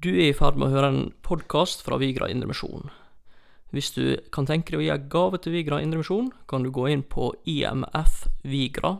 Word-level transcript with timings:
Du 0.00 0.08
er 0.14 0.30
i 0.30 0.32
ferd 0.32 0.56
med 0.56 0.70
å 0.70 0.72
høre 0.72 0.88
en 0.88 1.10
podkast 1.20 1.82
fra 1.84 1.98
Vigra 2.00 2.24
Indremisjon. 2.32 2.88
Hvis 3.68 3.92
du 3.92 4.16
kan 4.32 4.48
tenke 4.48 4.72
deg 4.72 4.80
å 4.80 4.84
gi 4.86 4.88
en 4.94 5.10
gave 5.12 5.36
til 5.44 5.52
Vigra 5.52 5.76
Indremisjon, 5.84 6.32
kan 6.48 6.64
du 6.64 6.72
gå 6.72 6.88
inn 6.88 7.04
på 7.04 7.36
imfvigra.no, 7.44 8.96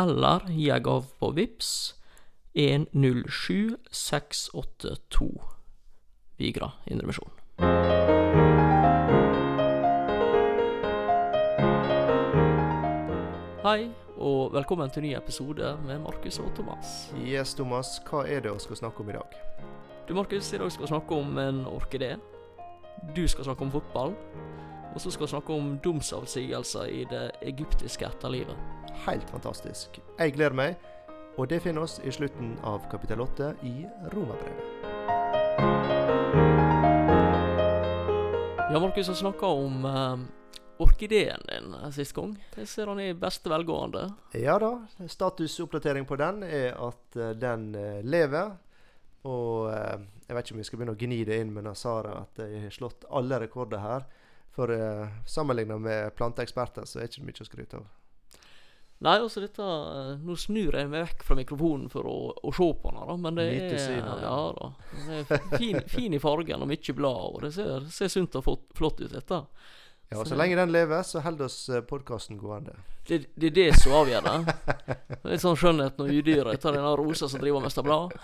eller 0.00 0.48
gi 0.48 0.72
en 0.72 0.80
gave 0.88 1.04
på 1.20 1.28
VIPS 1.36 2.00
107682 2.56 5.28
Vigra 6.40 6.72
Indremisjon. 6.88 7.28
Hei, 13.68 13.92
og 14.18 14.52
velkommen 14.52 14.90
til 14.90 15.02
en 15.02 15.08
ny 15.08 15.16
episode 15.16 15.76
med 15.86 15.98
Markus 16.02 16.38
og 16.38 16.50
Thomas. 16.54 17.14
Yes, 17.22 17.54
Thomas. 17.54 18.00
Hva 18.08 18.24
er 18.26 18.42
det 18.42 18.52
vi 18.52 18.64
skal 18.64 18.76
snakke 18.80 19.02
om 19.02 19.10
i 19.10 19.14
dag? 19.14 19.36
Du, 20.08 20.14
Markus, 20.14 20.52
i 20.52 20.58
dag 20.58 20.72
skal 20.72 20.82
vi 20.82 20.90
snakke 20.90 21.14
om 21.14 21.38
en 21.38 21.60
orkidé. 21.66 22.16
Du 23.16 23.28
skal 23.28 23.44
snakke 23.44 23.62
om 23.62 23.70
fotball. 23.70 24.14
Og 24.94 25.00
så 25.00 25.10
skal 25.10 25.26
vi 25.26 25.30
snakke 25.30 25.54
om 25.54 25.78
domsavsigelser 25.84 26.84
i 26.90 27.04
det 27.10 27.30
egyptiske 27.42 28.06
etterlivet. 28.06 28.56
Helt 29.06 29.30
fantastisk. 29.30 30.00
Jeg 30.18 30.32
gleder 30.34 30.56
meg, 30.56 30.74
og 31.36 31.50
det 31.50 31.62
finner 31.62 31.86
oss 31.86 32.00
i 32.04 32.10
slutten 32.10 32.56
av 32.66 32.88
kapittel 32.90 33.20
8 33.22 33.52
i 33.62 33.86
Romerbrevet. 34.14 34.64
Ja, 38.68 38.80
Markus, 38.80 39.08
vi 39.08 39.14
snakka 39.14 39.46
om 39.46 39.84
eh, 39.84 40.18
orkideen 40.78 41.44
din 41.48 41.74
eh, 41.74 41.90
sist 41.90 42.14
gang. 42.16 42.36
Jeg 42.56 42.68
ser 42.68 42.90
er 42.92 43.02
i 43.10 43.16
beste 43.18 43.50
velgående. 43.50 44.06
Ja 44.38 44.58
da. 44.62 44.72
Statusoppdatering 45.06 46.06
på 46.08 46.18
den 46.20 46.42
er 46.46 46.74
at 46.76 47.18
eh, 47.18 47.34
den 47.38 47.74
eh, 47.74 48.00
lever. 48.04 48.56
Og 49.28 49.68
jeg 49.68 50.36
vet 50.36 50.46
ikke 50.46 50.54
om 50.54 50.60
vi 50.60 50.64
skal 50.64 50.78
begynne 50.78 50.94
å 50.94 51.00
gni 51.00 51.18
det 51.26 51.40
inn 51.42 51.50
med 51.52 51.66
Sara 51.76 52.20
at 52.22 52.38
jeg 52.38 52.62
har 52.62 52.72
slått 52.72 53.04
alle 53.10 53.40
rekorder 53.42 53.82
her. 53.82 54.06
For 54.54 54.72
uh, 54.72 55.06
sammenligna 55.26 55.76
med 55.78 56.14
planteeksperter, 56.16 56.86
så 56.88 56.98
er 56.98 57.04
det 57.04 57.12
ikke 57.12 57.26
mye 57.26 57.42
å 57.44 57.46
skryte 57.46 57.78
av. 57.78 57.84
Nei, 59.06 59.14
altså 59.22 59.42
dette 59.44 59.66
Nå 60.26 60.34
snur 60.40 60.74
jeg 60.74 60.88
meg 60.90 61.04
vekk 61.04 61.20
fra 61.28 61.36
mikrofonen 61.38 61.86
for 61.92 62.08
å, 62.10 62.16
å 62.34 62.50
se 62.54 62.66
på 62.80 62.90
den, 62.90 63.04
da, 63.06 63.16
men 63.22 63.38
det 63.38 63.44
er. 63.54 64.00
Ja 64.24 64.38
da. 64.56 64.70
Det 65.06 65.20
er 65.36 65.44
fin, 65.52 65.78
fin 65.86 66.16
i 66.16 66.22
fargen 66.22 66.64
og 66.64 66.70
mye 66.70 66.96
blad, 66.98 67.36
og 67.36 67.44
det 67.46 67.52
ser, 67.54 67.86
ser 67.94 68.10
sunt 68.10 68.38
og 68.40 68.46
flott, 68.48 68.66
flott 68.78 69.04
ut, 69.04 69.12
dette. 69.14 69.42
Ja, 70.08 70.20
og 70.22 70.28
Så 70.28 70.38
lenge 70.38 70.56
den 70.56 70.72
lever, 70.72 71.02
så 71.04 71.20
holder 71.20 71.50
oss 71.50 71.58
podkasten 71.88 72.38
gående. 72.40 72.78
Det, 73.08 73.26
det 73.36 73.50
er 73.50 73.56
det 73.58 73.66
som 73.80 73.92
avgjør 73.98 74.24
det. 74.24 74.54
Litt 75.32 75.44
sånn 75.44 75.56
skjønnheten 75.58 76.04
og 76.04 76.12
udyret 76.12 76.60
tar 76.62 76.76
denne 76.76 76.94
rosa 76.96 77.28
som 77.28 77.40
driver 77.42 77.60
og 77.60 77.68
mister 77.68 77.86
blad. 77.86 78.16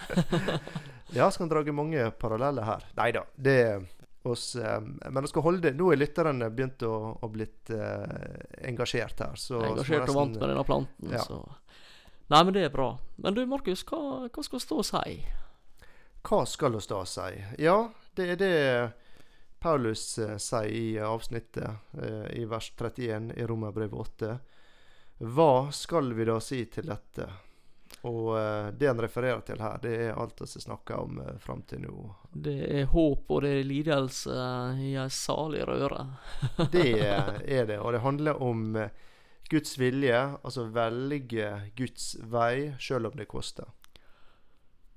Ja, 1.15 1.29
skal 1.31 1.47
dra 1.47 1.61
mange 1.71 2.09
paralleller 2.19 2.65
her. 2.67 2.87
Nei 2.99 3.13
da. 3.15 3.21
Det 3.37 3.59
oss, 4.25 4.57
eh, 4.57 4.81
men 4.81 5.23
vi 5.23 5.29
skal 5.29 5.43
holde 5.43 5.69
det. 5.69 5.75
Nå 5.79 5.91
er 5.93 6.01
lytterne 6.01 6.49
begynt 6.51 6.83
å, 6.87 6.95
å 7.21 7.29
blitt 7.31 7.71
eh, 7.71 8.65
engasjert 8.69 9.21
her. 9.21 9.37
Så 9.39 9.61
er 9.61 9.69
engasjert 9.75 10.09
og 10.09 10.19
vant 10.19 10.39
med 10.39 10.49
denne 10.49 10.65
planten, 10.67 11.13
ja. 11.13 11.23
så 11.23 11.43
Nei, 12.33 12.41
men 12.41 12.55
det 12.57 12.63
er 12.65 12.73
bra. 12.73 12.95
Men 13.21 13.37
du, 13.37 13.43
Markus, 13.47 13.83
hva, 13.85 14.25
hva 14.33 14.45
skal 14.47 14.63
stå 14.63 14.79
og 14.81 14.87
si? 14.89 15.19
Hva 16.25 16.39
skal 16.49 16.79
stå 16.81 17.03
og 17.03 17.11
si? 17.11 17.43
Ja, 17.61 17.77
det 18.17 18.29
er 18.33 18.39
det 18.41 18.55
Paulus 19.65 20.19
eh, 20.21 20.37
sier 20.37 20.69
i 20.69 20.99
avsnittet 21.01 21.97
eh, 22.03 22.27
i 22.37 22.45
vers 22.45 22.69
31 22.77 23.33
i 23.37 23.47
Romerbrevet 23.49 23.97
8. 24.21 24.35
Hva 25.25 25.71
skal 25.73 26.13
vi 26.13 26.27
da 26.29 26.37
si 26.45 26.59
til 26.69 26.91
dette? 26.91 27.31
Og 28.05 28.35
eh, 28.39 28.67
det 28.77 28.91
han 28.91 29.01
refererer 29.01 29.41
til 29.47 29.63
her, 29.65 29.79
det 29.81 29.95
er 30.09 30.19
alt 30.21 30.43
vi 30.43 30.61
snakker 30.61 31.01
om 31.07 31.21
eh, 31.23 31.37
fram 31.41 31.63
til 31.69 31.85
nå. 31.87 31.95
Det 32.33 32.59
er 32.81 32.91
håp 32.93 33.31
og 33.33 33.45
det 33.47 33.55
er 33.55 33.69
lidelse 33.69 34.37
i 34.85 34.91
ei 35.01 35.09
salig 35.09 35.65
røre. 35.69 36.03
Det 36.75 37.01
er 37.01 37.65
det. 37.65 37.79
Og 37.81 37.95
det 37.97 38.03
handler 38.05 38.43
om 38.43 38.77
eh, 38.77 38.93
Guds 39.49 39.79
vilje, 39.81 40.21
altså 40.43 40.67
velge 40.73 41.49
Guds 41.77 42.15
vei, 42.21 42.75
sjøl 42.81 43.09
om 43.09 43.17
det 43.17 43.29
koster. 43.33 43.73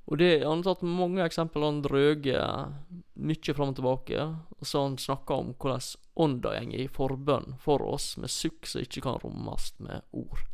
Og 0.07 0.17
det 0.17 0.43
Han 0.45 0.61
har 0.63 0.69
tatt 0.69 0.83
mange 0.87 1.23
eksempler. 1.25 1.65
Han 1.67 1.81
drøger 1.83 2.73
mye 3.19 3.55
fram 3.55 3.73
og 3.73 3.79
tilbake. 3.79 4.27
Og 4.57 4.67
så 4.67 4.83
han 4.85 4.97
snakka 4.97 5.39
om 5.41 5.53
hvordan 5.53 5.83
ånda 6.17 6.53
går 6.63 6.85
i 6.85 6.87
forbønn 6.87 7.57
for 7.61 7.83
oss, 7.83 8.15
med 8.17 8.31
sukk 8.31 8.65
som 8.65 8.81
ikke 8.81 9.03
kan 9.03 9.19
rommes 9.21 9.73
med 9.83 10.01
ord. 10.11 10.45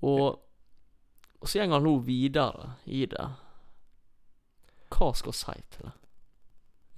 Og, 0.00 0.40
og 1.38 1.48
så 1.48 1.60
går 1.60 1.76
han 1.76 1.84
nå 1.84 1.98
videre 2.06 2.72
i 2.88 3.04
det. 3.10 3.26
Hva 4.90 5.12
skal 5.14 5.36
vi 5.36 5.38
si 5.38 5.58
til 5.76 5.86
det? 5.86 5.92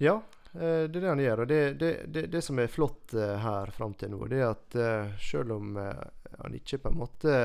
Ja, 0.03 0.15
eh, 0.55 0.87
det 0.87 0.97
er 0.97 1.01
det 1.03 1.11
han 1.11 1.25
gjør. 1.25 1.43
Og 1.43 1.51
det, 1.51 1.61
det, 1.83 1.91
det, 2.07 2.25
det 2.33 2.41
som 2.41 2.63
er 2.63 2.71
flott 2.71 3.13
eh, 3.19 3.35
her 3.43 3.75
fram 3.75 3.93
til 3.99 4.15
nå, 4.15 4.23
det 4.31 4.39
er 4.39 4.55
at 4.55 4.79
selv 5.21 5.59
om 5.59 5.77
eh, 5.77 6.07
han 6.39 6.57
ikke 6.57 6.81
på 6.81 6.89
en 6.89 6.99
måte 7.03 7.37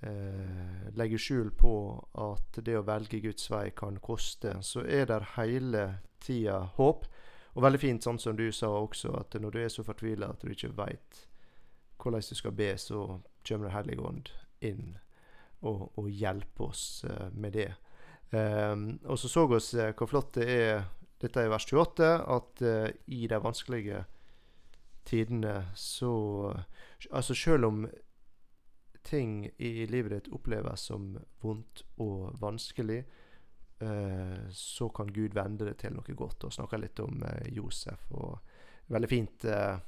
eh, 0.00 0.90
legger 0.96 1.18
skjul 1.18 1.50
på 1.56 1.72
at 2.14 2.60
det 2.64 2.76
å 2.78 2.84
velge 2.86 3.22
Guds 3.24 3.50
vei 3.50 3.68
kan 3.76 3.98
koste, 4.02 4.56
så 4.62 4.84
er 4.84 5.08
det 5.10 5.22
hele 5.36 5.86
tida 6.24 6.60
håp. 6.76 7.06
Og 7.54 7.64
veldig 7.64 7.80
fint, 7.82 8.04
sånn 8.04 8.20
som 8.22 8.36
du 8.36 8.46
sa 8.52 8.70
også, 8.70 9.14
at 9.18 9.34
når 9.40 9.54
du 9.54 9.58
er 9.62 9.72
så 9.72 9.84
fortvila 9.86 10.30
at 10.30 10.44
du 10.44 10.52
ikke 10.52 10.74
veit 10.76 11.24
hvordan 11.98 12.22
du 12.22 12.34
skal 12.38 12.54
be, 12.54 12.76
så 12.78 13.18
kommer 13.48 13.68
Den 13.68 13.74
hellige 13.74 14.02
ånd 14.04 14.28
inn 14.60 14.98
og, 15.62 15.90
og 15.98 16.08
hjelper 16.10 16.68
oss 16.68 17.04
eh, 17.08 17.30
med 17.32 17.52
det. 17.52 17.72
Um, 18.30 19.00
og 19.04 19.18
så 19.18 19.28
så 19.28 19.46
oss 19.56 19.72
eh, 19.74 19.94
hvor 19.96 20.06
flott 20.06 20.34
det 20.36 20.48
er 20.52 20.82
Dette 21.18 21.40
er 21.40 21.48
vers 21.48 21.64
28, 21.64 22.08
at 22.28 22.62
eh, 22.62 22.90
i 23.06 23.26
de 23.26 23.38
vanskelige 23.42 24.04
tidene 25.08 25.70
så 25.74 26.54
Altså 27.10 27.34
selv 27.34 27.64
om 27.64 27.86
ting 29.02 29.50
i 29.56 29.86
livet 29.86 30.12
ditt 30.12 30.32
oppleves 30.34 30.88
som 30.90 31.12
vondt 31.42 31.84
og 32.02 32.38
vanskelig, 32.40 32.98
eh, 33.80 34.40
så 34.50 34.88
kan 34.88 35.12
Gud 35.12 35.36
vende 35.36 35.68
det 35.68 35.78
til 35.82 35.94
noe 35.96 36.16
godt. 36.16 36.44
Og 36.44 36.54
snakke 36.54 36.80
litt 36.80 37.00
om 37.00 37.22
eh, 37.24 37.52
Josef. 37.56 38.10
og 38.10 38.38
Veldig 38.88 39.10
fint 39.10 39.44
eh, 39.44 39.78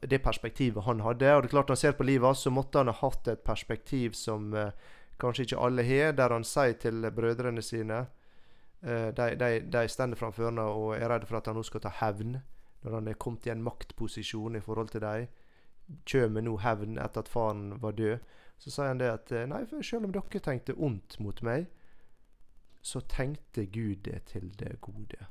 det 0.00 0.22
perspektivet 0.24 0.84
han 0.84 1.04
hadde. 1.04 1.34
Og 1.34 1.42
det 1.42 1.50
er 1.50 1.56
klart 1.56 1.72
han 1.72 1.80
ser 1.80 1.96
på 1.96 2.08
livet, 2.08 2.36
så 2.36 2.50
måtte 2.50 2.80
han 2.80 2.92
ha 2.92 2.96
hatt 3.00 3.28
et 3.28 3.44
perspektiv 3.44 4.16
som 4.16 4.52
kanskje 5.20 5.44
ikke 5.44 5.60
alle 5.60 5.84
har, 5.84 6.14
der 6.16 6.32
han 6.32 6.44
sier 6.44 6.78
til 6.80 7.10
brødrene 7.14 7.62
sine 7.62 8.06
De, 8.84 9.26
de, 9.40 9.48
de 9.72 9.82
stender 9.88 10.18
framfor 10.20 10.44
ham 10.44 10.58
og 10.60 10.90
er 10.96 11.08
redd 11.08 11.22
for 11.24 11.38
at 11.38 11.46
han 11.48 11.56
nå 11.56 11.62
skal 11.64 11.80
ta 11.80 11.92
hevn. 12.02 12.34
Når 12.84 12.96
han 12.98 13.06
er 13.08 13.16
kommet 13.16 13.46
i 13.46 13.52
en 13.52 13.62
maktposisjon 13.64 14.56
i 14.56 14.60
forhold 14.60 14.90
til 14.92 15.00
dem. 15.00 15.28
Kommer 16.10 16.44
nå 16.44 16.56
hevn 16.62 16.98
etter 16.98 17.24
at 17.24 17.28
faren 17.28 17.74
var 17.82 17.96
død. 17.98 18.18
Så 18.58 18.70
sier 18.70 18.92
han 18.92 19.00
det 19.02 19.10
at 19.10 19.32
eh, 19.32 19.46
Nei, 19.50 19.64
for 19.68 19.84
selv 19.84 20.08
om 20.08 20.14
dere 20.14 20.40
tenkte 20.40 20.76
ondt 20.78 21.18
mot 21.20 21.42
meg, 21.44 21.66
så 22.84 23.00
tenkte 23.08 23.66
Gud 23.66 24.04
det 24.04 24.22
til 24.32 24.50
det 24.60 24.78
gode. 24.84 25.26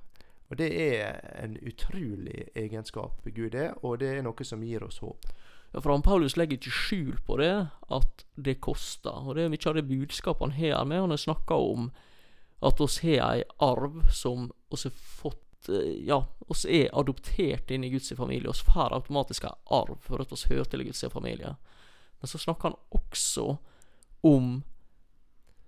Og 0.50 0.58
det 0.58 0.70
er 0.74 1.20
en 1.44 1.56
utrolig 1.66 2.48
egenskap 2.56 3.26
Gud 3.36 3.56
er, 3.56 3.74
og 3.82 4.00
det 4.00 4.12
er 4.12 4.26
noe 4.26 4.46
som 4.46 4.62
gir 4.66 4.84
oss 4.86 5.00
håp. 5.02 5.26
Ja, 5.74 5.82
for 5.82 5.92
han 5.96 6.06
Paulus 6.06 6.36
legger 6.38 6.60
ikke 6.60 6.74
skjul 6.74 7.16
på 7.26 7.38
det, 7.42 7.54
at 7.90 8.26
det 8.36 8.60
koster. 8.62 9.24
Og 9.26 9.36
det 9.36 9.46
er 9.46 9.54
mye 9.54 9.70
av 9.70 9.78
det 9.80 9.88
budskapet 9.90 10.46
han 10.46 10.58
har 10.60 10.84
med. 10.86 11.02
Han 11.02 11.16
har 11.16 11.22
snakka 11.22 11.58
om 11.58 11.88
at 12.64 12.82
oss 12.82 13.00
har 13.02 13.24
ei 13.32 13.48
arv 13.66 14.04
som 14.14 14.52
oss 14.70 14.86
har 14.86 14.94
fått 14.94 15.42
Ja, 16.04 16.20
oss 16.48 16.66
er 16.66 16.90
adoptert 16.94 17.72
inn 17.72 17.84
i 17.84 17.90
Guds 17.94 18.12
familie. 18.18 18.50
Oss 18.50 18.64
får 18.66 18.96
automatisk 18.96 19.46
arv 19.48 19.98
for 20.02 20.22
at 20.22 20.32
oss 20.36 20.48
hører 20.52 20.68
til 20.70 20.86
Guds 20.88 21.04
familie. 21.14 21.56
Men 22.20 22.32
så 22.32 22.38
snakker 22.38 22.72
han 22.72 22.80
også 23.00 23.58
om 24.24 24.54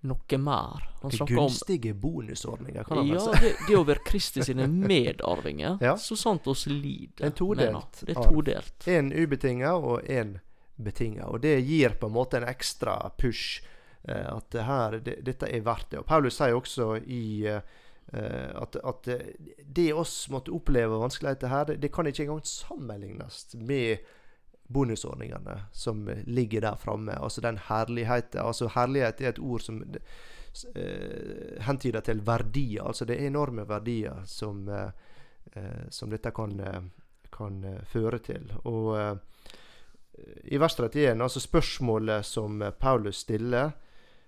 noe 0.06 0.38
mer. 0.38 0.90
Han 1.02 1.12
snakker 1.12 1.38
om 1.38 1.48
gunstige 1.48 1.94
bonusordninger, 1.94 2.84
kan 2.84 2.98
han 2.98 3.08
ja, 3.08 3.14
vel 3.14 3.38
si. 3.38 3.46
det, 3.46 3.54
det 3.68 3.78
å 3.78 3.86
være 3.88 4.04
Kristi 4.06 4.44
sine 4.46 4.68
medarvinger. 4.92 5.78
Ja. 5.84 5.96
Så 5.98 6.18
sant 6.20 6.48
oss 6.48 6.68
lider. 6.70 7.26
En 7.28 7.36
todelt 7.36 8.02
det. 8.02 8.16
Er 8.16 8.30
todelt. 8.30 8.88
En 8.88 9.12
ubetinga 9.14 9.74
og 9.76 10.10
en 10.10 10.38
betinga. 10.76 11.30
Og 11.32 11.42
det 11.42 11.58
gir 11.66 11.98
på 12.00 12.10
en 12.10 12.16
måte 12.16 12.42
en 12.42 12.48
ekstra 12.50 13.00
push. 13.18 13.64
eh, 14.04 14.28
at 14.38 14.52
det 14.52 14.68
her, 14.68 15.00
det, 15.00 15.18
dette 15.26 15.50
er 15.50 15.66
verdt 15.66 15.90
det. 15.92 16.04
Og 16.04 16.06
Paulus 16.06 16.38
sier 16.38 16.56
også 16.56 16.96
i 17.02 17.46
eh, 17.50 17.56
eh, 17.58 17.84
at, 18.16 18.76
at 18.76 19.08
eh, 19.08 19.34
det 19.66 19.94
oss 19.94 20.30
måtte 20.30 20.54
oppleve 20.56 21.00
vanskeligheter 21.02 21.52
her, 21.52 21.66
det, 21.66 21.80
det 21.84 21.92
kan 21.94 22.08
ikke 22.08 22.24
engang 22.24 22.46
sammenlignes 22.48 23.48
med 23.60 23.98
bonusordningene 24.68 25.60
som 25.72 26.10
ligger 26.26 26.62
der 26.62 26.76
framme. 26.76 27.14
Altså 27.14 27.42
den 27.42 27.60
herligheten. 27.68 28.42
Altså 28.42 28.70
herlighet 28.74 29.22
er 29.22 29.30
et 29.30 29.40
ord 29.40 29.62
som 29.62 29.82
uh, 29.84 31.62
hentyder 31.68 32.02
til 32.02 32.24
verdier. 32.26 32.82
Altså 32.88 33.06
det 33.06 33.20
er 33.20 33.28
enorme 33.28 33.68
verdier 33.70 34.24
som, 34.26 34.66
uh, 34.68 34.90
eh, 35.54 35.86
som 35.90 36.10
dette 36.10 36.32
kan, 36.34 36.60
eh, 36.60 36.82
kan 37.32 37.64
eh, 37.64 37.84
føre 37.86 38.20
til. 38.26 38.50
Og 38.64 38.98
eh, 38.98 39.16
i 40.50 40.58
vers 40.58 40.80
31, 40.80 41.22
altså 41.22 41.40
spørsmålet 41.40 42.26
som 42.26 42.62
eh, 42.62 42.74
Paulus 42.74 43.22
stiller, 43.22 43.70
Eh, 43.70 43.85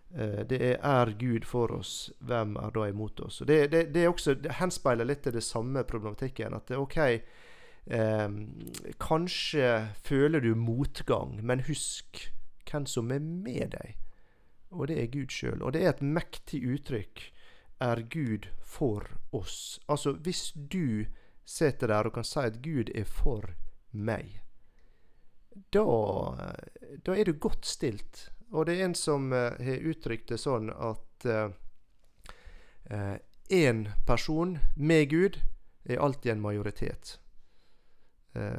det 0.09 0.61
er 0.61 0.77
'er 0.77 1.11
Gud 1.19 1.45
for 1.45 1.71
oss, 1.71 2.11
hvem 2.19 2.55
er 2.55 2.69
da 2.71 2.87
imot 2.87 3.19
oss'? 3.19 3.41
Og 3.41 3.47
Det, 3.47 3.71
det, 3.71 3.93
det 3.93 4.07
også, 4.07 4.33
det 4.33 4.51
henspeiler 4.51 5.05
litt 5.05 5.23
til 5.23 5.33
det 5.33 5.43
samme 5.43 5.83
problematikken. 5.83 6.53
At 6.53 6.67
det 6.67 6.77
OK 6.77 6.97
eh, 6.97 8.29
Kanskje 8.99 9.89
føler 10.03 10.39
du 10.39 10.55
motgang, 10.55 11.45
men 11.45 11.59
husk 11.59 12.31
hvem 12.71 12.85
som 12.85 13.11
er 13.11 13.19
med 13.19 13.71
deg. 13.71 13.97
Og 14.71 14.87
det 14.87 15.01
er 15.01 15.11
Gud 15.11 15.31
sjøl. 15.31 15.61
Og 15.63 15.73
det 15.73 15.83
er 15.83 15.89
et 15.89 16.01
mektig 16.01 16.63
uttrykk. 16.67 17.33
Er 17.79 18.01
Gud 18.09 18.47
for 18.63 19.05
oss? 19.31 19.79
Altså, 19.87 20.11
hvis 20.11 20.53
du 20.71 21.05
sitter 21.45 21.87
der 21.87 22.09
og 22.09 22.13
kan 22.13 22.23
si 22.23 22.39
at 22.39 22.61
Gud 22.63 22.89
er 22.95 23.05
for 23.05 23.53
meg, 23.91 24.41
da, 25.73 25.85
da 27.05 27.15
er 27.15 27.29
du 27.29 27.33
godt 27.33 27.65
stilt. 27.65 28.31
Og 28.51 28.65
det 28.65 28.77
er 28.77 28.85
en 28.85 28.95
som 28.95 29.33
uh, 29.33 29.51
har 29.59 29.87
uttrykt 29.89 30.29
det 30.31 30.37
sånn 30.39 30.69
at 30.71 31.25
én 31.27 31.51
uh, 33.85 33.87
uh, 33.87 33.93
person 34.07 34.57
med 34.75 35.09
Gud 35.11 35.41
er 35.83 36.03
alltid 36.03 36.31
en 36.31 36.41
majoritet. 36.41 37.19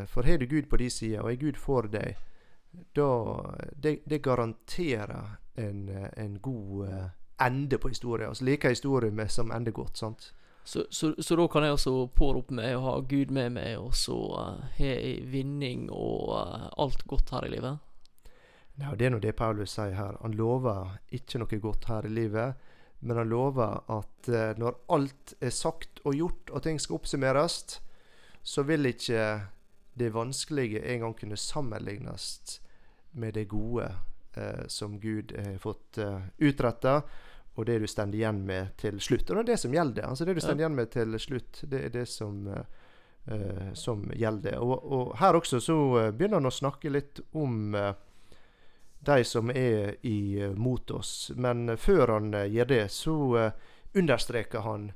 for 0.06 0.23
har 0.23 0.38
du 0.38 0.46
Gud 0.46 0.69
på 0.69 0.76
din 0.76 0.90
side, 0.90 1.20
og 1.20 1.31
er 1.31 1.37
Gud 1.37 1.56
for 1.56 1.82
deg, 1.87 2.17
da 2.96 3.38
Det, 3.76 4.00
det 4.05 4.23
garanterer 4.23 5.37
en, 5.55 5.88
en 6.17 6.40
god 6.40 6.88
ende 7.40 7.79
på 7.79 7.88
historien. 7.88 8.29
Altså 8.29 8.44
like 8.44 8.69
historie 8.69 9.11
med, 9.11 9.29
som 9.29 9.50
ender 9.50 9.73
godt. 9.73 9.99
sant? 9.99 10.35
Så, 10.69 10.85
så, 10.90 11.14
så, 11.19 11.37
da 11.37 11.46
kan 11.49 11.64
jeg 11.64 11.73
også 11.73 11.93
pårope 12.12 12.52
meg 12.52 12.75
og 12.76 12.82
ha 12.85 12.90
Gud 13.08 13.31
med 13.32 13.55
meg, 13.56 13.79
og 13.81 13.94
så 13.96 14.17
uh, 14.37 14.64
har 14.76 14.99
jeg 15.00 15.23
vinning 15.32 15.87
og 15.88 16.35
uh, 16.37 16.67
alt 16.76 17.06
godt 17.08 17.32
her 17.32 17.46
i 17.46 17.55
livet? 17.55 17.79
Nei, 18.78 18.94
Det 18.96 19.06
er 19.06 19.14
nå 19.14 19.20
det 19.22 19.34
Paulus 19.36 19.75
sier 19.75 19.96
her. 19.98 20.19
Han 20.22 20.36
lover 20.38 20.98
ikke 21.14 21.40
noe 21.42 21.60
godt 21.62 21.88
her 21.90 22.06
i 22.06 22.12
livet. 22.12 22.66
Men 23.00 23.20
han 23.20 23.30
lover 23.30 23.82
at 23.94 24.28
uh, 24.30 24.54
når 24.58 24.78
alt 24.90 25.34
er 25.40 25.54
sagt 25.54 26.00
og 26.04 26.16
gjort, 26.19 26.50
og 26.50 26.62
ting 26.62 26.80
skal 26.82 26.98
oppsummeres, 26.98 27.78
så 28.42 28.64
vil 28.66 28.86
ikke 28.90 29.25
det 29.98 30.12
vanskelige 30.14 30.82
en 30.94 31.04
gang 31.04 31.14
kunne 31.19 31.36
sammenlignes 31.36 32.60
med 33.19 33.34
det 33.34 33.48
gode 33.50 33.90
som 34.70 35.00
Gud 35.00 35.32
har 35.34 35.56
fått 35.58 35.98
eh, 35.98 36.20
utretta 36.38 37.00
og 37.58 37.66
det 37.66 37.78
du 37.82 37.86
står 37.90 38.14
igjen 38.14 38.44
med 38.46 38.76
til 38.78 39.00
slutt. 39.02 39.30
Og 39.30 39.36
det 39.36 39.42
er 39.42 39.48
det 39.50 39.60
som 39.60 39.72
gjelder. 39.75 40.04
Altså 40.06 40.25
Det 40.25 40.34
du 40.36 40.40
står 40.40 40.60
igjen 40.60 40.76
med 40.78 40.90
til 40.94 41.19
slutt, 41.19 41.62
det 41.66 41.80
er 41.84 41.88
det 41.90 42.04
som, 42.08 42.46
eh, 43.26 43.72
som 43.75 44.04
gjelder. 44.14 44.60
Og, 44.62 44.92
og, 44.92 45.16
her 45.19 45.34
også 45.34 45.60
så 45.60 45.78
begynner 46.12 46.38
han 46.38 46.46
å 46.46 46.54
snakke 46.54 46.92
litt 46.92 47.19
om 47.34 47.75
uh, 47.75 47.90
de 49.08 49.25
som 49.25 49.50
er 49.50 49.96
i, 50.06 50.44
uh, 50.44 50.94
oss. 50.94 51.31
Men 51.37 51.76
før 51.76 52.14
han 52.19 52.32
gjør 52.52 52.70
det, 52.70 52.84
så 52.93 53.50
understreker 53.96 54.64
han 54.66 54.93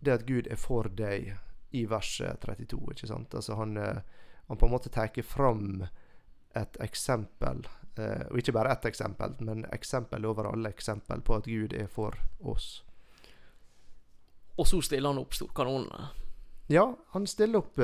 det 0.00 0.14
at 0.14 0.26
Gud 0.26 0.48
er 0.50 0.56
for 0.56 0.88
deg 0.88 1.34
i 1.70 1.84
vers 1.84 2.20
32. 2.40 2.78
ikke 2.94 3.10
sant? 3.10 3.34
Altså 3.34 3.58
han, 3.58 3.76
han 3.76 4.56
på 4.56 4.66
en 4.66 4.72
måte 4.72 4.92
tar 4.94 5.12
fram 5.22 5.84
et 6.56 6.78
eksempel 6.80 7.66
Eh, 7.98 8.26
og 8.30 8.38
ikke 8.38 8.54
bare 8.54 8.72
ett 8.72 8.86
eksempel, 8.86 9.34
men 9.42 9.64
eksempel 9.74 10.26
over 10.28 10.52
alle 10.52 10.70
eksempel 10.70 11.22
på 11.24 11.38
at 11.38 11.48
Gud 11.50 11.74
er 11.74 11.88
for 11.90 12.14
oss. 12.38 12.84
Og 14.58 14.66
så 14.66 14.80
stiller 14.82 15.10
han 15.12 15.20
opp 15.22 15.34
storkanonene. 15.34 16.10
Ja, 16.68 16.84
han 17.14 17.26
stiller 17.26 17.62
opp 17.62 17.78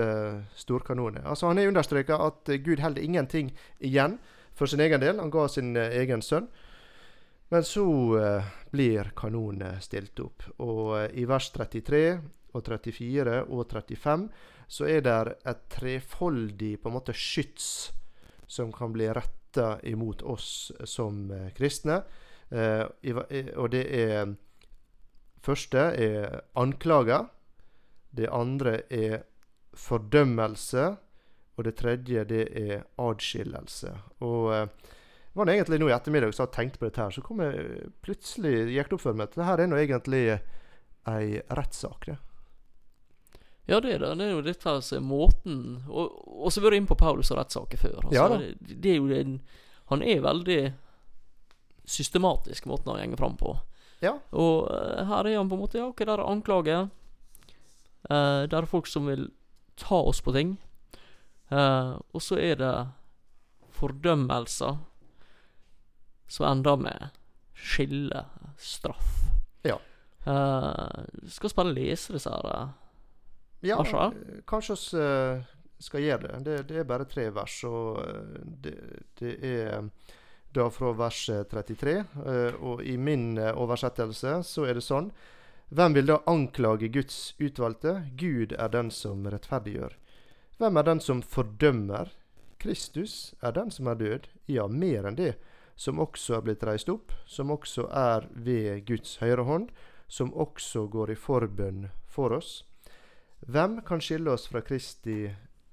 storkanoner. 0.61 1.23
Altså, 1.25 1.49
han 1.49 1.59
har 1.59 1.71
understreka 1.71 2.19
at 2.21 2.51
Gud 2.65 2.83
holder 2.85 3.03
ingenting 3.03 3.55
igjen 3.79 4.19
for 4.55 4.71
sin 4.71 4.83
egen 4.85 5.03
del. 5.03 5.21
Han 5.21 5.33
ga 5.35 5.49
sin 5.51 5.75
uh, 5.77 5.89
egen 5.91 6.23
sønn. 6.23 6.49
Men 7.53 7.67
så 7.67 7.85
uh, 7.85 8.49
blir 8.73 9.13
kanonene 9.19 9.77
stilt 9.85 10.21
opp. 10.25 10.47
Og 10.65 11.15
i 11.15 11.27
vers 11.29 11.51
33 11.55 12.05
og 12.55 12.67
34 12.67 13.39
og 13.51 13.65
35 13.71 14.29
så 14.75 14.87
er 14.89 15.03
det 15.05 15.39
et 15.45 15.65
trefoldig 15.75 16.77
på 16.81 16.89
en 16.89 16.95
måte 16.97 17.13
skyts 17.13 17.67
som 18.49 18.71
kan 18.73 18.95
bli 18.95 19.11
rett 19.13 19.45
retta 19.55 19.81
imot 19.83 20.23
oss 20.23 20.73
som 20.85 21.31
eh, 21.31 21.53
kristne. 21.53 22.03
Eh, 22.51 22.85
og 23.57 23.71
det 23.71 23.87
er 23.91 24.35
Første 25.45 25.79
er 26.01 26.41
anklager. 26.57 27.27
Det 28.11 28.31
andre 28.33 28.81
er 28.89 29.27
fordømmelse. 29.77 30.97
Og 31.55 31.65
det 31.67 31.77
tredje 31.79 32.25
det 32.27 32.45
er 32.59 32.85
adskillelse. 32.99 33.93
Og 34.27 34.51
eh, 34.55 34.67
det 35.35 35.41
var 35.41 35.51
egentlig 35.51 35.81
nå 35.83 35.89
i 35.91 35.95
ettermiddag 35.95 36.35
så 36.35 36.47
jeg 36.47 36.55
tenkte 36.55 36.81
på 36.81 36.89
dette 36.89 37.03
her, 37.03 37.15
så 37.15 37.23
kom 37.23 37.43
jeg 37.43 37.89
plutselig 38.07 38.69
gikk 38.75 38.91
det 38.91 38.97
opp 38.97 39.03
for 39.03 39.19
meg 39.19 39.31
at 39.31 39.39
dette 39.39 39.57
er 39.65 39.71
nå 39.71 39.81
egentlig 39.81 40.23
ei 41.11 41.43
rettssak. 41.51 42.07
det. 42.07 42.17
Ja, 43.67 43.81
det 43.81 43.95
er 43.95 43.99
det. 43.99 44.13
Det 44.21 44.27
er 44.27 44.33
jo 44.35 44.45
dette 44.45 44.73
som 44.85 44.99
er 44.99 45.05
måten 45.09 45.61
Og 45.89 46.51
så 46.53 46.61
vært 46.61 46.77
inn 46.77 46.89
på 46.89 46.99
Paulus 47.01 47.31
og 47.33 47.39
rettssaker 47.41 47.81
før. 47.81 48.01
Altså, 48.03 48.17
ja, 48.19 48.27
det, 48.37 48.77
det, 48.83 48.91
er 48.91 48.99
jo 48.99 49.09
den 49.09 49.39
Han 49.89 50.05
er 50.05 50.21
veldig 50.25 50.59
systematisk, 51.85 52.67
måten 52.69 52.93
han 52.93 53.13
går 53.13 53.21
fram 53.21 53.35
på. 53.37 53.57
Ja. 54.01 54.15
Og 54.33 54.69
uh, 54.71 55.03
her 55.09 55.27
er 55.29 55.37
han 55.37 55.49
på 55.49 55.57
en 55.57 55.65
måte 55.65 55.81
Ja, 55.81 55.89
ok, 55.91 56.05
der 56.05 56.21
er 56.21 56.29
anklager. 56.29 56.87
Uh, 58.09 58.45
der 58.49 58.63
er 58.63 58.69
folk 58.69 58.89
som 58.89 59.09
vil 59.09 59.31
ta 59.81 59.99
oss 60.01 60.23
på 60.25 60.33
ting. 60.33 60.57
Uh, 61.53 62.01
og 62.13 62.23
så 62.25 62.39
er 62.41 62.57
det 62.61 62.75
fordømmelser 63.75 64.79
som 66.27 66.47
ender 66.49 66.77
med 66.81 67.11
skille, 67.55 68.25
straff. 68.59 69.11
Ja. 69.65 69.77
Uh, 70.27 71.05
skal 71.29 71.53
bare 71.57 71.75
lese 71.75 72.15
disse 72.15 72.31
her 72.33 72.73
ja, 73.65 73.81
Asha? 73.81 74.11
kanskje 74.47 74.77
vi 75.77 75.85
skal 75.85 76.05
gjøre 76.05 76.29
det. 76.29 76.39
det. 76.45 76.59
det. 76.69 76.79
er 76.81 76.89
bare 76.89 77.05
tre 77.09 77.29
vers. 77.33 77.57
Og 77.65 78.01
uh, 78.01 78.41
det, 78.45 78.75
det, 79.21 79.35
er 79.41 79.89
da 80.55 80.69
fra 80.71 80.93
vers 80.97 81.27
33. 81.51 81.97
Uh, 82.17 82.29
eh, 82.35 82.61
og 82.61 82.85
i 82.85 82.97
min 82.97 83.39
oversettelse 83.39 84.43
så 84.47 84.69
er 84.69 84.79
det 84.79 84.87
sånn 84.87 85.11
Hvem 85.75 85.95
vil 85.97 86.07
da 86.07 86.19
anklage 86.31 86.91
Guds 86.93 87.35
utvalgte? 87.43 87.97
Gud 88.21 88.53
er 88.53 88.69
den 88.71 88.91
som 88.95 89.25
rettferdiggjør. 89.27 89.97
Hvem 90.59 90.77
er 90.77 90.87
den 90.87 91.01
som 91.01 91.23
fordømmer? 91.23 92.13
Kristus 92.59 93.35
er 93.43 93.53
den 93.53 93.71
som 93.71 93.89
er 93.91 93.99
død. 93.99 94.29
Ja, 94.47 94.69
mer 94.69 95.09
enn 95.09 95.19
det. 95.19 95.35
Som 95.75 95.99
også 96.01 96.39
er 96.39 96.45
blitt 96.47 96.63
reist 96.65 96.89
opp. 96.93 97.13
Som 97.27 97.51
også 97.51 97.89
er 97.91 98.29
ved 98.31 98.85
Guds 98.87 99.17
høyre 99.23 99.45
hånd. 99.49 99.69
Som 100.07 100.31
også 100.35 100.87
går 100.93 101.11
i 101.11 101.19
forbønn 101.19 101.89
for 102.07 102.37
oss. 102.39 102.63
Hvem 103.45 103.81
kan 103.85 104.01
skille 104.01 104.31
oss 104.31 104.47
fra 104.49 104.63
Kristi 104.65 105.27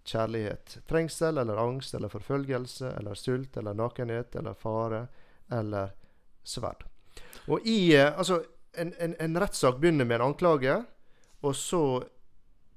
kjærlighet? 0.04 0.80
Trengsel 0.90 1.38
eller 1.38 1.62
angst 1.62 1.94
eller 1.96 2.12
forfølgelse 2.12 2.96
eller 2.98 3.16
sult 3.16 3.58
eller 3.58 3.78
nakenhet 3.78 4.36
eller 4.36 4.58
fare 4.58 5.06
eller 5.52 5.94
sverd. 6.44 6.84
Og 7.48 7.62
i 7.68 7.94
eh, 7.96 8.18
Altså, 8.18 8.42
en, 8.74 8.94
en, 9.00 9.16
en 9.20 9.40
rettssak 9.40 9.80
begynner 9.80 10.06
med 10.06 10.20
en 10.20 10.32
anklage, 10.32 10.84
og 11.42 11.56
så 11.56 12.04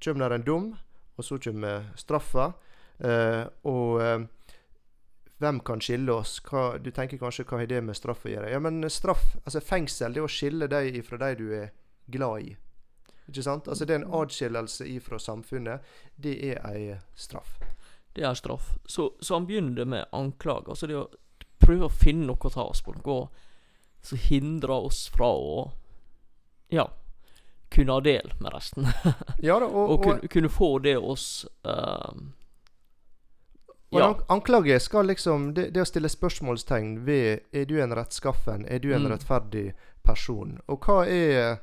kommer 0.05 0.29
det 0.29 0.41
en 0.41 0.47
dom, 0.47 0.73
og 1.17 1.25
så 1.25 1.39
kommer 1.39 1.91
straffa. 1.99 2.53
Eh, 2.99 3.45
og 3.71 4.03
eh, 4.03 4.25
hvem 5.43 5.61
kan 5.67 5.83
skille 5.83 6.13
oss? 6.13 6.39
Hva, 6.47 6.77
du 6.79 6.91
tenker 6.95 7.21
kanskje 7.21 7.47
hva 7.49 7.61
har 7.61 7.71
det 7.71 7.83
med 7.85 7.99
straff 7.99 8.25
å 8.27 8.33
gjøre? 8.33 8.51
Ja, 8.55 8.61
men 8.63 8.85
straff, 8.91 9.35
altså 9.45 9.63
fengsel, 9.65 10.15
det 10.15 10.23
er 10.23 10.29
å 10.29 10.31
skille 10.31 10.69
deg 10.71 11.01
fra 11.07 11.19
de 11.21 11.33
du 11.41 11.49
er 11.57 11.73
glad 12.07 12.47
i. 12.47 12.55
Ikke 13.29 13.45
sant? 13.45 13.69
Altså 13.69 13.87
Det 13.89 13.95
er 13.95 14.03
en 14.03 14.15
adskillelse 14.21 14.87
ifra 14.89 15.19
samfunnet. 15.19 15.85
Det 16.17 16.35
er 16.51 16.61
ei 16.69 16.99
straff. 17.17 17.57
Det 18.15 18.23
er 18.23 18.35
straff. 18.39 18.75
Så, 18.87 19.15
så 19.21 19.39
han 19.39 19.47
begynner 19.49 19.89
med 19.89 20.11
anklager. 20.13 20.75
Altså 20.75 20.87
det 20.91 20.99
å 21.01 21.09
prøve 21.59 21.89
å 21.89 21.95
finne 21.95 22.29
noe 22.29 22.51
å 22.51 22.53
ta 22.53 22.67
oss 22.69 22.85
på. 22.85 22.93
Noe 23.01 23.31
som 24.05 24.21
hindrer 24.21 24.91
oss 24.91 25.07
fra 25.13 25.31
å 25.33 25.65
Ja 26.73 26.85
kunne 27.75 27.99
ha 27.99 28.05
del 28.05 28.33
med 28.39 28.55
resten. 28.55 28.89
ja 29.49 29.59
da, 29.61 29.67
og, 29.67 29.91
og, 29.97 30.01
kunne, 30.05 30.31
kunne, 30.31 30.53
få 30.53 30.71
det 30.85 30.97
oss 30.99 31.47
uh, 31.67 32.15
ja. 33.95 34.09
Og 34.09 34.25
anklage 34.33 34.81
skal 34.83 35.07
liksom 35.07 35.53
det, 35.55 35.69
det, 35.75 35.85
å 35.85 35.87
stille 35.87 36.11
spørsmålstegn 36.11 36.97
ved 37.07 37.45
Er 37.55 37.69
du 37.71 37.77
en 37.83 37.95
rettskaffen? 37.95 38.65
Er 38.67 38.81
du 38.83 38.89
en 38.91 39.05
mm. 39.05 39.13
rettferdig 39.13 39.69
person? 40.03 40.57
Og 40.67 40.83
hva 40.83 41.05
er 41.07 41.61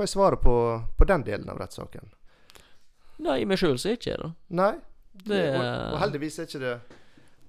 hva 0.00 0.06
er 0.06 0.08
svaret 0.08 0.40
på, 0.40 0.54
på 0.96 1.04
den 1.04 1.24
delen 1.26 1.50
av 1.52 1.58
rettssaken? 1.60 2.12
Nei, 3.20 3.42
i 3.42 3.48
meg 3.48 3.58
sjøl 3.60 3.76
så 3.76 3.90
er 3.90 3.98
ikke 3.98 4.16
det. 4.16 4.30
Nei, 4.56 4.72
det, 5.26 5.40
og, 5.58 5.64
og, 5.66 5.96
heldigvis 6.00 6.38
er 6.38 6.46
ikke 6.48 6.60
det 6.62 6.74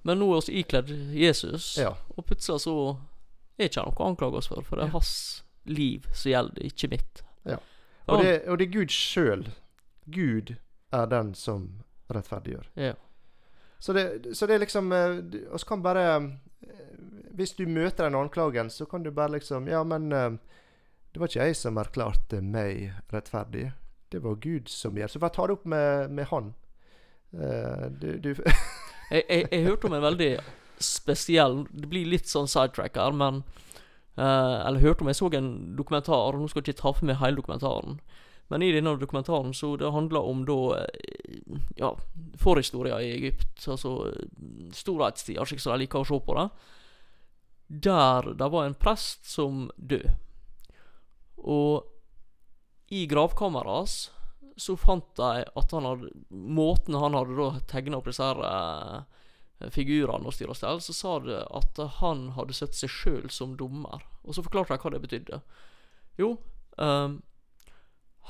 Men 0.04 0.18
nå 0.20 0.26
er 0.34 0.42
vi 0.44 0.58
ikledd 0.60 0.90
Jesus, 1.16 1.76
ja. 1.80 1.94
og 2.12 2.26
plutselig 2.28 2.64
så 2.66 2.74
er 3.56 3.70
ikke 3.70 3.86
noe 3.86 3.96
å 3.96 4.08
anklage 4.10 4.42
oss 4.42 4.50
for, 4.50 4.60
for 4.66 4.76
det 4.76 4.88
er 4.88 4.92
hans 4.92 5.14
liv 5.64 6.08
som 6.10 6.32
gjelder, 6.32 6.66
ikke 6.66 6.90
mitt. 6.92 7.22
Ja. 7.48 7.56
Og, 8.12 8.24
det, 8.24 8.34
og 8.48 8.58
det 8.58 8.68
er 8.68 8.74
Gud 8.76 8.92
sjøl. 8.94 9.46
Gud 10.12 10.54
er 10.92 11.08
den 11.10 11.32
som 11.38 11.68
rettferdiggjør. 12.12 12.68
Ja. 12.76 12.94
Så 13.82 13.92
det, 13.92 14.36
så 14.36 14.46
det 14.46 14.54
er 14.54 14.62
liksom 14.62 14.90
Vi 14.90 15.40
eh, 15.42 15.66
kan 15.66 15.82
bare 15.82 16.06
eh, 16.16 16.26
hvis 17.32 17.54
du 17.56 17.64
møter 17.66 18.04
den 18.04 18.14
anklagen, 18.14 18.70
så 18.70 18.84
kan 18.84 19.02
du 19.02 19.10
bare 19.10 19.32
liksom 19.38 19.68
Ja, 19.68 19.82
men 19.84 20.12
eh, 20.12 20.32
det 21.12 21.20
var 21.20 21.28
ikke 21.28 21.46
jeg 21.46 21.56
som 21.56 21.76
erklærte 21.76 22.40
meg 22.40 22.92
rettferdig. 23.12 23.72
Det 24.12 24.22
var 24.22 24.38
Gud 24.40 24.68
som 24.68 24.96
gjør 24.96 25.08
Så 25.08 25.18
bare 25.18 25.34
ta 25.34 25.46
det 25.46 25.56
opp 25.58 25.66
med, 25.66 26.10
med 26.10 26.24
Han. 26.30 26.54
Du, 28.00 28.18
du 28.20 28.34
Jeg, 29.12 29.24
jeg, 29.28 29.48
jeg 29.50 29.64
hørte 29.64 29.88
om 29.88 29.94
en 29.96 30.04
veldig 30.04 30.30
spesiell 30.80 31.62
Det 31.70 31.88
blir 31.88 32.08
litt 32.08 32.28
sånn 32.28 32.48
sidetrack 32.48 32.96
her, 32.96 33.12
men 33.12 33.42
Eller 34.16 34.82
hørte 34.82 35.02
om 35.02 35.08
Jeg 35.08 35.16
så 35.16 35.30
en 35.34 35.76
dokumentar. 35.76 36.36
Nå 36.36 36.48
skal 36.48 36.60
jeg 36.60 36.74
ikke 36.74 36.82
ta 36.82 36.92
for 36.92 37.08
meg 37.08 37.20
hele 37.20 37.38
dokumentaren. 37.40 38.00
Men 38.52 38.62
i 38.62 38.72
denne 38.74 38.92
dokumentaren 39.00 39.54
så 39.56 39.76
det 39.80 39.92
handler 39.94 40.28
om 40.28 40.44
da 40.44 40.58
eh, 40.82 41.60
Ja, 41.80 41.94
forhistoria 42.40 43.00
i 43.00 43.14
Egypt. 43.14 43.64
Altså 43.64 43.94
eh, 44.10 44.26
storhetstida, 44.76 45.46
slik 45.48 45.62
som 45.62 45.72
de 45.72 45.86
liker 45.86 46.02
å 46.02 46.08
se 46.08 46.18
på 46.20 46.36
det. 46.36 46.48
Der 47.88 48.34
det 48.36 48.50
var 48.52 48.68
en 48.68 48.76
prest 48.76 49.24
som 49.30 49.70
død. 49.76 50.10
Og 51.42 51.88
i 52.92 53.06
gravkammeret 53.08 53.72
hans 53.72 53.96
så 54.60 54.76
fant 54.76 55.06
de 55.16 55.46
at 55.48 55.72
han 55.72 55.86
hadde 55.88 56.10
Måten 56.28 56.98
han 57.00 57.16
hadde 57.16 57.38
da 57.38 57.62
tegna 57.70 58.02
opp 58.02 58.10
disse 58.10 58.26
her 58.26 58.42
eh, 58.44 59.21
figurene 59.70 60.26
og 60.26 60.34
styr 60.34 60.50
og 60.50 60.58
stell, 60.58 60.80
så 60.82 60.94
sa 60.96 61.18
det 61.22 61.42
at 61.54 61.78
han 62.00 62.30
hadde 62.36 62.56
sett 62.56 62.74
seg 62.78 62.90
sjøl 62.90 63.28
som 63.30 63.56
dommer. 63.60 64.02
Og 64.26 64.36
så 64.36 64.44
forklarte 64.44 64.74
de 64.74 64.82
hva 64.82 64.94
det 64.94 65.02
betydde. 65.04 65.40
Jo, 66.20 66.34
um, 66.78 67.20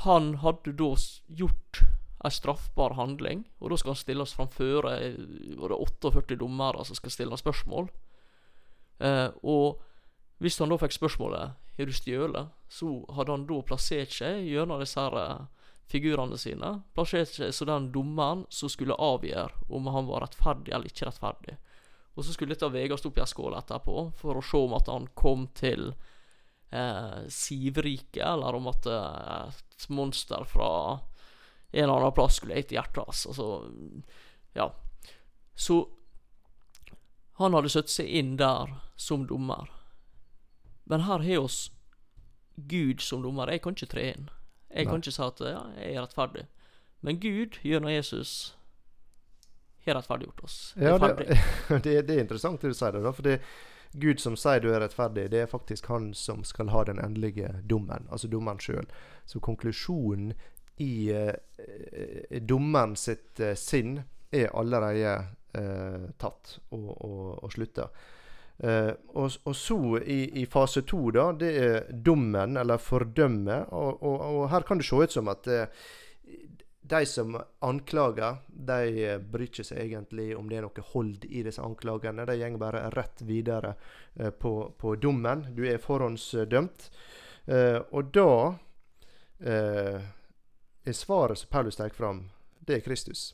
han 0.04 0.34
hadde 0.42 0.74
da 0.78 0.90
gjort 1.28 1.82
ei 2.22 2.30
straffbar 2.30 2.94
handling, 2.94 3.46
og 3.58 3.72
da 3.72 3.78
skal 3.80 3.94
han 3.94 4.00
stilles 4.00 4.34
framfor 4.36 4.86
eh, 4.92 5.16
var 5.58 5.74
48 5.74 6.38
dommere 6.38 6.84
som 6.86 6.98
skal 6.98 7.14
stille 7.14 7.38
spørsmål. 7.38 7.90
Uh, 9.02 9.30
og 9.42 9.82
hvis 10.42 10.60
han 10.62 10.70
da 10.70 10.78
fikk 10.78 10.94
spørsmålet 10.94 11.58
har 11.76 11.88
du 11.88 11.94
stjålet, 11.96 12.52
så 12.70 12.92
hadde 13.16 13.34
han 13.34 13.48
da 13.48 13.58
plassert 13.66 14.14
seg 14.14 14.46
gjennom 14.46 14.82
disse 14.82 15.00
her 15.00 15.46
figurene 15.92 16.38
sine. 16.40 16.78
Plassert 16.96 17.36
seg 17.36 17.52
som 17.54 17.68
den 17.68 17.90
dommeren 17.94 18.46
som 18.52 18.70
skulle 18.72 18.96
avgjøre 18.96 19.68
om 19.72 19.90
han 19.92 20.08
var 20.08 20.24
rettferdig 20.26 20.72
eller 20.72 20.90
ikke 20.90 21.10
rettferdig. 21.10 21.58
Og 22.14 22.24
så 22.24 22.34
skulle 22.34 22.52
dette 22.56 22.68
veies 22.72 23.06
opp 23.08 23.18
i 23.18 23.22
ei 23.24 23.28
skål 23.28 23.56
etterpå, 23.56 24.08
for 24.20 24.36
å 24.36 24.44
se 24.44 24.60
om 24.60 24.74
at 24.76 24.90
han 24.92 25.08
kom 25.16 25.46
til 25.56 25.94
eh, 26.72 27.22
Sivriket, 27.32 28.24
eller 28.26 28.58
om 28.58 28.68
at 28.72 28.88
eh, 28.88 29.62
et 29.72 29.88
monster 29.88 30.44
fra 30.48 30.68
en 31.72 31.84
eller 31.86 31.94
annen 31.94 32.16
plass 32.16 32.36
skulle 32.40 32.58
ete 32.60 32.76
hjertet 32.76 33.00
hans. 33.00 33.24
Altså, 33.30 33.48
ja. 34.52 34.68
Så 35.56 35.78
han 37.40 37.56
hadde 37.56 37.72
satt 37.72 37.88
seg 37.88 38.12
inn 38.12 38.36
der 38.36 38.76
som 39.00 39.24
dommer. 39.26 39.70
Men 40.84 41.06
her 41.08 41.24
har 41.24 41.46
oss 41.46 41.70
Gud 42.56 43.00
som 43.00 43.24
dommer. 43.24 43.48
Jeg 43.48 43.64
kan 43.64 43.72
ikke 43.72 43.92
tre 43.94 44.08
inn. 44.12 44.28
Jeg 44.74 44.88
kan 44.88 45.02
ikke 45.02 45.12
si 45.12 45.22
at 45.22 45.40
ja, 45.44 45.62
jeg 45.78 45.94
er 45.94 46.02
rettferdig. 46.02 46.46
Men 47.02 47.18
Gud, 47.20 47.58
gjennom 47.62 47.90
Jesus, 47.90 48.56
har 49.84 49.98
rettferdiggjort 49.98 50.44
oss. 50.44 50.74
Det 50.76 50.88
Ja, 50.88 50.98
det, 50.98 51.38
det, 51.84 51.94
det 52.08 52.16
er 52.16 52.20
interessant 52.20 52.62
det 52.62 52.72
du 52.72 52.78
sier 52.78 52.94
det, 52.94 53.02
da. 53.04 53.12
For 53.12 53.26
det 53.26 53.40
Gud 53.92 54.20
som 54.20 54.36
sier 54.40 54.62
du 54.62 54.70
er 54.72 54.80
rettferdig, 54.80 55.26
det 55.30 55.42
er 55.42 55.50
faktisk 55.50 55.90
han 55.92 56.12
som 56.16 56.44
skal 56.48 56.70
ha 56.72 56.84
den 56.88 57.00
endelige 57.02 57.50
dommen. 57.68 58.06
Altså 58.10 58.28
dommen 58.28 58.60
sjøl. 58.60 58.86
Så 59.28 59.40
konklusjonen 59.40 60.32
i 60.80 61.10
eh, 61.12 62.40
dommen 62.40 62.96
sitt 62.96 63.40
eh, 63.40 63.54
sinn 63.58 63.98
er 64.32 64.48
allerede 64.56 65.12
eh, 65.52 66.08
tatt 66.18 66.56
og, 66.72 66.88
og, 67.04 67.44
og 67.44 67.52
slutta. 67.52 67.90
Eh, 68.62 68.92
og, 69.18 69.32
og 69.42 69.56
så 69.58 69.98
i, 70.06 70.20
i 70.42 70.46
fase 70.46 70.84
to, 70.86 71.08
da, 71.14 71.30
det 71.34 71.50
er 71.58 71.90
dommen, 71.92 72.56
eller 72.60 72.78
fordømme. 72.78 73.58
Og, 73.74 74.02
og, 74.06 74.22
og 74.22 74.48
her 74.52 74.66
kan 74.68 74.78
det 74.78 74.86
se 74.86 75.00
ut 75.02 75.16
som 75.16 75.30
at 75.32 75.50
eh, 75.50 75.82
de 76.92 77.06
som 77.06 77.34
anklager, 77.58 78.38
de 78.46 79.04
eh, 79.06 79.18
bryr 79.18 79.48
ikke 79.48 79.66
seg 79.66 79.82
egentlig 79.86 80.30
om 80.38 80.46
det 80.50 80.60
er 80.60 80.66
noe 80.66 80.86
hold 80.92 81.26
i 81.26 81.42
disse 81.46 81.62
anklagene. 81.62 82.26
De 82.28 82.38
går 82.38 82.60
bare 82.62 82.86
rett 82.94 83.24
videre 83.26 83.74
eh, 84.14 84.30
på, 84.30 84.54
på 84.78 84.94
dommen. 85.02 85.46
Du 85.56 85.64
er 85.66 85.82
forhåndsdømt. 85.82 86.90
Eh, 87.50 87.78
og 87.90 88.14
da 88.14 88.32
eh, 89.42 90.10
er 90.86 90.98
svaret 90.98 91.42
som 91.42 91.50
Paulus 91.50 91.78
tar 91.82 91.90
fram, 91.94 92.28
det 92.62 92.78
er 92.78 92.86
Kristus. 92.86 93.32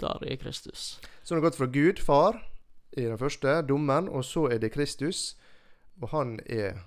Der 0.00 0.24
er 0.24 0.36
Kristus. 0.40 1.00
Så 1.22 1.34
det 1.34 1.40
har 1.40 1.48
gått 1.50 1.60
fra 1.60 1.68
Gud, 1.72 2.00
far, 2.04 2.40
i 3.00 3.08
den 3.08 3.18
første, 3.18 3.60
dommen, 3.68 4.08
og 4.08 4.24
så 4.24 4.46
er 4.52 4.58
det 4.62 4.72
Kristus. 4.72 5.36
Og 6.00 6.08
han 6.14 6.38
er, 6.46 6.80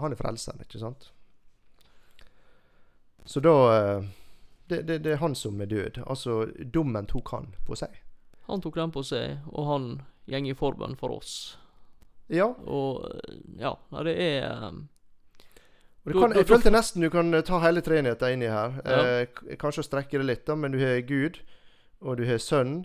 han 0.00 0.12
er 0.12 0.20
frelseren, 0.20 0.60
ikke 0.64 0.80
sant? 0.80 1.10
Så 3.24 3.40
da 3.40 3.54
eh, 3.76 4.04
det, 4.68 4.82
det, 4.82 4.98
det 5.04 5.12
er 5.12 5.20
han 5.22 5.34
som 5.34 5.60
er 5.60 5.66
død. 5.66 6.02
Altså, 6.06 6.44
dommen 6.74 7.06
tok 7.08 7.30
han 7.36 7.52
på 7.66 7.76
seg. 7.76 8.00
Han 8.48 8.60
tok 8.64 8.76
den 8.76 8.92
på 8.92 9.02
seg, 9.04 9.38
og 9.52 9.68
han 9.68 9.86
gjeng 10.28 10.48
i 10.48 10.56
forbønn 10.56 10.96
for 11.00 11.16
oss. 11.16 11.34
Ja. 12.32 12.50
Og 12.64 13.04
ja, 13.60 13.74
nei, 13.92 14.04
det 14.08 14.14
er 14.16 14.68
um, 14.68 14.86
Og 16.04 16.12
Da- 16.12 16.20
kan, 16.20 16.36
jeg 16.36 16.48
følte 16.48 16.72
nesten 16.72 17.04
du 17.04 17.10
kan 17.12 17.32
eh, 17.34 17.44
ta 17.44 17.60
hele 17.64 17.80
treenigheten 17.84 18.36
inni 18.36 18.48
her. 18.52 18.80
Ja. 18.84 19.04
Eh, 19.24 19.56
kanskje 19.60 19.84
strekke 19.86 20.20
det 20.20 20.28
litt, 20.28 20.46
da, 20.46 20.56
men 20.56 20.72
du 20.72 20.80
har 20.80 21.00
Gud, 21.08 21.40
og 22.00 22.18
du 22.20 22.26
har 22.28 22.38
Sønnen, 22.40 22.84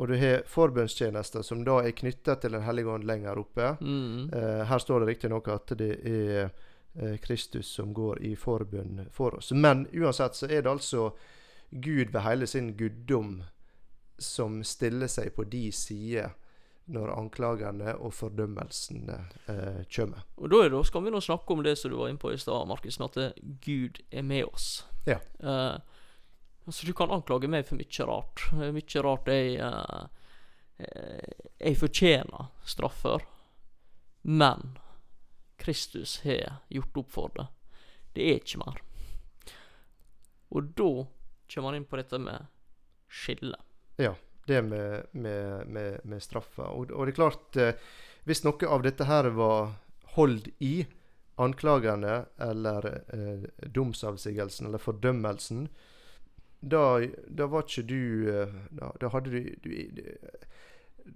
og 0.00 0.08
du 0.08 0.16
har 0.16 0.42
forbønnstjenester, 0.48 1.42
som 1.44 1.60
da 1.64 1.82
er 1.84 1.92
knytta 1.92 2.38
til 2.40 2.54
Den 2.56 2.62
hellige 2.64 2.88
ånd 2.88 3.04
lenger 3.04 3.38
oppe. 3.38 3.76
mm, 3.80 4.30
Eh, 4.32 4.64
her 4.64 4.78
står 4.78 5.00
det 5.00 5.06
riktignok 5.06 5.48
at 5.48 5.72
det 5.76 5.90
er 6.08 6.50
eh, 6.96 7.18
Kristus 7.20 7.66
som 7.66 7.92
går 7.94 8.22
i 8.22 8.34
forbønn 8.36 9.08
for 9.12 9.36
oss. 9.36 9.52
Men 9.52 9.86
uansett 9.92 10.34
så 10.34 10.46
er 10.46 10.62
det 10.62 10.70
altså 10.70 11.10
Gud 11.70 12.12
ved 12.12 12.20
hele 12.20 12.46
sin 12.46 12.76
guddom 12.76 13.42
som 14.18 14.64
stiller 14.64 15.06
seg 15.06 15.34
på 15.36 15.44
de 15.44 15.70
sider 15.72 16.32
når 16.90 17.12
anklagene 17.12 17.92
og 18.00 18.14
fordømmelsene 18.14 19.18
eh, 19.52 19.82
kommer. 19.96 20.24
Og 20.36 20.48
da, 20.50 20.64
det, 20.68 20.86
skal 20.86 21.04
vi 21.04 21.12
nå 21.12 21.20
snakke 21.20 21.52
om 21.52 21.62
det 21.62 21.76
som 21.78 21.92
du 21.92 21.98
var 22.00 22.08
inne 22.08 22.18
på 22.18 22.32
i 22.32 22.40
stad, 22.40 22.66
Markus, 22.66 22.98
med 22.98 23.18
at 23.20 23.42
Gud 23.60 24.00
er 24.10 24.22
med 24.22 24.48
oss. 24.48 24.86
Ja. 25.04 25.20
Eh, 25.44 25.76
altså, 26.66 26.86
du 26.86 26.92
kan 26.96 27.12
anklage 27.14 27.50
meg 27.50 27.66
for 27.68 27.80
mye 27.80 28.06
rart. 28.08 28.44
Mye 28.76 29.04
rart 29.06 29.30
jeg 29.32 29.56
eh, 29.60 30.06
Jeg 31.60 31.78
fortjener 31.80 32.50
straffer. 32.64 33.24
Men 34.22 34.78
Kristus 35.60 36.20
har 36.24 36.62
gjort 36.68 36.96
opp 37.02 37.10
for 37.12 37.32
det. 37.36 37.46
Det 38.16 38.26
er 38.26 38.40
ikke 38.40 38.62
mer. 38.64 38.80
Og 40.50 40.72
da 40.76 40.90
kommer 41.50 41.68
man 41.68 41.78
inn 41.78 41.88
på 41.88 41.98
dette 42.00 42.18
med 42.18 42.48
skille. 43.10 43.58
Ja, 44.00 44.14
det 44.46 44.62
med, 44.66 45.10
med, 45.12 45.66
med, 45.66 46.00
med 46.04 46.22
straffa. 46.22 46.70
Og, 46.72 46.90
og 46.90 47.06
det 47.06 47.12
er 47.14 47.18
klart, 47.18 47.60
eh, 47.60 47.92
hvis 48.26 48.42
noe 48.46 48.70
av 48.70 48.82
dette 48.86 49.06
her 49.08 49.30
var 49.36 49.74
hold 50.16 50.48
i 50.58 50.80
anklagene 51.40 52.24
eller 52.40 52.88
eh, 53.14 53.46
domsavsigelsen 53.72 54.68
eller 54.68 54.82
fordømmelsen, 54.82 55.68
da, 56.60 57.00
da 57.28 57.46
var 57.48 57.64
ikke 57.64 57.86
du 57.88 58.28
eh, 58.28 58.56
Da, 58.70 58.90
da 59.00 59.08
hadde 59.14 59.30
du, 59.32 59.54
du 59.64 59.70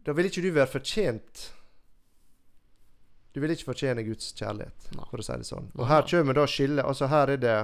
Da 0.07 0.15
ville 0.17 0.31
ikke 0.33 0.45
du 0.45 0.51
være 0.57 0.73
fortjent 0.73 1.43
Du 3.35 3.43
ville 3.43 3.53
ikke 3.53 3.69
fortjene 3.69 4.07
Guds 4.07 4.33
kjærlighet, 4.39 4.89
Nei. 4.97 5.09
for 5.11 5.21
å 5.21 5.27
si 5.27 5.37
det 5.37 5.49
sånn. 5.49 5.69
Og 5.75 5.89
her 5.91 6.07
kommer 6.07 6.37
da 6.39 6.47
skillet. 6.47 6.87
Altså 6.87 7.09
her 7.11 7.33
er 7.35 7.41
det 7.43 7.57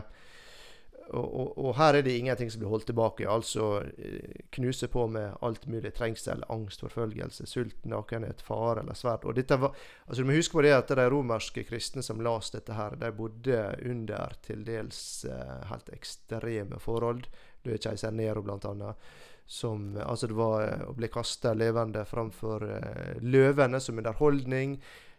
og, 1.11 1.27
og, 1.27 1.49
og 1.59 1.73
her 1.79 1.99
er 1.99 2.05
det 2.07 2.13
ingenting 2.19 2.51
som 2.53 2.63
blir 2.63 2.71
holdt 2.71 2.87
tilbake. 2.91 3.27
Altså 3.29 3.83
eh, 3.99 4.45
knuse 4.55 4.87
på 4.93 5.07
med 5.11 5.35
alt 5.47 5.67
mulig 5.71 5.93
trengsel, 5.97 6.45
angst, 6.53 6.85
forfølgelse, 6.85 7.47
sult, 7.51 7.79
nakenhet, 7.89 8.43
fare 8.47 8.85
eller 8.85 8.99
sverd. 8.99 9.27
Og 9.27 9.35
dette 9.39 9.59
var, 9.59 9.75
altså 10.07 10.23
Du 10.23 10.31
må 10.31 10.39
huske 10.39 10.59
på 10.59 10.65
det 10.67 10.75
at 10.77 10.93
de 10.95 11.09
romerske 11.11 11.65
kristne 11.67 12.05
som 12.07 12.23
las 12.23 12.53
dette 12.55 12.77
her, 12.79 12.95
de 13.01 13.11
bodde 13.17 13.63
under 13.91 14.37
til 14.47 14.63
dels 14.67 15.25
eh, 15.27 15.57
helt 15.73 15.91
ekstreme 15.97 16.79
forhold. 16.83 17.27
Du 17.63 17.73
er 17.73 17.83
keiser 17.83 18.15
Nero, 18.15 18.43
blant 18.45 18.65
annet. 18.69 19.11
Som, 19.51 19.97
altså 19.99 20.29
det 20.31 20.37
var 20.39 20.63
eh, 20.63 20.83
å 20.87 20.95
bli 20.95 21.09
kasta 21.11 21.57
levende 21.59 22.05
framfor 22.07 22.63
uh, 22.71 23.17
løvene 23.21 23.81
som 23.83 23.99
underholdning. 23.99 24.77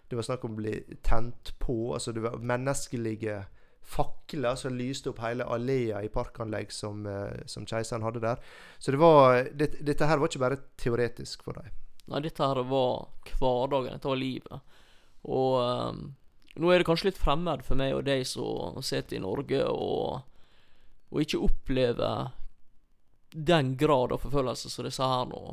Det 0.07 0.15
var 0.15 0.27
snakk 0.27 0.45
om 0.47 0.55
å 0.55 0.61
bli 0.61 0.77
tent 1.03 1.51
på. 1.59 1.93
altså 1.93 2.13
Det 2.15 2.23
var 2.23 2.39
menneskelige 2.39 3.41
fakler 3.91 4.55
som 4.55 4.77
lyste 4.77 5.11
opp 5.11 5.19
hele 5.25 5.43
allea 5.43 5.99
i 6.05 6.09
parkanlegg 6.13 6.71
som, 6.71 7.03
uh, 7.05 7.43
som 7.45 7.67
keiseren 7.67 8.07
hadde 8.07 8.23
der. 8.23 8.39
Så 8.79 8.95
det 8.95 9.01
var, 9.03 9.51
det, 9.51 9.73
dette 9.83 10.07
her 10.07 10.21
var 10.21 10.31
ikke 10.31 10.45
bare 10.45 10.61
teoretisk 10.79 11.43
for 11.43 11.59
dem. 11.59 11.67
Nei, 12.11 12.23
dette 12.23 12.47
her 12.47 12.63
var 12.67 13.11
hverdagen, 13.35 13.93
dette 13.93 14.09
var 14.09 14.19
livet. 14.19 14.79
Og 15.27 15.59
um, 15.59 16.01
nå 16.59 16.71
er 16.71 16.81
det 16.81 16.87
kanskje 16.87 17.11
litt 17.11 17.21
fremmed 17.21 17.63
for 17.67 17.79
meg 17.79 17.93
og 17.95 18.05
de 18.07 18.21
som 18.27 18.79
sitter 18.83 19.19
i 19.19 19.23
Norge 19.23 19.61
og, 19.69 20.23
og 21.11 21.21
ikke 21.23 21.43
oppleve 21.43 22.11
den 23.31 23.75
grad 23.79 24.11
av 24.11 24.23
forfølgelse 24.23 24.71
som 24.71 24.87
disse 24.87 25.07
her 25.07 25.27
nå 25.29 25.43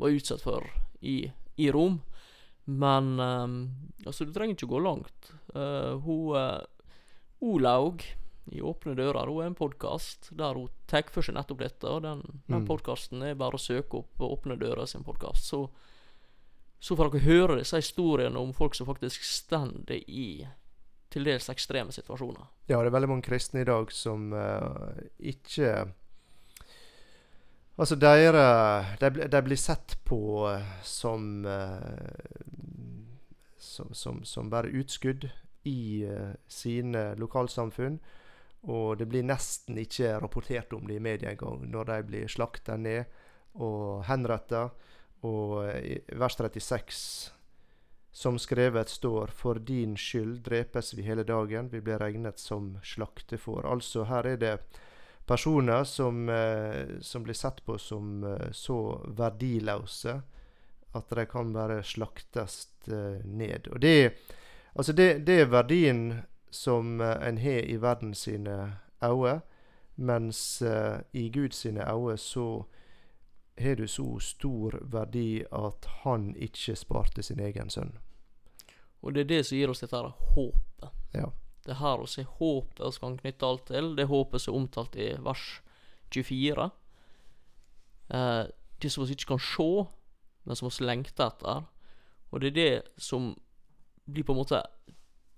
var 0.00 0.16
utsatt 0.16 0.42
for 0.44 0.66
i, 1.00 1.30
i 1.60 1.70
Rom. 1.72 2.00
Men 2.64 3.14
um, 3.20 3.56
altså, 4.06 4.24
du 4.24 4.32
trenger 4.32 4.56
ikke 4.56 4.72
gå 4.72 4.80
langt. 4.82 5.32
Uh, 5.54 6.00
hun 6.04 6.36
uh, 6.36 6.64
Olaug 7.44 8.04
i 8.52 8.60
Åpne 8.60 8.96
dører 8.96 9.28
hun 9.28 9.40
er 9.40 9.50
en 9.50 9.56
podkast 9.56 10.28
der 10.36 10.56
hun 10.56 10.68
tar 10.90 11.06
for 11.12 11.24
seg 11.24 11.36
nettopp 11.36 11.62
dette. 11.64 11.88
Og 11.88 12.02
den, 12.04 12.24
den 12.48 12.64
Mm. 12.64 12.68
podkasten 12.68 13.22
er 13.24 13.38
bare 13.40 13.56
å 13.56 13.62
søke 13.62 14.02
opp 14.02 14.20
Åpne 14.24 14.56
dører 14.60 14.88
sin 14.88 15.04
podkast. 15.04 15.48
Så, 15.48 15.62
så 16.80 16.96
får 16.96 17.12
dere 17.12 17.24
høre 17.28 17.58
disse 17.60 17.80
historiene 17.80 18.40
om 18.40 18.52
folk 18.56 18.76
som 18.76 18.88
faktisk 18.88 19.24
stender 19.24 20.00
i 20.08 20.46
til 21.14 21.26
dels 21.28 21.46
ekstreme 21.52 21.94
situasjoner. 21.94 22.48
Ja, 22.68 22.80
det 22.80 22.90
er 22.90 22.96
veldig 22.96 23.12
mange 23.12 23.26
kristne 23.26 23.62
i 23.62 23.68
dag 23.68 23.92
som 23.94 24.32
uh, 24.34 24.96
ikke 25.18 25.92
Altså, 27.74 27.96
dere 27.98 28.42
de, 29.00 29.08
de 29.26 29.38
blir 29.42 29.58
sett 29.58 29.96
på 30.06 30.46
eh, 30.46 30.74
som, 30.86 31.24
eh, 31.42 32.36
som 33.58 33.88
som, 33.90 34.20
som 34.22 34.46
bare 34.46 34.70
utskudd 34.78 35.26
i 35.66 36.06
uh, 36.06 36.36
sine 36.46 37.02
lokalsamfunn. 37.18 37.98
Og 38.70 39.00
det 39.00 39.08
blir 39.10 39.26
nesten 39.26 39.80
ikke 39.82 40.12
rapportert 40.22 40.70
om 40.78 40.86
det 40.86 41.00
i 41.00 41.02
media 41.02 41.32
engang, 41.32 41.66
når 41.66 41.90
de 41.90 41.98
blir 42.12 42.30
slakta 42.30 42.78
ned 42.78 43.10
og 43.58 44.04
henretta. 44.06 44.68
Og 45.26 45.66
i 45.74 45.98
vers 46.14 46.38
36 46.38 47.33
som 48.16 48.38
skrevet 48.38 48.88
står, 48.88 49.26
for 49.26 49.54
din 49.54 49.96
skyld 49.96 50.44
drepes 50.44 50.94
vi 50.94 51.02
hele 51.02 51.24
dagen, 51.24 51.68
vi 51.68 51.80
blir 51.80 51.98
regnet 51.98 52.38
som 52.38 52.78
slaktefår. 52.82 53.66
Altså 53.66 54.04
her 54.06 54.26
er 54.26 54.36
det 54.36 54.58
personer 55.26 55.84
som, 55.84 56.28
eh, 56.28 57.00
som 57.00 57.22
blir 57.22 57.34
sett 57.34 57.64
på 57.64 57.78
som 57.78 58.24
eh, 58.24 58.52
så 58.52 59.02
verdiløse 59.06 60.20
at 60.94 61.10
de 61.10 61.26
kan 61.26 61.50
bare 61.52 61.82
slaktes 61.82 62.68
eh, 62.86 63.26
ned. 63.26 63.66
Og 63.72 63.80
det, 63.80 64.12
altså 64.74 64.92
det, 64.92 65.26
det 65.26 65.40
er 65.40 65.50
verdien 65.50 66.22
som 66.50 67.00
en 67.00 67.38
har 67.38 67.66
i 67.66 67.76
verden 67.82 68.14
sine 68.14 68.76
øyne, 69.02 69.40
mens 69.96 70.62
i 71.12 71.28
Gud 71.28 71.50
sine 71.52 71.82
øyne 71.90 72.16
så 72.16 72.64
har 73.58 73.74
du 73.74 73.86
så 73.86 74.18
stor 74.18 74.78
verdi 74.82 75.42
at 75.52 75.86
han 75.86 76.34
ikke 76.36 76.76
sparte 76.76 77.22
sin 77.22 77.40
egen 77.40 77.70
sønn. 77.70 77.98
Og 79.04 79.14
det 79.14 79.24
er 79.24 79.30
det 79.30 79.40
som 79.44 79.58
gir 79.58 79.70
oss 79.70 79.82
dette 79.84 79.98
her 79.98 80.10
håpet. 80.34 81.02
Ja. 81.14 81.28
Det 81.64 81.72
er 81.74 81.80
her 81.80 82.00
vi 82.00 82.10
ser 82.12 82.30
håpet 82.40 82.80
vi 82.84 83.02
kan 83.02 83.18
knytte 83.20 83.48
alt 83.48 83.66
til. 83.68 83.90
Det 83.96 84.08
håpet 84.08 84.42
som 84.42 84.54
er 84.54 84.60
omtalt 84.60 84.96
i 84.96 85.10
vers 85.24 85.44
24. 86.12 86.70
Eh, 88.08 88.42
det 88.82 88.92
som 88.92 89.04
vi 89.04 89.16
ikke 89.16 89.34
kan 89.34 89.44
se, 89.44 89.68
men 90.44 90.56
som 90.56 90.68
vi 90.68 90.88
lengter 90.88 91.28
etter. 91.28 91.66
Og 92.32 92.40
det 92.40 92.52
er 92.52 92.56
det 92.58 93.02
som 93.02 93.34
blir 94.04 94.24
på 94.24 94.34
en 94.34 94.40
måte 94.42 94.62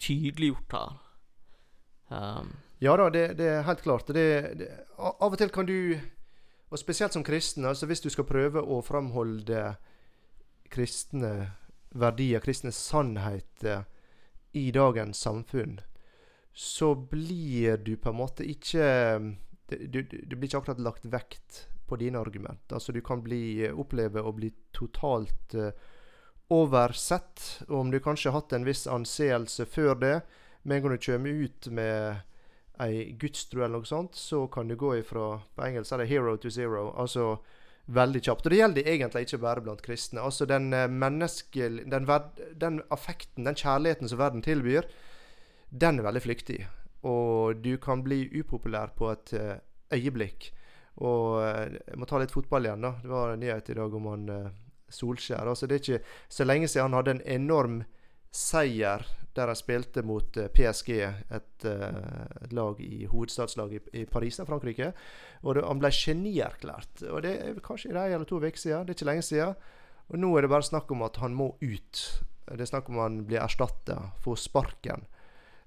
tydeliggjort 0.02 0.78
her. 0.78 0.96
Um, 2.10 2.54
Ja 2.78 2.96
da, 2.96 3.08
det, 3.10 3.38
det 3.38 3.46
er 3.48 3.62
helt 3.64 3.82
klart. 3.82 4.08
Det, 4.12 4.26
det, 4.60 4.68
av 4.98 5.32
og 5.32 5.38
til 5.40 5.52
kan 5.52 5.68
du, 5.68 5.96
og 6.68 6.78
spesielt 6.78 7.14
som 7.16 7.24
kristen, 7.24 7.64
altså 7.64 7.88
hvis 7.88 8.04
du 8.04 8.10
skal 8.12 8.28
prøve 8.28 8.60
å 8.60 8.82
framholde 8.84 9.62
kristne 10.72 11.54
verdier, 12.00 12.40
kristne 12.44 12.72
sannheter 12.72 13.84
i 14.56 14.70
dagens 14.72 15.20
samfunn, 15.20 15.80
så 16.52 16.94
blir 16.94 17.76
du 17.76 17.96
på 18.00 18.12
en 18.12 18.20
måte 18.22 18.46
ikke 18.48 18.86
du, 19.68 20.02
du 20.02 20.02
du 20.02 20.36
blir 20.36 20.48
ikke 20.48 20.62
akkurat 20.62 20.80
lagt 20.80 21.08
vekt 21.12 21.66
på 21.86 21.98
dine 22.00 22.18
argument. 22.18 22.72
Altså 22.72 22.92
du 22.92 23.00
kan 23.04 23.22
bli, 23.22 23.68
oppleve 23.70 24.22
å 24.22 24.32
bli 24.34 24.50
totalt 24.74 25.54
uh, 25.54 25.70
oversett. 26.48 27.42
Og 27.68 27.78
om 27.80 27.90
du 27.90 28.00
kanskje 28.02 28.30
har 28.30 28.40
hatt 28.40 28.56
en 28.56 28.66
viss 28.66 28.86
anseelse 28.90 29.66
før 29.70 29.94
det, 30.00 30.14
med 30.62 30.78
en 30.78 30.86
gang 30.86 30.96
du 30.96 31.06
kommer 31.06 31.44
ut 31.46 31.68
med 31.70 32.24
ei 32.82 33.12
gudstro 33.20 33.62
eller 33.62 33.78
noe 33.78 33.88
sånt, 33.88 34.18
så 34.18 34.46
kan 34.52 34.68
du 34.68 34.76
gå 34.76 34.96
ifra 34.98 35.38
På 35.54 35.64
engelsk 35.64 35.92
er 35.92 36.02
det 36.02 36.10
'hero 36.10 36.36
to 36.36 36.48
zero'. 36.48 36.92
Altså 36.96 37.38
veldig 37.86 38.22
kjapt. 38.26 38.46
Og 38.46 38.52
det 38.52 38.60
gjelder 38.60 38.88
egentlig 38.92 39.26
ikke 39.26 39.42
bare 39.42 39.62
blant 39.62 39.82
kristne. 39.84 40.22
Altså 40.22 40.46
den 40.48 40.70
menneskel... 40.72 41.82
Den, 41.90 42.08
den 42.58 42.80
affekten, 42.90 43.46
den 43.46 43.58
kjærligheten 43.58 44.10
som 44.10 44.18
verden 44.18 44.42
tilbyr, 44.42 44.88
den 45.70 46.00
er 46.00 46.06
veldig 46.08 46.22
flyktig. 46.22 46.60
Og 47.06 47.62
du 47.62 47.76
kan 47.82 48.02
bli 48.02 48.24
upopulær 48.40 48.94
på 48.96 49.10
et 49.12 49.32
eh, 49.36 49.58
øyeblikk. 49.94 50.50
Og 51.04 51.42
eh, 51.44 51.76
jeg 51.76 51.98
må 52.00 52.08
ta 52.08 52.20
litt 52.20 52.34
fotball 52.34 52.66
igjen, 52.66 52.86
da. 52.86 52.94
Det 53.02 53.12
var 53.12 53.34
en 53.34 53.42
nyhet 53.42 53.70
i 53.70 53.76
dag 53.78 53.94
om 53.94 54.08
han 54.10 54.30
eh, 54.32 54.48
Solskjær. 54.88 55.46
Altså 55.46 55.66
Det 55.66 55.76
er 55.76 55.84
ikke 55.84 56.16
så 56.38 56.46
lenge 56.46 56.70
siden 56.70 56.88
han 56.88 56.98
hadde 56.98 57.16
en 57.16 57.26
enorm 57.36 57.82
seier 58.36 59.04
der 59.36 59.50
han 59.52 59.58
spilte 59.58 60.04
mot 60.06 60.36
eh, 60.40 60.48
PSG, 60.52 60.92
et, 61.36 61.66
et 61.66 62.52
lag 62.56 62.78
i 62.80 63.04
hovedstadslaget 63.10 63.90
i, 63.92 64.04
Paris, 64.08 64.38
da, 64.40 64.46
Frankrike. 64.48 64.92
Og 65.44 65.58
det, 65.58 65.64
han 65.66 65.82
ble 65.82 65.90
genierklært. 65.92 67.04
Og 67.10 67.20
det 67.26 67.34
er 67.42 67.58
kanskje 67.64 67.92
en 67.92 68.00
eller 68.00 68.28
to 68.28 68.40
uker 68.40 68.56
siden. 68.60 68.86
Det 68.86 68.94
er 68.94 69.00
ikke 69.00 69.10
lenge 69.10 69.26
siden. 69.26 69.58
Og 70.06 70.22
nå 70.22 70.30
er 70.36 70.46
det 70.46 70.52
bare 70.54 70.68
snakk 70.70 70.90
om 70.94 71.04
at 71.04 71.20
han 71.20 71.36
må 71.36 71.50
ut. 71.60 72.06
Det 72.46 72.62
er 72.62 72.70
snakk 72.70 72.88
om 72.92 73.02
han 73.02 73.20
blir 73.28 73.42
erstatta, 73.42 73.98
får 74.24 74.40
sparken. 74.46 75.04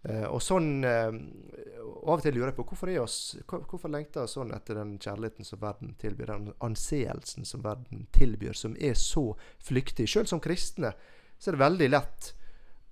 Eh, 0.07 0.25
og 0.25 0.41
sånn 0.41 0.79
og 0.79 2.05
Av 2.07 2.13
og 2.13 2.21
til 2.23 2.37
lurer 2.37 2.53
jeg 2.53 2.55
på 2.55 2.63
hvorfor 2.69 2.87
er 2.87 3.01
oss 3.03 3.35
Hvorfor 3.43 3.91
lengter 3.91 4.23
vi 4.23 4.31
sånn 4.31 4.53
etter 4.55 4.77
den 4.79 4.93
kjærligheten 4.95 5.43
som 5.43 5.59
verden 5.59 5.91
tilbyr, 5.99 6.31
den 6.31 6.53
anseelsen 6.63 7.43
som 7.43 7.65
verden 7.65 8.05
tilbyr, 8.15 8.55
som 8.55 8.77
er 8.79 8.95
så 8.95 9.33
flyktig? 9.67 10.07
Selv 10.07 10.31
som 10.31 10.39
kristne 10.39 10.93
så 11.39 11.51
er 11.51 11.57
det 11.57 11.65
veldig 11.65 11.89
lett 11.91 12.29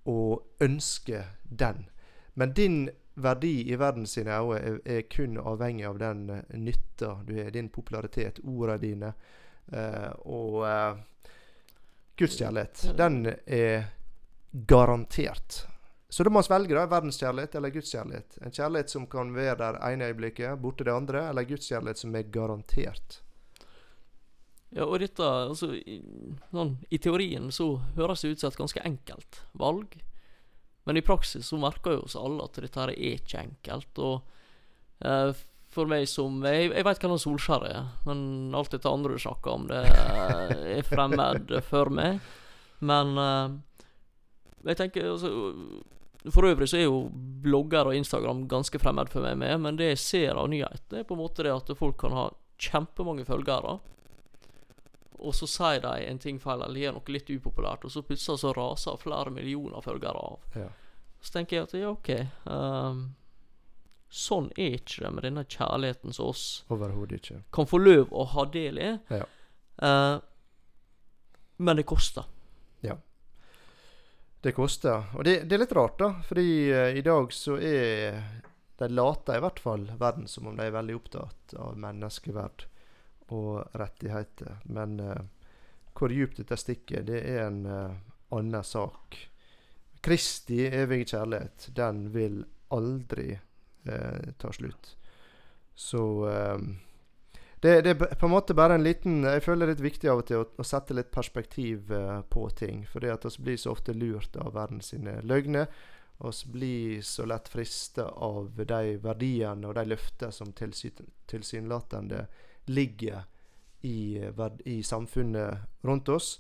å 0.08 0.40
ønske 0.64 1.24
den. 1.44 1.86
Men 2.34 2.54
din 2.54 2.80
verdi 3.18 3.72
i 3.72 3.76
verden 3.76 4.06
øyne 4.06 4.40
er, 4.58 4.80
er 4.86 5.02
kun 5.10 5.38
avhengig 5.42 5.86
av 5.90 6.00
den 6.00 6.30
eh, 6.30 6.44
nytta 6.54 7.18
du 7.26 7.36
har, 7.40 7.52
din 7.52 7.70
popularitet, 7.70 8.40
ordene 8.44 8.78
dine. 8.82 9.14
eh, 9.74 10.12
og 10.26 10.68
eh, 10.68 11.00
Guds 12.18 12.38
kjærlighet, 12.40 12.86
den 12.98 13.26
er 13.46 13.90
garantert. 14.52 15.66
Så 16.10 16.24
da 16.24 16.32
må 16.32 16.42
vi 16.42 16.50
velge 16.50 16.74
da, 16.74 16.86
verdenskjærlighet 16.90 17.56
eller 17.60 17.74
gudskjærlighet. 17.76 18.38
En 18.42 18.54
kjærlighet 18.56 18.90
som 18.90 19.06
kan 19.12 19.34
være 19.36 19.58
der 19.60 19.80
ene 19.90 20.08
øyeblikket, 20.08 20.58
borte 20.62 20.88
det 20.88 20.96
andre, 20.96 21.28
eller 21.30 21.46
gudskjærlighet 21.46 22.00
som 22.00 22.16
er 22.16 22.30
garantert. 22.32 23.20
Ja, 24.76 24.84
og 24.84 25.00
dette 25.00 25.24
altså, 25.24 25.72
i, 25.76 26.02
sånn, 26.52 26.76
I 26.92 27.00
teorien 27.00 27.52
så 27.56 27.78
høres 27.96 28.24
det 28.24 28.34
ut 28.34 28.42
som 28.42 28.52
et 28.52 28.60
ganske 28.60 28.84
enkelt 28.88 29.42
valg. 29.58 29.96
Men 30.88 31.00
i 31.00 31.04
praksis 31.04 31.48
så 31.52 31.60
merker 31.60 31.98
jo 31.98 32.08
oss 32.08 32.18
alle 32.20 32.44
at 32.44 32.60
dette 32.60 32.80
her 32.80 32.92
er 32.94 33.16
ikke 33.16 33.44
enkelt. 33.44 34.02
Og 34.04 35.08
eh, 35.08 35.32
for 35.74 35.90
meg 35.90 36.08
som 36.10 36.40
Jeg, 36.48 36.72
jeg 36.72 36.86
veit 36.88 37.04
hva 37.04 37.12
en 37.12 37.22
Solskjær 37.22 37.66
er, 37.68 37.90
men 38.08 38.56
alt 38.56 38.72
dette 38.74 38.92
andre 38.92 39.18
du 39.18 39.22
snakker 39.22 39.54
om, 39.54 39.68
det 39.72 39.84
eh, 39.88 40.78
er 40.78 40.88
fremmed 40.88 41.52
for 41.68 41.92
meg. 41.94 42.20
Men 42.80 43.14
eh, 43.20 43.58
jeg 44.68 44.80
tenker 44.80 45.12
altså 45.14 45.30
For 46.34 46.48
øvrig 46.48 46.68
så 46.70 46.80
er 46.80 46.88
jo 46.88 47.06
blogger 47.44 47.88
og 47.90 47.96
Instagram 47.96 48.46
ganske 48.52 48.80
fremmed 48.82 49.12
for 49.14 49.24
meg 49.24 49.38
med, 49.40 49.62
men 49.64 49.80
det 49.80 49.94
jeg 49.94 50.04
ser 50.04 50.40
av 50.40 50.50
nyhetene, 50.52 51.02
er 51.02 51.08
på 51.08 51.16
en 51.16 51.24
måte 51.24 51.46
det 51.46 51.54
at 51.56 51.72
folk 51.80 52.00
kan 52.02 52.16
ha 52.16 52.26
kjempemange 52.60 53.24
følgere. 53.28 53.78
Og 55.18 55.34
så 55.36 55.48
sier 55.50 55.82
de 55.82 55.94
en 56.06 56.20
ting 56.22 56.38
feil 56.42 56.62
eller 56.62 56.82
gjør 56.82 56.98
noe 57.00 57.14
litt 57.14 57.30
upopulært, 57.34 57.86
og 57.88 57.94
så 57.94 58.04
plutselig 58.06 58.42
så 58.44 58.52
raser 58.54 59.00
flere 59.02 59.34
millioner 59.34 59.82
følgere 59.82 60.22
av. 60.22 60.44
Ja. 60.54 60.68
Så 61.22 61.34
tenker 61.34 61.58
jeg 61.58 61.66
at 61.66 61.74
ja, 61.74 61.90
OK 61.90 62.10
um, 62.46 63.00
Sånn 64.14 64.52
er 64.56 64.78
ikke 64.78 65.02
det 65.02 65.10
med 65.16 65.26
denne 65.26 65.44
kjærligheten 65.50 66.14
som 66.16 66.30
oss 66.30 66.44
Overhodet 66.72 67.18
ikke. 67.18 67.40
kan 67.52 67.68
få 67.68 67.80
lov 67.82 68.14
å 68.16 68.24
ha 68.36 68.46
del 68.54 68.78
i. 68.80 68.92
Ja. 69.12 69.26
Uh, 69.82 70.22
men 71.58 71.82
det 71.82 71.88
koster. 71.90 72.30
Ja. 72.86 72.96
Det 74.46 74.54
koster. 74.56 75.10
Og 75.18 75.26
det, 75.28 75.42
det 75.50 75.58
er 75.58 75.64
litt 75.66 75.76
rart, 75.76 75.98
da. 76.00 76.14
Fordi 76.30 76.48
uh, 76.72 76.94
i 76.96 77.04
dag 77.04 77.34
så 77.36 77.58
er 77.58 78.22
De 78.78 78.88
later 78.94 79.40
i 79.40 79.44
hvert 79.44 79.60
fall 79.60 79.90
verden 79.98 80.30
som 80.30 80.48
om 80.48 80.56
de 80.56 80.70
er 80.70 80.76
veldig 80.78 80.96
opptatt 81.02 81.58
av 81.58 81.76
menneskeverd 81.82 82.68
og 83.36 83.76
rettigheter. 83.78 84.60
Men 84.66 85.00
eh, 85.00 85.24
hvor 85.98 86.14
djupt 86.14 86.42
dette 86.42 86.58
stikker, 86.60 87.06
det 87.08 87.24
er 87.24 87.48
en 87.48 87.66
eh, 87.66 87.98
annen 88.36 88.64
sak. 88.64 89.18
Kristi 90.02 90.66
evige 90.68 91.14
kjærlighet, 91.16 91.70
den 91.76 92.08
vil 92.14 92.44
aldri 92.74 93.32
eh, 93.34 94.34
ta 94.38 94.52
slutt. 94.54 94.94
Så 95.76 96.04
eh, 96.30 96.58
det, 97.62 97.82
det 97.82 97.90
er 97.90 98.16
på 98.16 98.26
en 98.26 98.32
måte 98.32 98.54
bare 98.54 98.76
en 98.78 98.84
liten 98.86 99.24
Jeg 99.26 99.42
føler 99.46 99.70
det 99.70 99.80
er 99.80 99.88
viktig 99.88 100.10
av 100.12 100.22
og 100.22 100.28
til 100.30 100.44
å, 100.44 100.48
å 100.62 100.66
sette 100.66 100.94
litt 100.98 101.10
perspektiv 101.14 101.92
eh, 101.94 102.20
på 102.30 102.48
ting. 102.58 102.84
For 102.90 103.02
det 103.02 103.16
at 103.16 103.26
vi 103.38 103.50
blir 103.50 103.62
så 103.62 103.74
ofte 103.74 103.96
lurt 103.98 104.38
av 104.38 104.54
verden 104.58 104.82
sine 104.86 105.20
løgner. 105.26 105.70
Vi 106.18 106.52
blir 106.52 107.02
så 107.06 107.26
lett 107.30 107.50
frista 107.50 108.08
av 108.10 108.54
de 108.58 108.98
verdiene 109.02 109.70
og 109.70 109.76
de 109.78 109.86
løftene 109.90 110.34
som 110.34 110.54
tilsyn- 110.54 111.10
tilsynelatende 111.30 112.26
ligger 112.70 113.26
i, 113.82 114.18
eh, 114.18 114.48
i 114.66 114.84
samfunnet 114.84 115.58
rundt 115.82 116.10
oss. 116.10 116.40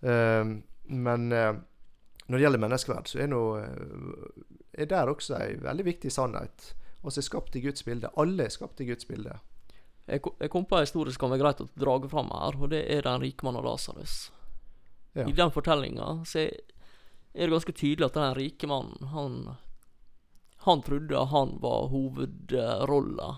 Um, 0.00 0.62
Men 0.88 1.32
eh, 1.32 1.52
når 2.26 2.38
det 2.38 2.42
gjelder 2.42 2.62
menneskeverd, 2.62 3.08
så 3.08 3.20
er, 3.20 3.28
noe, 3.28 3.60
eh, 3.60 4.82
er 4.82 4.88
der 4.88 5.10
også 5.12 5.36
ei 5.36 5.58
veldig 5.60 5.84
viktig 5.84 6.12
sannhet. 6.12 6.72
Vi 7.02 7.12
er 7.12 7.24
skapt 7.24 7.56
i 7.56 7.62
Guds 7.64 7.84
bilde. 7.84 8.10
Alle 8.20 8.48
er 8.48 8.52
skapt 8.52 8.80
i 8.80 8.88
Guds 8.88 9.06
bilde. 9.08 9.36
Jeg, 10.08 10.22
kom 10.50 10.64
på 10.64 10.78
en 10.78 10.86
historie 10.86 11.12
som 11.12 11.26
kan 11.26 11.34
være 11.34 11.42
greit 11.42 11.60
å 11.60 11.68
dra 11.76 11.98
fram 12.08 12.32
her, 12.32 12.56
og 12.56 12.72
det 12.72 12.82
er 12.88 13.04
den 13.04 13.20
rike 13.20 13.44
mannen 13.44 13.64
Lasarus. 13.64 14.30
Ja. 15.12 15.26
I 15.28 15.36
den 15.36 15.52
fortellinga 15.52 16.08
så 16.28 16.46
er 16.46 17.44
det 17.44 17.52
ganske 17.52 17.74
tydelig 17.76 18.08
at 18.08 18.16
den 18.16 18.36
rike 18.38 18.68
mannen, 18.70 19.12
han 19.12 19.56
Han 20.66 20.82
trodde 20.82 21.24
han 21.30 21.58
var 21.62 21.88
hovedrolla 21.88 23.28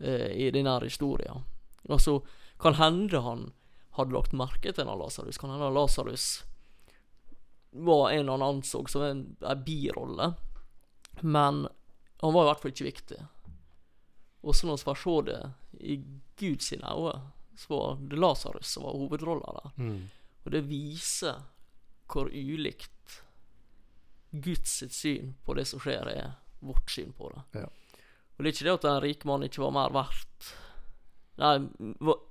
eh, 0.00 0.30
i 0.32 0.50
denne 0.50 0.78
historien 0.80 0.90
historia. 0.90 1.42
Altså, 1.88 2.20
kan 2.58 2.74
hende 2.74 3.20
han 3.20 3.50
hadde 3.96 4.14
lagt 4.14 4.36
merke 4.36 4.72
til 4.72 4.86
en 4.86 4.98
Lasarus. 4.98 5.38
Kan 5.38 5.50
hende 5.50 5.72
Lasarus 5.74 6.44
var 7.70 8.10
en 8.10 8.28
han 8.28 8.42
anså 8.42 8.84
som 8.88 9.02
en, 9.02 9.36
en 9.40 9.64
birolle. 9.64 10.32
Men 11.20 11.66
han 12.20 12.32
var 12.34 12.44
i 12.44 12.48
hvert 12.50 12.62
fall 12.62 12.74
ikke 12.74 12.90
viktig. 12.90 13.20
Og 14.40 14.56
så 14.56 14.66
når 14.66 14.80
vi 14.80 14.86
får 14.88 15.00
se 15.00 15.16
det 15.28 15.40
i 15.80 15.96
Guds 16.40 16.72
øyne, 16.72 17.12
så 17.56 17.72
var 17.74 17.98
det 18.00 18.18
Lasarus 18.18 18.72
som 18.74 18.86
var 18.86 18.96
hovedrolla 18.96 19.56
der. 19.58 19.72
Mm. 19.76 20.08
Og 20.44 20.52
det 20.54 20.62
viser 20.68 21.42
hvor 22.10 22.30
ulikt 22.32 23.20
Guds 24.30 24.80
syn 24.94 25.34
på 25.44 25.54
det 25.58 25.66
som 25.68 25.82
skjer, 25.82 26.08
er 26.08 26.32
vårt 26.60 26.90
syn 26.90 27.12
på 27.16 27.30
det. 27.34 27.60
Ja. 27.60 27.68
Og 28.40 28.46
det 28.46 28.48
er 28.48 28.56
ikke 28.56 28.64
det 28.70 28.72
at 28.78 28.84
den 28.88 29.00
rike 29.04 29.28
mannen 29.28 29.50
ikke 29.50 29.60
var 29.60 29.74
mer 29.76 29.92
verdt 29.92 30.46
Nei, 31.40 31.54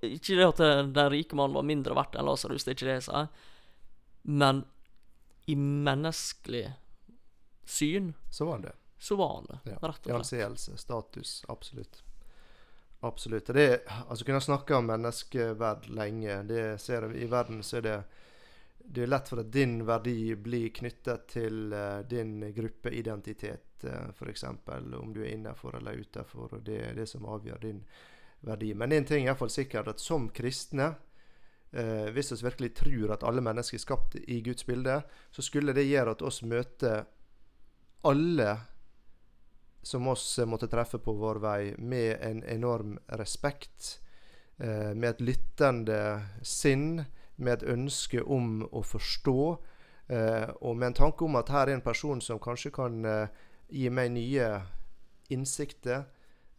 ikke 0.10 0.36
det 0.38 0.48
at 0.48 0.60
den, 0.94 1.10
rike 1.14 1.38
mannen 1.38 1.54
var 1.58 1.66
mindre 1.66 1.96
verdt 1.98 2.18
enn 2.18 2.26
Lasarus, 2.28 2.66
det 2.66 2.72
er 2.72 2.76
ikke 2.78 2.88
det 2.90 2.98
jeg 3.00 3.06
sier. 3.08 3.30
Men 4.30 4.60
i 5.50 5.56
menneskelig 5.58 6.66
syn 7.66 8.12
Så 8.30 8.46
var 8.46 8.60
det. 8.66 8.76
så 9.02 9.16
var 9.18 9.32
han 9.36 9.48
det, 9.50 9.60
Ja. 9.72 9.78
rett 9.82 9.98
og 9.98 9.98
I 9.98 10.10
slett. 10.10 10.16
anseelse, 10.20 10.78
status. 10.78 11.32
Absolutt. 11.50 12.04
Absolutt. 13.00 13.46
det 13.48 13.54
Det, 13.54 13.82
altså 14.10 14.26
kunne 14.26 14.42
snakke 14.42 14.76
om 14.76 14.86
menneskeverd 14.86 15.90
lenge. 15.90 16.44
Det 16.48 16.82
ser 16.82 17.08
jeg, 17.08 17.24
I 17.24 17.26
verden 17.32 17.64
så 17.64 17.78
er 17.78 17.82
det 17.82 18.04
det 18.90 19.04
er 19.04 19.08
lett 19.12 19.30
for 19.30 19.40
at 19.40 19.52
din 19.54 19.86
verdi 19.86 20.36
blir 20.36 20.70
knyttet 20.74 21.28
til 21.28 21.74
uh, 21.74 22.00
din 22.10 22.40
gruppeidentitet, 22.54 23.69
f.eks. 23.86 24.44
Om 24.44 25.14
du 25.14 25.22
er 25.24 25.34
innenfor 25.34 25.78
eller 25.78 26.00
utenfor. 26.00 26.54
og 26.54 26.64
Det 26.66 26.80
er 26.88 26.98
det 26.98 27.08
som 27.10 27.26
avgjør 27.26 27.62
din 27.62 27.84
verdi. 28.42 28.74
Men 28.74 28.92
én 28.92 29.06
ting 29.08 29.24
er 29.24 29.32
iallfall 29.34 29.52
sikkert, 29.52 29.88
at 29.88 30.00
som 30.00 30.30
kristne 30.30 30.96
eh, 31.72 32.10
Hvis 32.16 32.32
vi 32.32 32.44
virkelig 32.44 32.74
tror 32.76 33.14
at 33.14 33.24
alle 33.24 33.42
mennesker 33.42 33.78
er 33.78 33.86
skapt 33.86 34.16
i 34.16 34.42
Guds 34.42 34.64
bilde, 34.64 35.02
så 35.32 35.42
skulle 35.42 35.74
det 35.74 35.90
gjøre 35.90 36.16
at 36.16 36.22
oss 36.22 36.42
møter 36.44 37.06
alle 38.08 38.58
som 39.82 40.08
oss 40.08 40.40
måtte 40.46 40.68
treffe 40.68 41.00
på 41.00 41.14
vår 41.14 41.40
vei, 41.44 41.74
med 41.78 42.20
en 42.22 42.44
enorm 42.44 42.98
respekt, 43.20 44.00
eh, 44.58 44.94
med 44.94 45.10
et 45.10 45.22
lyttende 45.22 46.00
sinn, 46.44 47.06
med 47.36 47.54
et 47.54 47.70
ønske 47.72 48.22
om 48.24 48.64
å 48.72 48.84
forstå, 48.84 49.58
eh, 50.10 50.50
og 50.62 50.78
med 50.78 50.88
en 50.88 51.00
tanke 51.04 51.26
om 51.26 51.36
at 51.40 51.50
her 51.50 51.68
er 51.68 51.78
en 51.78 51.86
person 51.86 52.22
som 52.22 52.40
kanskje 52.40 52.72
kan 52.76 53.06
eh, 53.06 53.28
gi 53.70 53.90
meg 53.94 54.12
nye 54.14 54.48
innsikter. 55.30 56.08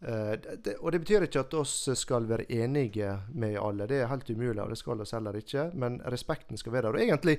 Uh, 0.01 0.33
det, 0.33 0.77
og 0.79 0.91
det 0.91 1.03
betyr 1.03 1.27
ikke 1.27 1.43
at 1.43 1.53
oss 1.59 1.75
skal 1.99 2.25
være 2.29 2.47
enige 2.49 3.11
med 3.37 3.59
alle, 3.61 3.85
det 3.89 4.01
er 4.01 4.09
helt 4.09 4.29
umulig, 4.29 4.61
og 4.63 4.71
det 4.73 4.79
skal 4.79 5.03
oss 5.03 5.13
heller 5.13 5.37
ikke, 5.37 5.69
men 5.77 5.99
respekten 6.09 6.57
skal 6.57 6.73
være 6.73 6.89
der. 6.89 6.97
Og 6.97 7.03
egentlig 7.05 7.37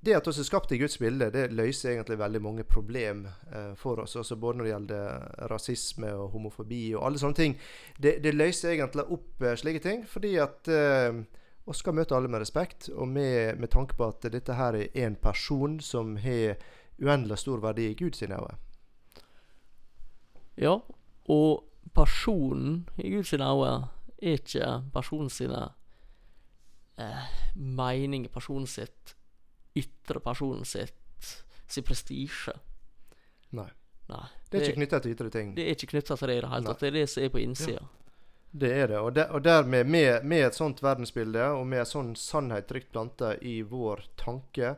det 0.00 0.14
at 0.16 0.28
oss 0.28 0.38
er 0.40 0.48
skapt 0.48 0.72
i 0.72 0.78
Guds 0.80 0.96
bilde, 1.00 1.28
det 1.32 1.52
løser 1.52 1.94
egentlig 1.94 2.18
veldig 2.20 2.40
mange 2.42 2.64
problem 2.64 3.26
uh, 3.52 3.72
for 3.76 4.00
oss. 4.04 4.16
Også 4.16 4.36
både 4.36 4.58
når 4.58 4.64
det 4.64 4.72
gjelder 4.74 5.48
rasisme 5.52 6.12
og 6.16 6.30
homofobi 6.36 6.82
og 6.94 7.04
alle 7.06 7.20
sånne 7.20 7.36
ting. 7.36 7.58
Det, 7.96 8.18
det 8.24 8.36
løser 8.36 8.74
egentlig 8.74 9.06
opp 9.16 9.44
uh, 9.44 9.54
slike 9.60 9.84
ting, 9.84 10.06
fordi 10.08 10.36
at 10.40 10.72
vi 11.70 11.76
skal 11.76 11.94
møte 11.94 12.16
alle 12.16 12.28
med 12.32 12.40
respekt, 12.42 12.88
og 12.90 13.08
med, 13.08 13.60
med 13.60 13.70
tanke 13.70 13.94
på 13.96 14.08
at 14.08 14.24
dette 14.32 14.56
her 14.56 14.74
er 14.80 14.88
en 15.04 15.14
person 15.20 15.76
som 15.84 16.16
har 16.18 16.56
uendelig 17.00 17.38
stor 17.44 17.60
verdi 17.62 17.90
i 17.90 17.94
Guds 17.94 18.22
øyne. 18.24 18.40
Ja, 20.60 20.76
og 21.30 21.64
personen 21.96 22.82
i 23.00 23.10
Guds 23.14 23.32
øyne 23.32 23.48
er 23.64 23.88
ikke 24.36 24.66
personen 24.92 25.30
sine 25.32 25.62
eh, 27.00 27.30
mening, 27.56 28.28
personen 28.32 28.68
sitt 28.68 29.16
ytre 29.78 30.20
personen 30.20 30.64
sitt 30.64 30.96
sin 31.70 31.86
prestisje. 31.86 32.52
Nei. 33.56 33.70
Nei. 34.10 34.26
Det 34.50 34.58
er 34.58 34.68
ikke 34.68 34.80
knyttet 34.80 35.04
til 35.06 35.14
ytre 35.14 35.30
ting. 35.30 35.50
det 35.54 35.64
er 35.64 35.76
ikke 35.76 35.92
knytta 35.92 36.16
til 36.18 36.28
det 36.28 36.36
i 36.36 36.42
det 36.42 36.50
hele 36.50 36.66
tatt. 36.66 36.80
Det 36.80 36.88
er 36.88 36.96
det 36.98 37.06
som 37.12 37.24
er 37.24 37.28
på 37.30 37.42
innsida. 37.44 37.82
Det 38.50 38.70
er 38.74 38.88
det. 38.90 38.98
Og, 38.98 39.12
der, 39.14 39.28
og 39.30 39.44
dermed, 39.46 39.86
med, 39.86 40.24
med 40.26 40.48
et 40.48 40.56
sånt 40.58 40.82
verdensbilde, 40.82 41.44
og 41.54 41.68
med 41.70 41.84
en 41.84 41.90
sånn 41.92 42.08
sannhet 42.18 42.66
trygt 42.66 42.90
planta 42.90 43.36
i 43.46 43.60
vår 43.62 44.02
tanke, 44.18 44.74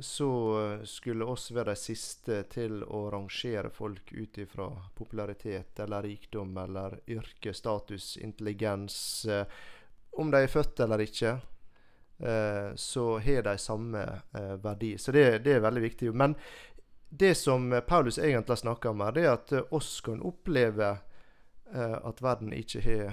så 0.00 0.60
eh, 0.72 0.84
skulle 0.84 1.24
oss 1.24 1.50
være 1.50 1.74
de 1.74 1.80
siste 1.80 2.42
til 2.52 2.82
å 2.84 3.04
rangere 3.12 3.70
folk 3.72 4.12
ut 4.12 4.38
ifra 4.38 4.68
popularitet 4.96 5.80
eller 5.84 6.02
rikdom 6.02 6.56
eller 6.58 6.98
yrke, 7.06 7.54
status, 7.54 8.16
intelligens. 8.16 9.24
eh, 9.24 9.46
Om 10.12 10.30
de 10.30 10.42
er 10.42 10.50
født 10.50 10.80
eller 10.80 11.04
ikke, 11.04 11.36
eh, 12.18 12.74
så 12.74 13.04
har 13.18 13.42
de 13.46 13.56
samme 13.58 14.04
verdi. 14.62 14.96
Så 14.98 15.12
det, 15.12 15.38
det 15.44 15.54
er 15.54 15.64
veldig 15.64 15.82
viktig. 15.82 16.12
Men 16.14 16.34
det 17.08 17.34
som 17.38 17.70
Paulus 17.86 18.18
egentlig 18.18 18.58
snakker 18.58 18.90
om 18.90 19.00
her, 19.04 19.12
det 19.12 19.24
er 19.24 19.32
at 19.36 19.52
oss 19.70 20.00
kan 20.00 20.22
oppleve 20.22 20.96
at 21.70 22.18
verden 22.22 22.50
ikke 22.50 22.80
har 22.82 23.12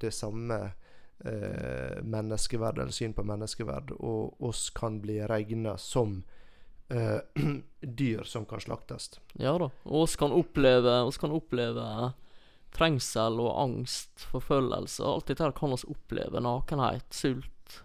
det 0.00 0.14
samme 0.16 0.72
eh, 1.24 2.02
menneskeverd 2.02 2.78
eller 2.78 2.94
syn 2.94 3.14
på 3.14 3.24
menneskeverd, 3.26 3.92
og 3.98 4.42
oss 4.42 4.68
kan 4.70 5.00
bli 5.02 5.20
regna 5.26 5.76
som 5.78 6.22
eh, 6.88 7.18
dyr 7.80 8.22
som 8.24 8.46
kan 8.46 8.60
slaktes. 8.60 9.10
Ja 9.32 9.56
da. 9.58 9.70
Og 9.84 10.06
oss 10.06 10.16
kan 10.16 10.34
oppleve 10.34 11.00
oss 11.08 11.20
kan 11.20 11.34
oppleve 11.34 12.12
trengsel 12.74 13.40
og 13.40 13.54
angst, 13.62 14.26
forfølgelse. 14.32 15.04
Alt 15.04 15.30
dette 15.30 15.46
her 15.46 15.54
kan 15.56 15.72
oss 15.72 15.86
oppleve. 15.88 16.42
Nakenhet, 16.44 17.06
sult. 17.14 17.80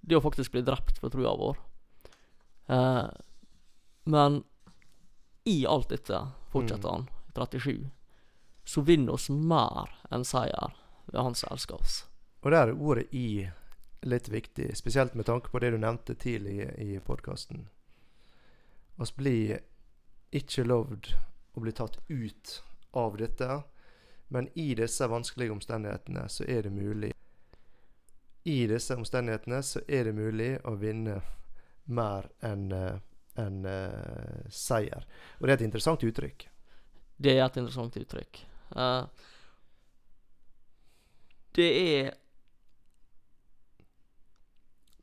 Det 0.00 0.18
å 0.18 0.24
faktisk 0.24 0.54
bli 0.54 0.64
drept 0.66 0.98
for 1.02 1.14
trua 1.14 1.34
vår. 1.38 1.60
Eh, 2.66 3.06
men 4.06 4.42
i 5.46 5.60
alt 5.66 5.92
dette, 5.94 6.18
fortsetter 6.50 6.90
han, 6.90 7.06
37, 7.34 7.86
så 8.66 8.82
vinner 8.82 9.14
oss 9.14 9.28
mer 9.30 9.92
enn 10.10 10.24
seier 10.26 10.74
ved 11.06 11.20
Han 11.22 11.36
som 11.38 11.52
elsker 11.54 11.78
oss. 11.78 12.00
Og 12.46 12.52
der 12.52 12.68
er 12.68 12.78
ordet 12.78 13.06
'i' 13.10 13.50
litt 14.02 14.28
viktig, 14.28 14.76
spesielt 14.76 15.14
med 15.14 15.26
tanke 15.26 15.50
på 15.50 15.58
det 15.58 15.70
du 15.70 15.78
nevnte 15.78 16.14
tidlig 16.14 16.74
i 16.78 16.98
podkasten. 17.00 17.68
Vi 18.96 19.06
blir 19.16 19.58
ikke 20.30 20.62
lovd 20.62 21.08
å 21.54 21.60
bli 21.60 21.72
tatt 21.72 21.96
ut 22.08 22.62
av 22.92 23.16
dette, 23.16 23.62
men 24.28 24.48
i 24.54 24.74
disse 24.78 25.08
vanskelige 25.10 25.52
omstendighetene 25.56 26.28
så 26.28 26.44
er 26.44 26.62
det 26.62 26.70
mulig 26.70 27.10
I 28.44 28.66
disse 28.70 28.94
omstendighetene 28.94 29.58
så 29.62 29.80
er 29.88 30.04
det 30.04 30.12
mulig 30.14 30.52
å 30.64 30.76
vinne 30.78 31.16
mer 31.86 32.28
enn 32.40 32.70
en, 32.72 33.00
enn, 33.34 33.64
eh, 33.66 34.46
seier. 34.50 35.02
Og 35.40 35.46
det 35.46 35.50
er 35.50 35.58
et 35.58 35.66
interessant 35.66 36.04
uttrykk. 36.04 36.46
Det 37.18 37.34
er 37.34 37.42
et 37.44 37.56
interessant 37.56 37.96
uttrykk. 37.96 38.38
Uh, 38.70 39.06
det 41.56 41.68
er 41.74 42.14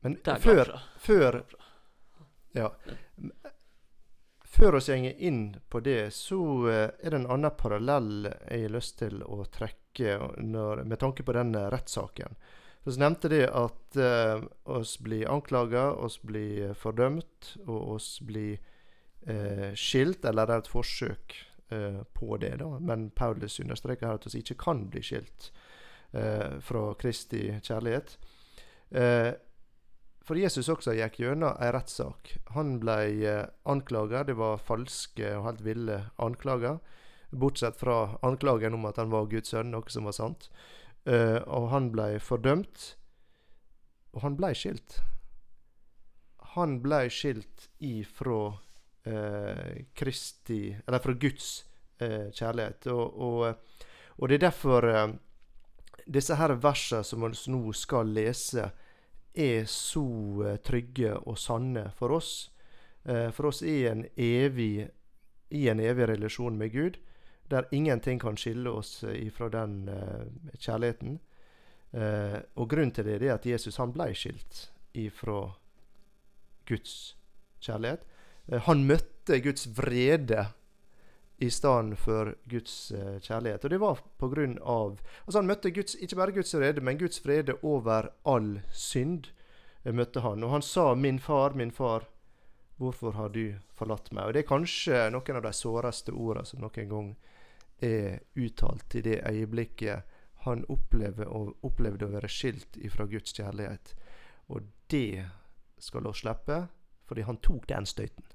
Men 0.04 0.18
før, 0.44 0.76
før 1.00 1.44
Ja. 2.54 2.70
Før 4.54 4.76
oss 4.78 4.88
går 4.92 5.16
inn 5.18 5.56
på 5.70 5.80
det, 5.82 6.12
så 6.14 6.40
eh, 6.70 6.90
er 7.02 7.10
det 7.10 7.18
en 7.24 7.32
annen 7.34 7.56
parallell 7.58 8.28
jeg 8.28 8.68
har 8.68 8.74
lyst 8.76 9.00
til 9.00 9.24
å 9.26 9.40
trekke 9.50 10.20
når, 10.38 10.84
med 10.86 11.00
tanke 11.02 11.26
på 11.26 11.34
denne 11.34 11.64
rettssaken. 11.74 12.36
Vi 12.86 12.94
nevnte 13.00 13.32
det 13.32 13.48
at 13.50 13.98
eh, 13.98 14.44
oss 14.70 15.00
blir 15.02 15.26
anklaga, 15.32 15.88
oss 15.94 16.20
blir 16.22 16.76
fordømt, 16.78 17.56
og 17.66 17.96
oss 17.96 18.10
blir 18.22 18.60
eh, 19.26 19.72
skilt, 19.74 20.26
eller 20.28 20.46
det 20.46 20.60
er 20.60 20.66
et 20.66 20.72
forsøk 20.76 21.38
eh, 21.74 22.02
på 22.14 22.38
det. 22.44 22.58
da. 22.62 22.68
Men 22.78 23.08
Paulus 23.16 23.58
understreker 23.64 24.06
her 24.12 24.20
at 24.20 24.28
oss 24.28 24.38
ikke 24.38 24.60
kan 24.68 24.86
bli 24.94 25.02
skilt 25.02 25.50
eh, 26.12 26.60
fra 26.62 26.84
Kristi 27.00 27.48
kjærlighet. 27.58 28.18
Eh, 28.92 29.32
for 30.24 30.40
Jesus 30.40 30.70
også 30.72 30.96
gikk 30.96 31.20
gjennom 31.20 31.58
en 31.60 31.74
rettssak. 31.76 32.36
Han 32.56 32.78
ble 32.80 32.98
eh, 33.28 33.46
anklaga. 33.70 34.24
Det 34.28 34.38
var 34.40 34.62
falske 34.64 35.34
og 35.38 35.50
helt 35.50 35.64
ville 35.66 36.00
anklager. 36.22 36.80
Bortsett 37.34 37.80
fra 37.80 38.18
anklagen 38.24 38.78
om 38.78 38.86
at 38.86 39.02
han 39.02 39.12
var 39.12 39.28
Guds 39.32 39.52
sønn, 39.52 39.74
noe 39.74 39.90
som 39.92 40.08
var 40.08 40.16
sant. 40.16 40.48
Eh, 41.04 41.40
og 41.44 41.72
han 41.74 41.90
ble 41.92 42.20
fordømt. 42.24 42.94
Og 44.14 44.22
han 44.24 44.38
ble 44.38 44.54
skilt. 44.56 45.02
han 46.54 46.78
ble 46.84 47.08
skilt 47.10 47.70
ifra 47.82 48.54
eh, 49.10 49.86
Kristi 49.98 50.76
Eller 50.88 51.00
fra 51.00 51.14
Guds 51.14 51.66
eh, 51.98 52.30
kjærlighet. 52.32 52.88
Og, 52.94 53.18
og, 53.18 53.56
og, 54.20 54.30
det 54.30 54.36
er 54.36 54.46
derfor 54.48 54.88
eh, 54.90 55.08
disse 56.06 56.38
her 56.38 56.54
versene 56.62 57.04
som 57.04 57.26
vi 57.26 57.34
nå 57.52 57.74
skal 57.74 58.14
lese, 58.14 58.70
er 59.34 59.66
så 59.70 60.06
eh, 60.48 60.60
trygge 60.66 61.16
og 61.18 61.38
sanne 61.38 61.90
for 61.98 62.16
oss. 62.18 62.52
Eh, 63.06 63.30
for 63.32 63.50
oss 63.52 63.62
er 63.62 63.92
en 63.92 64.06
evig, 64.18 64.88
i 65.50 65.68
en 65.70 65.80
evig 65.80 66.08
relasjon 66.10 66.58
med 66.58 66.72
Gud, 66.74 67.00
der 67.52 67.68
ingenting 67.72 68.20
kan 68.22 68.38
skille 68.40 68.72
oss 68.72 69.04
ifra 69.04 69.50
den 69.50 69.90
kjærligheten. 70.58 71.20
og 72.56 72.70
grunnen 72.70 72.92
til 72.92 73.06
det 73.06 73.22
er 73.22 73.36
at 73.36 73.46
Jesus 73.46 73.78
han 73.78 73.92
ble 73.94 74.08
skilt 74.16 74.72
ifra 74.94 75.52
Guds 76.66 77.16
kjærlighet. 77.64 78.06
Eh, 78.52 78.62
han 78.68 78.86
møtte 78.88 79.40
Guds 79.44 79.68
vrede 79.78 80.48
i 81.44 81.50
stedet 81.52 82.00
for 82.00 82.34
Guds 82.50 82.92
uh, 82.96 83.20
kjærlighet. 83.20 83.66
Og 83.66 83.74
det 83.74 83.80
var 83.82 84.02
på 84.18 84.30
grunn 84.32 84.56
av 84.62 85.02
Altså 85.26 85.42
Han 85.42 85.50
møtte 85.50 85.74
Guds, 85.76 85.96
ikke 85.96 86.20
bare 86.20 86.36
Guds 86.36 86.56
frede, 86.56 86.82
men 86.82 87.00
Guds 87.02 87.20
frede 87.20 87.58
over 87.62 88.10
all 88.24 88.62
synd. 88.72 89.30
Uh, 89.84 89.92
møtte 89.92 90.24
han. 90.24 90.44
Og 90.44 90.56
han 90.56 90.62
sa 90.62 90.94
'Min 90.96 91.20
far, 91.20 91.54
min 91.54 91.72
far, 91.72 92.08
hvorfor 92.78 93.12
har 93.12 93.30
du 93.30 93.56
forlatt 93.76 94.12
meg?' 94.12 94.28
Og 94.28 94.34
Det 94.34 94.44
er 94.44 94.56
kanskje 94.56 95.10
noen 95.12 95.36
av 95.36 95.44
de 95.44 95.54
såreste 95.54 96.12
ordene 96.12 96.46
som 96.46 96.62
noen 96.62 96.90
gang 96.90 97.16
er 97.82 98.20
uttalt 98.36 98.96
i 98.96 99.02
det 99.02 99.22
øyeblikket 99.28 100.04
han 100.44 100.66
opplevde, 100.70 101.28
opplevde 101.64 102.06
å 102.06 102.14
være 102.16 102.30
skilt 102.32 102.78
ifra 102.78 103.06
Guds 103.08 103.34
kjærlighet. 103.36 103.96
Og 104.52 104.68
det 104.92 105.26
skal 105.80 106.04
vi 106.04 106.14
slippe, 106.14 106.68
fordi 107.08 107.22
han 107.28 107.38
tok 107.38 107.68
den 107.68 107.86
støyten. 107.86 108.26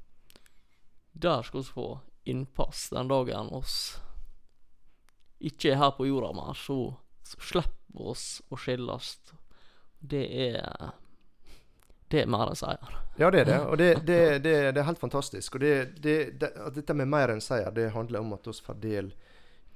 Der 1.13 1.43
skal 1.43 1.61
vi 1.61 1.73
få 1.73 1.89
innpass 2.29 2.89
den 2.93 3.11
dagen 3.11 3.51
oss 3.57 3.99
ikke 5.39 5.73
er 5.73 5.79
her 5.79 5.93
på 5.95 6.07
jorda 6.09 6.33
mer, 6.35 6.55
så, 6.59 6.95
så 7.23 7.43
slipper 7.53 8.11
oss 8.13 8.25
å 8.51 8.59
skilles. 8.59 9.13
Det 9.99 10.25
er 10.49 10.91
det 12.09 12.23
er 12.23 12.31
mer 12.31 12.49
enn 12.49 12.57
seier. 12.57 12.93
Ja, 13.21 13.29
det 13.31 13.43
er 13.43 13.49
det. 13.51 13.57
Og 13.69 13.77
det, 13.77 13.89
det, 14.09 14.21
det, 14.41 14.55
det 14.73 14.81
er 14.81 14.87
helt 14.89 15.01
fantastisk. 15.01 15.59
Og 15.59 15.65
dette 16.75 16.97
med 16.97 17.11
mer 17.11 17.35
enn 17.35 17.43
seier, 17.45 17.69
det 17.75 17.91
handler 17.93 18.25
om 18.25 18.33
at 18.39 18.49
vi 18.49 18.55
får 18.65 18.79
del 18.81 19.11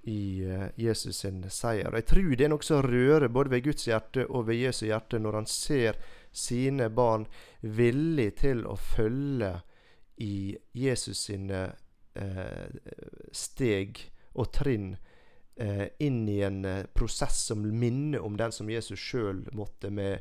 i 0.08 0.22
uh, 0.48 0.64
Jesus 0.80 1.20
sin 1.22 1.42
seier. 1.52 1.90
Og 1.90 1.98
Jeg 2.00 2.08
tror 2.08 2.30
det 2.32 2.46
er 2.46 2.52
noe 2.54 2.66
som 2.66 2.80
rører 2.82 3.28
både 3.28 3.52
ved 3.52 3.66
Guds 3.68 3.84
hjerte 3.86 4.24
og 4.26 4.48
ved 4.48 4.62
Jesu 4.62 4.86
hjerte 4.88 5.20
når 5.20 5.42
han 5.42 5.50
ser 5.50 6.00
sine 6.32 6.88
barn 6.88 7.28
villig 7.60 8.30
til 8.40 8.64
å 8.66 8.78
følge 8.80 9.52
i 10.22 10.56
Jesus 10.72 11.26
sine 11.28 11.60
eh, 11.68 11.81
steg 13.32 13.98
og 14.36 14.50
trinn 14.52 14.92
eh, 15.56 15.86
inn 15.98 16.28
i 16.28 16.40
en 16.40 16.64
eh, 16.64 16.84
prosess 16.94 17.44
som 17.46 17.62
minner 17.78 18.20
om 18.20 18.36
den 18.36 18.52
som 18.52 18.70
Jesus 18.70 19.00
sjøl 19.00 19.44
måtte, 19.52 19.90
med 19.90 20.18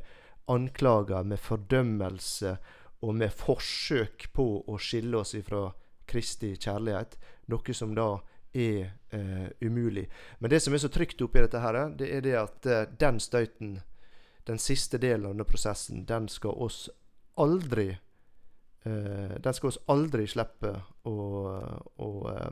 anklager, 0.50 1.22
med 1.24 1.40
fordømmelse 1.40 2.56
og 3.02 3.14
med 3.14 3.32
forsøk 3.34 4.28
på 4.34 4.46
å 4.66 4.78
skille 4.78 5.22
oss 5.22 5.34
ifra 5.38 5.68
Kristi 6.06 6.54
kjærlighet. 6.56 7.16
Noe 7.50 7.74
som 7.74 7.94
da 7.96 8.10
er 8.52 8.92
eh, 9.10 9.48
umulig. 9.60 10.08
Men 10.38 10.50
det 10.50 10.60
som 10.60 10.74
er 10.74 10.82
så 10.82 10.90
trygt 10.92 11.22
oppi 11.24 11.40
dette, 11.40 11.62
her, 11.62 11.78
det 11.98 12.10
er 12.16 12.24
det 12.24 12.36
at 12.38 12.68
eh, 12.68 12.84
den 13.00 13.20
støyten, 13.22 13.78
den 14.46 14.58
siste 14.58 14.98
delen 14.98 15.26
av 15.26 15.36
denne 15.36 15.48
prosessen, 15.48 16.04
den 16.06 16.28
skal 16.28 16.58
oss 16.60 16.88
aldri 17.40 17.88
eh, 18.84 19.34
den 19.40 19.54
skal 19.54 19.70
oss 19.70 19.78
aldri 19.90 20.26
slippe 20.28 20.74
å, 21.08 21.14
å 21.96 22.08
uh, 22.28 22.50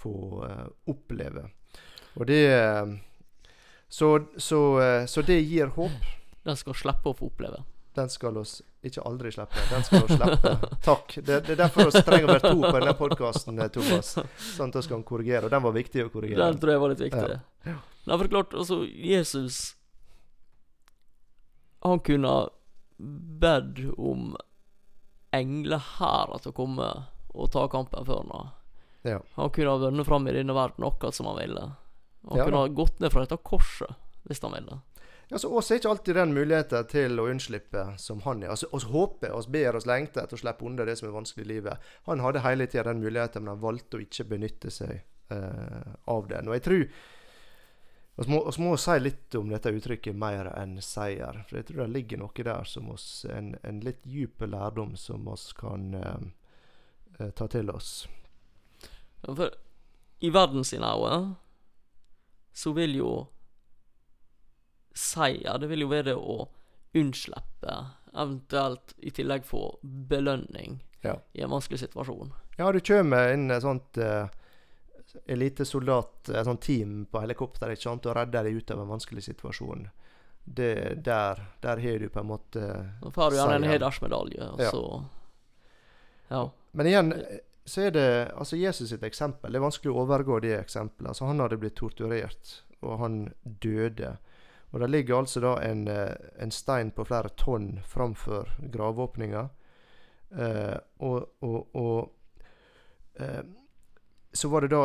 få 0.00 0.14
uh, 0.46 0.68
oppleve. 0.88 1.50
Og 2.20 2.26
det 2.28 2.44
så, 3.90 4.20
så, 4.36 4.60
så, 5.08 5.22
det 5.26 5.40
gir 5.40 5.72
håp. 5.74 6.10
Den 6.46 6.56
skal 6.56 6.76
slippe 6.78 7.10
å 7.10 7.16
få 7.16 7.30
oppleve. 7.30 7.64
Den 7.96 8.10
skal 8.12 8.36
oss 8.38 8.60
ikke 8.86 9.02
aldri 9.08 9.32
slippe. 9.34 9.64
Den 9.70 9.82
skal 9.84 10.04
oss 10.04 10.12
slippe. 10.14 10.52
Takk. 10.84 11.16
Det, 11.16 11.40
det, 11.46 11.56
er 11.56 11.58
derfor 11.64 11.88
vi 11.88 12.02
trenger 12.06 12.28
å 12.28 12.36
være 12.36 12.52
to 12.52 12.60
på 12.62 12.76
denne 12.76 12.94
podkasten, 13.00 13.58
Thomas. 13.74 14.12
Sånn 14.52 14.70
at 14.70 14.78
vi 14.78 14.92
kan 14.92 15.02
korrigere. 15.08 15.48
Og 15.48 15.56
den 15.56 15.64
var 15.64 15.74
viktig 15.74 16.04
å 16.06 16.12
korrigere. 16.12 16.44
Den 16.44 16.62
tror 16.62 16.74
jeg 16.74 16.84
var 16.84 16.94
litt 16.94 17.02
viktig. 17.02 17.40
Ja. 17.66 17.76
Nei, 18.06 18.20
for 18.22 18.30
klart, 18.32 18.54
altså, 18.56 18.78
Jesus 18.86 19.58
Han 21.84 22.00
kunne 22.04 22.32
bedt 23.42 23.82
om 23.96 24.32
englehærer 25.36 26.40
til 26.42 26.52
å 26.52 26.56
komme 26.56 26.88
og 27.30 27.52
ta 27.54 27.66
kampen 27.72 28.06
for 28.06 28.22
ham. 28.22 28.50
Ja. 29.02 29.20
Han 29.34 29.50
kunne 29.50 29.74
ha 29.74 29.82
vunnet 29.82 30.06
fram 30.06 30.28
i 30.28 30.34
denne 30.36 30.54
verden 30.56 30.86
akkurat 30.86 31.16
som 31.16 31.28
han 31.30 31.38
ville. 31.40 31.70
Han 32.28 32.38
ja, 32.38 32.44
kunne 32.44 32.62
ha 32.62 32.68
gått 32.68 33.00
ned 33.00 33.12
fra 33.12 33.24
dette 33.24 33.38
korset 33.42 33.96
hvis 34.28 34.42
han 34.44 34.52
ville. 34.52 34.80
Ja, 35.30 35.38
så 35.38 35.48
oss 35.56 35.70
er 35.70 35.78
ikke 35.78 35.92
alltid 35.92 36.16
den 36.18 36.32
muligheten 36.34 36.86
til 36.90 37.20
å 37.22 37.28
unnslippe 37.30 37.84
som 38.02 38.18
han 38.24 38.42
er. 38.42 38.50
Altså, 38.50 38.66
oss 38.74 38.88
håper, 38.90 39.30
oss 39.32 39.46
ber, 39.46 39.76
oss 39.78 39.86
lengter 39.86 40.24
etter 40.24 40.34
å 40.34 40.40
slippe 40.42 40.66
unna 40.66 40.84
det 40.88 40.96
som 40.98 41.06
er 41.06 41.14
vanskelig 41.14 41.44
i 41.46 41.50
livet. 41.52 41.90
Han 42.08 42.22
hadde 42.24 42.42
hele 42.42 42.66
tida 42.66 42.88
den 42.88 43.02
muligheten, 43.04 43.44
men 43.44 43.54
han 43.54 43.62
valgte 43.62 44.00
å 44.00 44.02
ikke 44.02 44.26
benytte 44.32 44.72
seg 44.74 44.96
eh, 44.96 45.92
av 46.10 46.26
den. 46.28 46.50
Og 46.50 46.58
jeg 46.58 46.64
tror 46.66 46.82
vi 48.20 48.26
må, 48.34 48.40
må, 48.58 48.72
si 48.76 48.96
litt 49.00 49.34
om 49.38 49.48
dette 49.48 49.70
uttrykket 49.72 50.16
'mer 50.18 50.50
enn 50.52 50.80
seier'. 50.82 51.44
For 51.48 51.60
jeg 51.60 51.68
tror 51.70 51.86
det 51.86 51.94
ligger 51.94 52.18
noe 52.20 52.44
der 52.50 52.66
som 52.68 52.90
oss, 52.90 53.24
en, 53.24 53.54
en 53.62 53.78
litt 53.80 54.02
dyp 54.04 54.42
lærdom 54.42 54.96
som 54.96 55.28
oss 55.30 55.52
kan 55.56 55.94
eh, 55.94 56.26
eh, 57.20 57.30
ta 57.30 57.46
til 57.46 57.70
oss. 57.70 58.08
Ja, 59.22 59.34
for 59.34 59.54
i 60.20 60.34
verden 60.34 60.66
sine 60.68 60.90
øyne 60.90 61.36
så 62.60 62.72
vil 62.76 62.96
jo 62.98 63.12
seier 65.00 65.58
Det 65.58 65.68
vil 65.70 65.86
jo 65.86 65.88
være 65.88 66.10
det 66.10 66.16
å 66.18 66.42
unnslippe, 66.98 67.74
eventuelt 68.10 68.92
i 68.98 69.12
tillegg 69.14 69.44
få 69.46 69.78
belønning 70.10 70.80
ja. 71.06 71.14
i 71.32 71.44
en 71.46 71.52
vanskelig 71.54 71.78
situasjon. 71.84 72.32
Ja, 72.58 72.72
du 72.74 72.80
kommer 72.84 73.30
inn 73.32 73.46
et 73.54 73.62
sånt 73.62 74.00
uh, 74.02 74.26
elitesoldat, 75.30 76.32
et 76.34 76.48
sånt 76.48 76.62
team 76.66 77.04
på 77.06 77.22
helikopter 77.22 77.70
ikke 77.72 77.86
sant, 77.86 78.08
og 78.10 78.18
redder 78.18 78.48
deg 78.48 78.58
ut 78.58 78.74
av 78.74 78.82
en 78.82 78.90
vanskelig 78.96 79.24
situasjon. 79.30 79.86
Det, 80.44 80.74
der, 81.06 81.44
der 81.62 81.84
har 81.84 82.02
du 82.02 82.08
på 82.10 82.20
en 82.24 82.30
måte 82.32 82.66
Da 82.98 83.12
får 83.14 83.30
du 83.30 83.38
gjerne 83.38 83.60
en 83.60 83.70
hedersmedalje, 83.70 84.50
og 84.50 84.64
ja. 84.66 84.74
så 84.74 85.04
Ja. 86.30 86.42
Men 86.72 86.86
igjen 86.86 87.14
så 87.64 87.86
er 87.86 87.94
det 87.94 88.08
altså 88.34 88.56
Jesus 88.56 88.90
sitt 88.90 89.04
eksempel. 89.06 89.52
Det 89.52 89.60
er 89.60 89.64
vanskelig 89.64 89.92
å 89.92 90.02
overgå 90.04 90.40
det 90.42 90.56
eksempelet. 90.58 91.12
Altså 91.12 91.28
Han 91.28 91.42
hadde 91.44 91.58
blitt 91.60 91.76
torturert, 91.78 92.54
og 92.80 92.98
han 93.02 93.18
døde. 93.42 94.16
Og 94.70 94.80
det 94.80 94.90
ligger 94.90 95.18
altså 95.18 95.42
da 95.42 95.56
en, 95.66 95.86
eh, 95.88 96.14
en 96.38 96.50
stein 96.54 96.92
på 96.94 97.04
flere 97.04 97.32
tonn 97.36 97.80
framfor 97.86 98.48
graveåpninga. 98.72 99.48
Eh, 100.30 100.76
og, 100.98 101.42
og, 101.42 101.76
og 101.76 103.22
eh, 103.22 103.42
så 104.32 104.48
var 104.48 104.62
det 104.62 104.68
da 104.70 104.84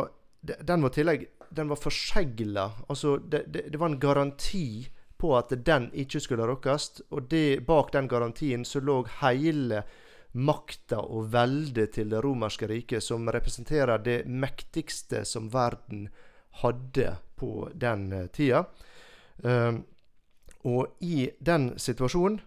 Den 0.66 0.82
var 0.82 0.90
tillegg 0.90 1.28
Den 1.54 1.68
var 1.70 1.78
forsegla. 1.78 2.70
Altså, 2.88 3.16
det, 3.16 3.44
det, 3.46 3.68
det, 3.70 3.78
var 3.78 3.92
en 3.92 4.00
garanti 4.00 4.88
på 5.16 5.30
at 5.38 5.54
den 5.64 5.88
ikke 5.94 6.20
skulle 6.20 6.46
rokkes. 6.46 6.90
Og 7.10 7.30
det, 7.30 7.66
bak 7.66 7.92
den 7.92 8.08
garantien 8.08 8.64
så 8.64 8.82
lå 8.82 9.04
hele 9.22 9.84
makta 10.36 11.00
og 11.02 11.30
veldet 11.32 11.94
til 11.96 12.10
det 12.12 12.22
romerske 12.24 12.68
riket, 12.70 13.04
som 13.04 13.28
representerer 13.32 14.02
det 14.04 14.18
mektigste 14.28 15.24
som 15.24 15.50
verden 15.52 16.08
hadde 16.62 17.16
på 17.36 17.68
den 17.74 18.12
uh, 18.12 18.26
tida. 18.32 18.64
Uh, 19.44 19.80
og 20.66 20.96
i 21.04 21.28
den 21.38 21.74
situasjonen 21.78 22.40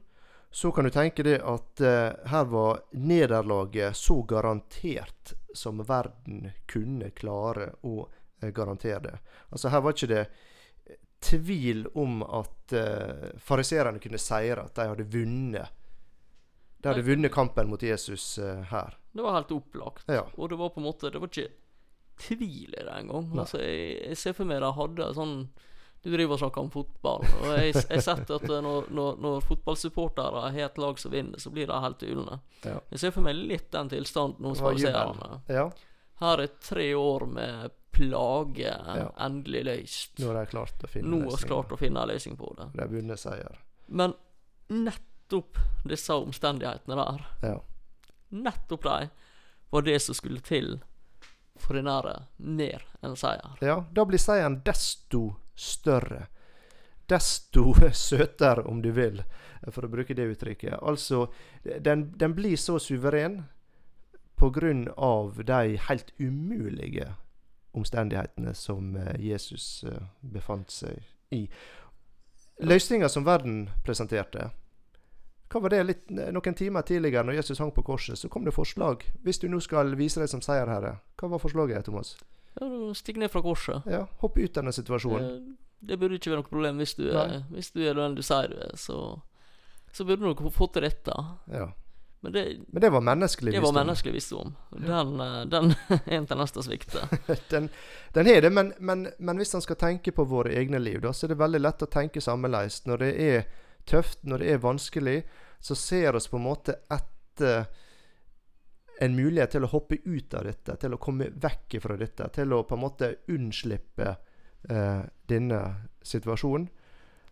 så 0.51 0.71
kan 0.71 0.83
du 0.83 0.89
tenke 0.89 1.23
deg 1.25 1.43
at 1.45 1.81
uh, 1.85 2.29
her 2.29 2.47
var 2.49 2.81
nederlaget 2.97 3.97
så 3.97 4.21
garantert 4.27 5.35
som 5.53 5.83
verden 5.85 6.49
kunne 6.69 7.11
klare 7.13 7.71
å 7.85 8.07
uh, 8.07 8.49
garantere 8.49 8.99
det. 9.03 9.17
Altså 9.49 9.69
Her 9.69 9.83
var 9.85 9.93
ikke 9.95 10.09
det 10.09 10.23
eh, 10.25 10.97
tvil 11.21 11.85
om 11.93 12.23
at 12.23 12.73
uh, 12.73 13.29
fariserene 13.37 14.01
kunne 14.01 14.21
seire, 14.21 14.65
at 14.65 14.75
de 14.75 14.87
hadde 14.89 15.09
vunnet. 15.13 15.75
De 16.79 16.91
hadde 16.91 17.05
vunnet 17.07 17.33
kampen 17.33 17.69
mot 17.71 17.81
Jesus 17.83 18.37
uh, 18.39 18.61
her. 18.71 18.95
Det 19.11 19.23
var 19.25 19.35
helt 19.35 19.51
opplagt. 19.51 20.07
Ja. 20.07 20.25
Og 20.35 20.49
det 20.51 20.59
var 20.59 20.69
på 20.71 20.79
en 20.79 20.87
måte 20.87 21.09
Det 21.11 21.19
var 21.19 21.31
ikke 21.31 21.49
tvil 22.19 22.75
i 22.75 22.83
det 22.83 22.93
engang. 22.93 23.31
Altså, 23.39 23.61
jeg, 23.63 23.97
jeg 24.11 24.19
ser 24.19 24.35
for 24.37 24.47
meg 24.47 24.61
de 24.63 24.71
hadde 24.75 25.09
sånn 25.15 25.35
du 26.01 26.11
driver 26.13 26.37
og 26.37 26.39
snakker 26.39 26.61
om 26.61 26.69
fotball. 26.71 27.25
Og 27.41 27.49
jeg 27.57 27.73
har 27.75 28.01
sett 28.03 28.29
at 28.31 28.45
eh, 28.47 28.61
når, 28.63 28.85
når, 28.95 29.17
når 29.19 29.41
fotballsupportere 29.43 30.45
har 30.45 30.69
et 30.69 30.77
lag 30.79 30.99
som 30.99 31.11
vinner, 31.11 31.41
så 31.43 31.51
blir 31.51 31.67
de 31.67 31.79
helt 31.83 32.05
ulne. 32.07 32.37
Ja. 32.63 32.77
Jeg 32.93 33.01
ser 33.01 33.11
for 33.15 33.25
meg 33.25 33.35
litt 33.35 33.67
den 33.75 33.91
tilstanden 33.91 34.47
hos 34.47 34.61
spalserende. 34.61 35.41
Ja. 35.51 35.65
Her 36.23 36.43
er 36.45 36.55
tre 36.63 36.87
år 36.95 37.27
med 37.27 37.75
plage 37.91 38.71
ja. 38.71 39.09
endelig 39.19 39.65
løst. 39.67 40.15
Nå 40.21 40.31
har 40.31 40.39
de 40.39 40.53
klart 40.53 40.87
å 40.87 40.91
finne 40.91 41.11
Nå 41.11 41.33
har 41.33 41.43
klart 41.51 41.75
å 41.75 41.79
finne 41.79 42.03
en 42.05 42.13
løsning 42.13 42.39
på 42.39 42.53
det. 42.55 42.71
De 42.77 42.83
har 42.85 42.93
vunnet 42.93 43.19
seier. 43.19 43.59
Men 43.87 44.15
nett 44.71 45.08
nettopp 45.29 45.57
disse 45.85 46.13
omstendighetene 46.13 46.95
der, 46.95 47.25
Ja. 47.41 47.61
nettopp 48.29 48.83
de, 48.83 49.09
var 49.69 49.81
det 49.81 49.99
som 50.01 50.15
skulle 50.15 50.41
til 50.41 50.79
for 51.57 51.75
å 51.75 51.83
ære 51.83 52.25
mer 52.37 52.81
enn 53.03 53.15
seier. 53.15 53.57
ja. 53.61 53.85
Da 53.93 54.05
blir 54.05 54.17
seieren 54.17 54.61
desto 54.63 55.35
større. 55.55 56.27
Desto 57.07 57.73
søtere, 57.93 58.63
om 58.67 58.81
du 58.81 58.91
vil, 58.91 59.23
for 59.71 59.83
å 59.85 59.89
bruke 59.89 60.13
det 60.15 60.23
uttrykket. 60.35 60.79
Altså, 60.81 61.27
den, 61.81 62.11
den 62.17 62.33
blir 62.33 62.55
så 62.57 62.79
suveren 62.79 63.45
av 64.97 65.43
de 65.43 65.77
helt 65.77 66.11
umulige 66.19 67.13
omstendighetene 67.73 68.53
som 68.55 68.95
eh, 68.95 69.19
Jesus 69.19 69.83
eh, 69.83 70.01
befant 70.21 70.71
seg 70.71 71.03
i. 71.31 71.47
Løsninga 72.61 73.09
som 73.09 73.25
verden 73.25 73.69
presenterte 73.85 74.49
hva 75.49 75.61
var 75.63 75.73
det 75.73 75.79
litt, 75.83 76.09
Noen 76.09 76.55
timer 76.55 76.85
tidligere, 76.85 77.23
når 77.25 77.39
Jesus 77.39 77.59
hang 77.59 77.71
på 77.73 77.83
korset, 77.83 78.19
så 78.19 78.29
kom 78.29 78.45
det 78.45 78.53
forslag. 78.53 79.01
Hvis 79.25 79.39
du 79.41 79.47
nå 79.49 79.59
skal 79.65 79.95
vise 79.97 80.21
deg 80.21 80.29
som 80.29 80.43
seierherre, 80.45 80.99
hva 81.17 81.29
var 81.31 81.41
forslaget, 81.41 81.87
Thomas? 81.87 82.15
Ja, 82.59 82.67
Stikk 82.97 83.17
ned 83.17 83.31
fra 83.33 83.41
korset. 83.41 83.87
Ja, 83.89 84.03
Hopp 84.21 84.37
ut 84.37 84.53
denne 84.53 84.73
situasjonen. 84.75 85.25
Eh, 85.29 85.65
Det 85.79 85.95
burde 85.97 86.17
ikke 86.19 86.33
være 86.33 86.41
noe 86.41 86.49
problem 86.49 86.79
hvis 86.81 86.93
du 86.97 87.05
er, 87.07 87.37
hvis 87.53 87.71
du 87.71 87.79
er 87.87 87.93
den 87.95 88.17
du 88.17 88.21
sier 88.25 88.49
du 88.51 88.57
er. 88.59 88.73
Så, 88.75 88.97
så 89.95 90.03
burde 90.05 90.19
du 90.21 90.27
nok 90.27 90.41
få 90.51 90.67
til 90.75 90.83
dette. 90.83 91.15
Ja. 91.53 91.69
Men 92.19 92.33
det, 92.35 92.43
Men 92.67 92.81
det 92.83 92.89
var 92.91 93.01
menneskelig 93.01 93.53
det 93.55 93.61
var 93.63 93.71
menneskelig 93.77 94.13
visdom. 94.13 94.51
Den, 94.75 95.13
eh, 95.23 95.45
den 95.47 95.71
er 95.71 96.01
en 96.17 96.27
tendens 96.27 96.51
til 96.51 96.59
å 96.61 96.65
svikte. 96.67 97.05
den, 97.53 97.69
den 98.13 98.27
har 98.27 98.41
det, 98.43 98.51
men, 98.51 98.73
men, 98.79 99.07
men 99.17 99.39
hvis 99.39 99.55
en 99.55 99.63
skal 99.63 99.79
tenke 99.79 100.11
på 100.11 100.25
våre 100.27 100.51
egne 100.59 100.81
liv, 100.83 100.99
da, 101.01 101.13
så 101.15 101.25
er 101.25 101.33
det 101.33 101.39
veldig 101.39 101.61
lett 101.63 101.87
å 101.87 101.89
tenke 101.89 102.21
sammenleis. 102.21 102.81
Når 102.85 103.05
det 103.05 103.11
er 103.29 103.47
tøft, 103.89 104.23
når 104.23 104.43
det 104.43 104.49
er 104.53 104.63
vanskelig, 104.63 105.19
så 105.59 105.75
ser 105.75 106.15
oss 106.15 106.29
på 106.31 106.39
en 106.39 106.47
måte 106.47 106.77
etter 106.93 107.67
en 108.99 109.15
mulighet 109.15 109.55
til 109.55 109.63
å 109.63 109.71
hoppe 109.71 109.99
ut 110.03 110.33
av 110.35 110.47
dette, 110.47 110.75
til 110.81 110.95
å 110.95 110.99
komme 111.01 111.29
vekk 111.31 111.77
fra 111.83 111.95
dette, 111.99 112.27
til 112.35 112.55
å 112.55 112.65
på 112.67 112.75
en 112.75 112.83
måte 112.83 113.13
unnslippe 113.31 114.09
eh, 114.69 115.03
denne 115.31 115.61
situasjonen. 116.03 116.67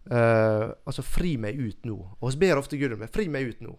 Eh, 0.07 0.65
altså, 0.87 1.03
fri 1.03 1.35
meg 1.41 1.59
ut 1.59 1.87
nå. 1.89 1.97
Og 2.21 2.31
vi 2.31 2.45
ber 2.45 2.61
ofte 2.61 2.79
Gud 2.79 2.95
om 2.95 3.03
det. 3.03 3.11
Fri 3.11 3.27
meg 3.31 3.51
ut 3.51 3.65
nå. 3.65 3.75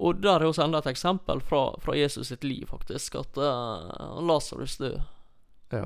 Og 0.00 0.22
der 0.24 0.40
er 0.40 0.48
også 0.48 0.64
enda 0.64 0.80
et 0.80 0.88
eksempel 0.94 1.42
fra, 1.44 1.66
fra 1.84 1.96
Jesus 1.96 2.30
sitt 2.32 2.44
liv, 2.48 2.64
faktisk. 2.70 3.18
At 3.20 3.36
uh, 3.36 4.16
Lasarus 4.24 4.78
død. 4.80 4.96
Ja. 5.74 5.84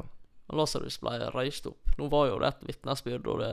Lasarus 0.55 1.01
ble 1.03 1.19
reist 1.35 1.67
opp. 1.67 1.97
Nå 1.99 2.07
var 2.13 2.31
jo 2.31 2.39
det 2.39 2.53
et 2.53 2.63
vitnesbyrd, 2.69 3.27
og 3.27 3.43
det, 3.43 3.51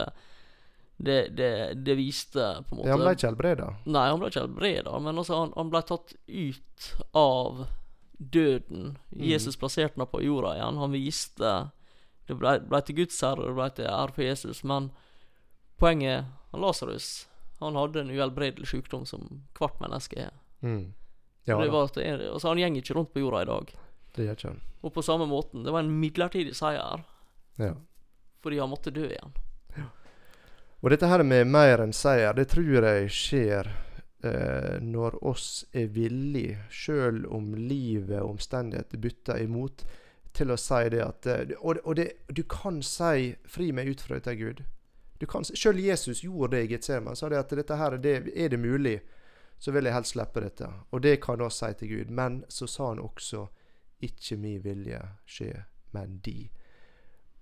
det, 0.96 1.28
det, 1.36 1.74
det 1.84 1.94
viste 1.98 2.38
på 2.68 2.74
en 2.74 2.78
måte 2.78 2.88
Ja, 2.88 2.94
Han 2.96 3.02
ble 3.02 3.14
ikke 3.16 3.30
helbreda. 3.30 3.68
Nei, 3.84 4.04
han 4.08 4.20
ble 4.20 4.28
ikke 4.30 4.44
helbreda, 4.44 4.98
men 5.02 5.18
altså, 5.18 5.38
han, 5.40 5.52
han 5.56 5.72
ble 5.72 5.82
tatt 5.82 6.14
ut 6.28 6.90
av 7.18 7.64
døden. 8.18 8.94
Mm. 9.10 9.24
Jesus 9.32 9.56
plasserte 9.58 9.98
ham 10.00 10.08
på 10.10 10.22
jorda 10.22 10.54
igjen. 10.56 10.78
Han 10.78 10.94
viste 10.94 11.54
Det 12.26 12.36
ble, 12.40 12.54
ble 12.64 12.80
til 12.86 12.96
Guds 13.02 13.18
herre, 13.20 13.48
det 13.50 13.56
ble 13.58 13.66
til 13.76 13.90
ære 13.90 14.14
for 14.16 14.24
Jesus, 14.24 14.62
men 14.64 14.90
poenget 15.82 16.30
Lasarus 16.54 17.26
han 17.60 17.76
hadde 17.76 18.00
en 18.00 18.10
uhelbredelig 18.10 18.66
sykdom 18.70 19.04
som 19.08 19.42
hvert 19.58 19.76
menneske 19.82 20.20
har. 20.26 20.34
Mm. 20.64 20.92
Ja, 21.44 21.58
altså, 21.60 22.48
han 22.48 22.58
går 22.60 22.78
ikke 22.80 22.96
rundt 22.96 23.12
på 23.12 23.20
jorda 23.20 23.42
i 23.42 23.48
dag. 23.50 23.74
det 24.16 24.24
gjør 24.24 24.38
ikke 24.38 24.48
han. 24.48 24.60
Og 24.84 24.92
på 24.94 25.02
samme 25.04 25.26
måten, 25.28 25.64
det 25.64 25.72
var 25.72 25.84
en 25.84 25.92
midlertidig 26.00 26.54
seier, 26.56 27.04
Ja. 27.58 27.74
fordi 28.42 28.58
han 28.58 28.70
måtte 28.70 28.90
dø 28.92 29.04
igjen. 29.06 29.32
Og 30.84 30.90
dette 30.92 31.08
her 31.08 31.22
med 31.24 31.46
mer 31.48 31.80
enn 31.80 31.94
seier, 31.96 32.34
det 32.36 32.50
tror 32.52 32.84
jeg 32.84 33.08
skjer 33.08 33.70
eh, 34.28 34.74
når 34.84 35.14
oss 35.24 35.64
er 35.72 35.86
villige, 35.94 36.58
sjøl 36.68 37.22
om 37.24 37.54
livet 37.56 38.18
og 38.18 38.34
omstendigheter 38.34 39.00
bytter 39.00 39.40
imot, 39.46 39.86
til 40.36 40.52
å 40.52 40.58
si 40.60 40.82
det 40.92 41.00
at 41.00 41.30
eh, 41.32 41.54
Og, 41.56 41.80
og 41.88 41.96
det, 41.96 42.10
du 42.28 42.42
kan 42.44 42.82
si 42.84 43.32
'fri 43.48 43.70
meg 43.72 43.88
ut 43.88 44.04
fra 44.04 44.18
dette, 44.18 44.36
Gud'. 44.36 44.60
Du 45.16 45.26
Sjøl 45.56 45.80
Jesus 45.80 46.20
gjorde 46.20 46.56
det 46.56 46.64
i 46.64 46.72
Getseman. 46.74 47.16
Sa 47.16 47.32
det 47.32 47.38
at 47.38 47.56
dette 47.56 47.76
her, 47.76 47.96
det, 47.96 48.28
er 48.36 48.48
det 48.48 48.60
mulig, 48.60 49.00
så 49.58 49.72
vil 49.72 49.84
jeg 49.84 49.94
helst 49.94 50.12
slippe 50.12 50.40
dette. 50.40 50.68
Og 50.90 51.00
det 51.02 51.22
kan 51.22 51.40
vi 51.40 51.50
si 51.50 51.72
til 51.78 51.88
Gud. 51.88 52.10
Men 52.10 52.44
så 52.48 52.66
sa 52.66 52.88
han 52.88 52.98
også 53.00 53.46
'ikke 54.02 54.36
min 54.36 54.64
vilje 54.64 55.00
skje, 55.24 55.64
men 55.92 56.20
di'. 56.20 56.50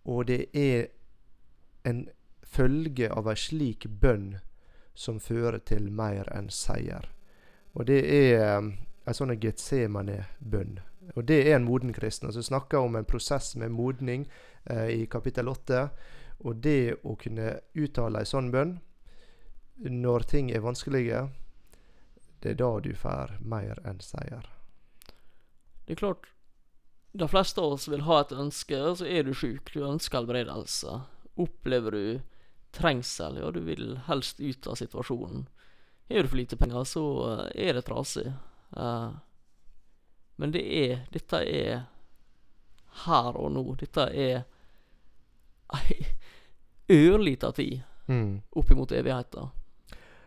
Og 0.04 0.28
det 0.28 0.46
er 0.54 0.86
en 1.84 2.08
følge 2.52 3.10
av 3.12 3.28
ei 3.30 3.38
slik 3.38 3.86
bønn 3.86 4.36
som 4.94 5.20
fører 5.20 5.58
til 5.64 5.90
mer 5.90 6.28
enn 6.36 6.50
seier. 6.52 7.08
Og 7.72 7.86
det 7.88 8.00
er 8.04 8.58
um, 8.58 8.72
ei 9.08 9.14
sånn 9.16 9.34
Getsemane-bønn. 9.40 10.80
Og 11.16 11.24
det 11.26 11.40
er 11.46 11.56
en 11.56 11.66
moden 11.66 11.92
kristen. 11.96 12.28
Altså 12.28 12.44
snakker 12.44 12.84
om 12.84 12.96
en 12.96 13.08
prosess 13.08 13.56
med 13.58 13.72
modning 13.74 14.26
eh, 14.64 15.02
i 15.02 15.06
kapittel 15.10 15.48
8. 15.50 15.86
Og 16.46 16.60
det 16.62 17.02
å 17.02 17.16
kunne 17.18 17.56
uttale 17.74 18.22
ei 18.22 18.28
sånn 18.28 18.52
bønn 18.54 18.76
når 19.82 20.28
ting 20.30 20.50
er 20.52 20.62
vanskelige, 20.62 21.24
det 22.42 22.52
er 22.52 22.58
da 22.60 22.70
du 22.84 22.92
får 22.94 23.38
mer 23.40 23.80
enn 23.88 23.98
seier. 24.04 24.46
Det 25.86 25.96
er 25.96 26.02
klart, 26.02 26.28
de 27.12 27.26
fleste 27.28 27.60
av 27.60 27.74
oss 27.76 27.88
vil 27.90 28.04
ha 28.06 28.20
et 28.22 28.32
ønske. 28.32 28.78
så 28.96 29.06
er 29.06 29.26
du 29.26 29.32
sjuk, 29.34 29.72
du 29.74 29.82
ønsker 29.84 30.22
helbredelse. 30.22 31.00
Opplever 31.36 31.90
du 31.90 32.20
trengsel, 32.72 33.38
ja, 33.42 33.50
du 33.50 33.60
vil 33.60 33.96
helst 34.06 34.40
ut 34.40 34.66
av 34.66 34.74
situasjonen. 34.80 35.46
Har 36.08 36.22
du 36.22 36.28
for 36.28 36.36
lite 36.36 36.56
penger, 36.56 36.84
så 36.84 37.04
eh, 37.32 37.68
er 37.68 37.76
det 37.78 37.84
trasig. 37.86 38.32
Eh, 38.76 39.10
men 40.36 40.52
det 40.52 40.62
er 40.80 41.06
Dette 41.12 41.42
er 41.44 41.84
her 43.06 43.36
og 43.36 43.52
nå. 43.54 43.64
Dette 43.80 44.08
er 44.10 44.44
ei 45.72 46.02
ørlita 46.92 47.52
tid 47.52 47.80
Mm. 48.06 48.42
opp 48.50 48.70
imot 48.70 48.92
evigheten. 48.92 49.48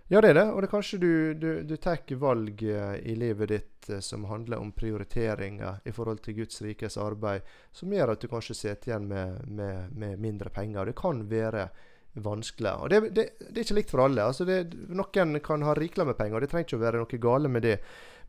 Ja, 0.07 0.21
det 0.21 0.29
er 0.29 0.33
det. 0.33 0.45
Og 0.53 0.61
det 0.61 0.67
er 0.67 0.71
kanskje 0.71 0.97
du, 0.97 1.33
du, 1.33 1.49
du 1.63 1.75
tar 1.77 1.99
valg 2.15 2.63
eh, 2.63 2.95
i 3.03 3.15
livet 3.19 3.49
ditt 3.49 3.89
som 4.01 4.23
handler 4.25 4.57
om 4.57 4.71
prioriteringer 4.71 5.81
i 5.85 5.91
forhold 5.91 6.21
til 6.23 6.37
Guds 6.39 6.61
rikes 6.61 6.97
arbeid, 6.97 7.41
som 7.71 7.91
gjør 7.93 8.13
at 8.13 8.21
du 8.21 8.29
kanskje 8.31 8.55
sitter 8.55 8.91
igjen 8.93 9.07
med, 9.09 9.43
med, 9.47 9.91
med 9.91 10.19
mindre 10.19 10.49
penger. 10.49 10.85
Det 10.85 10.95
kan 10.97 11.25
være 11.29 11.67
vanskelig. 12.15 12.73
Og 12.81 12.89
det, 12.89 12.99
det, 13.15 13.25
det 13.39 13.59
er 13.59 13.65
ikke 13.65 13.79
likt 13.79 13.93
for 13.93 14.05
alle. 14.05 14.25
Altså 14.25 14.47
det, 14.47 14.59
noen 14.89 15.39
kan 15.43 15.65
ha 15.67 15.75
rikelig 15.77 16.09
med 16.09 16.19
penger, 16.19 16.37
og 16.37 16.45
det 16.45 16.51
trenger 16.51 16.69
ikke 16.69 16.79
å 16.79 16.85
være 16.85 17.01
noe 17.03 17.23
gale 17.27 17.51
med 17.51 17.65
det. 17.67 17.79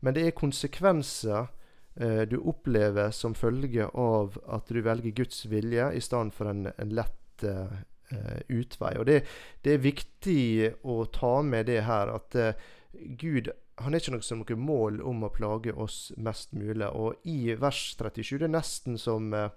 Men 0.05 0.17
det 0.17 0.25
er 0.27 0.37
konsekvenser 0.37 1.47
eh, 1.95 2.23
du 2.29 2.39
opplever 2.39 3.13
som 3.15 3.37
følge 3.37 3.89
av 3.93 4.39
at 4.45 4.71
du 4.71 4.81
velger 4.85 5.15
Guds 5.21 5.45
vilje 5.51 5.91
i 5.95 6.01
stedet 6.03 6.35
for 6.35 6.51
en, 6.51 6.67
en 6.69 6.97
lett 6.97 7.45
eh, 7.47 7.77
utvei. 8.47 8.95
Og 8.99 9.07
det 9.09 9.21
er 9.67 9.85
viktig 9.85 10.73
å 10.87 11.03
ta 11.13 11.39
med 11.45 11.71
det 11.71 11.83
her 11.87 12.13
at 12.15 12.37
eh, 12.37 12.67
Gud 13.19 13.51
han 13.77 13.93
er 13.93 14.01
ikke 14.01 14.15
noe 14.15 14.25
som 14.25 14.39
noe 14.41 14.57
mål 14.57 15.01
om 15.05 15.25
å 15.27 15.33
plage 15.33 15.73
oss 15.77 16.11
mest 16.17 16.55
mulig. 16.57 16.87
Og 16.97 17.27
i 17.29 17.53
vers 17.59 17.91
37, 17.93 18.39
det 18.39 18.47
er 18.47 18.55
nesten 18.55 18.97
som 18.97 19.29
eh, 19.37 19.51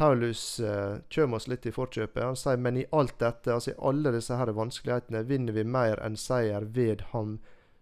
Paulus 0.00 0.60
eh, 0.60 0.96
kommer 1.14 1.36
oss 1.36 1.46
litt 1.48 1.66
i 1.68 1.72
forkjøpet. 1.76 2.22
Han 2.24 2.36
sier 2.40 2.56
men 2.56 2.78
i 2.80 2.86
alt 2.96 3.18
dette, 3.20 3.52
altså 3.52 3.74
i 3.74 3.80
alle 3.84 4.14
disse 4.14 4.32
her 4.32 4.48
vanskelighetene, 4.56 5.20
vinner 5.28 5.52
vi 5.52 5.64
mer 5.68 6.00
enn 6.00 6.14
seier 6.16 6.64
ved 6.64 7.02
Ham 7.10 7.34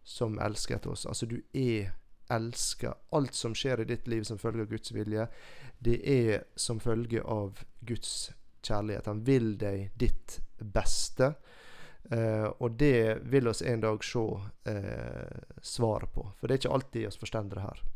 som 0.02 0.34
elsket 0.42 0.88
oss. 0.90 1.04
Altså 1.06 1.28
du 1.30 1.36
er 1.52 1.92
elska. 2.34 2.96
Alt 3.14 3.38
som 3.38 3.54
skjer 3.54 3.84
i 3.84 3.86
ditt 3.92 4.10
liv 4.10 4.26
som 4.26 4.40
følge 4.42 4.64
av 4.66 4.72
Guds 4.72 4.90
vilje, 4.96 5.28
det 5.78 5.94
er 6.10 6.42
som 6.58 6.80
følge 6.82 7.22
av 7.22 7.62
Guds 7.86 8.32
kjærlighet. 8.66 9.06
Han 9.06 9.22
vil 9.22 9.54
deg 9.62 9.94
ditt 10.02 10.40
beste. 10.58 11.30
Eh, 12.10 12.48
og 12.48 12.80
det 12.82 13.20
vil 13.30 13.46
oss 13.52 13.62
en 13.62 13.86
dag 13.86 14.02
se 14.02 14.26
eh, 14.74 15.38
svaret 15.62 16.10
på. 16.18 16.26
For 16.34 16.50
det 16.50 16.58
er 16.58 16.64
ikke 16.64 16.74
alltid 16.80 17.06
oss 17.12 17.22
forstår 17.22 17.54
det 17.54 17.62
her. 17.62 17.86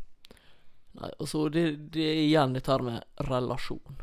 Nei, 1.02 1.10
altså 1.18 1.48
det, 1.50 1.66
det 1.90 2.06
er 2.06 2.24
igjen 2.28 2.54
dette 2.54 2.70
her 2.70 2.86
med 2.86 3.26
relasjon. 3.32 4.02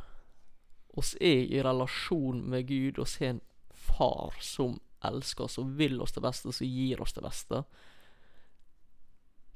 Oss 0.99 1.15
er 1.19 1.45
i 1.47 1.61
relasjon 1.63 2.43
med 2.51 2.67
Gud, 2.67 2.99
oss 2.99 3.17
har 3.21 3.35
en 3.35 3.41
far 3.71 4.35
som 4.43 4.77
elsker 5.05 5.47
oss 5.47 5.57
og 5.61 5.71
vil 5.79 6.01
oss 6.03 6.15
det 6.15 6.23
beste, 6.25 6.51
som 6.51 6.67
gir 6.67 7.01
oss 7.01 7.15
det 7.15 7.23
beste. 7.23 7.63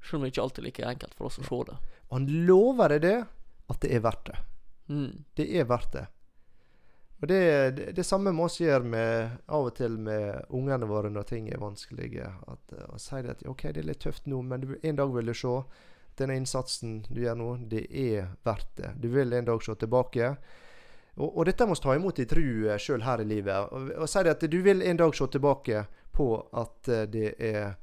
Selv 0.04 0.20
om 0.20 0.26
det 0.26 0.34
ikke 0.34 0.44
alltid 0.44 0.64
er 0.64 0.68
like 0.70 0.90
enkelt 0.90 1.16
for 1.20 1.30
oss 1.30 1.40
å 1.40 1.46
se 1.48 1.62
det. 1.70 1.78
Og 2.10 2.18
han 2.18 2.28
lover 2.48 2.96
deg 2.96 3.06
det, 3.06 3.18
at 3.72 3.80
det 3.84 3.94
er 3.96 4.04
verdt 4.04 4.28
det. 4.32 4.42
Mm. 4.92 5.24
Det 5.36 5.48
er 5.60 5.68
verdt 5.68 5.96
det. 5.96 6.06
Og 7.24 7.28
det, 7.32 7.44
det, 7.78 7.86
det 7.96 8.04
samme 8.04 8.34
må 8.36 8.50
vi 8.52 8.66
gjøre 8.66 8.84
med, 8.84 9.36
av 9.48 9.70
og 9.70 9.76
til 9.78 9.94
med 9.96 10.50
ungene 10.52 10.90
våre 10.90 11.08
når 11.08 11.30
ting 11.30 11.48
er 11.48 11.62
vanskelige. 11.62 12.28
At, 12.52 12.74
å 12.92 13.00
si 13.00 13.22
det 13.24 13.38
at 13.38 13.46
OK, 13.48 13.70
det 13.72 13.80
er 13.80 13.88
litt 13.94 14.04
tøft 14.04 14.28
nå, 14.28 14.42
men 14.44 14.66
du, 14.66 14.74
en 14.84 15.00
dag 15.00 15.14
vil 15.14 15.32
du 15.32 15.36
se 15.38 15.54
denne 16.20 16.36
innsatsen 16.38 17.00
du 17.08 17.22
gjør 17.24 17.40
nå, 17.40 17.48
det 17.72 17.86
er 17.88 18.34
verdt 18.44 18.76
det. 18.76 18.92
Du 19.00 19.08
vil 19.16 19.32
en 19.34 19.48
dag 19.48 19.64
se 19.64 19.76
tilbake. 19.80 20.34
Og, 21.16 21.28
og 21.30 21.46
dette 21.46 21.68
må 21.70 21.76
vi 21.78 21.84
ta 21.84 21.96
imot 21.96 22.20
i 22.20 22.28
tru 22.30 22.46
sjøl 22.82 23.06
her 23.06 23.22
i 23.22 23.30
livet. 23.30 23.74
Og, 23.74 23.92
og 24.02 24.10
si 24.10 24.24
at 24.30 24.46
du 24.50 24.60
vil 24.66 24.82
en 24.82 25.00
dag 25.00 25.16
se 25.16 25.28
tilbake 25.30 25.86
på 26.14 26.30
at 26.52 26.90
uh, 26.90 27.04
det 27.10 27.36
er 27.38 27.76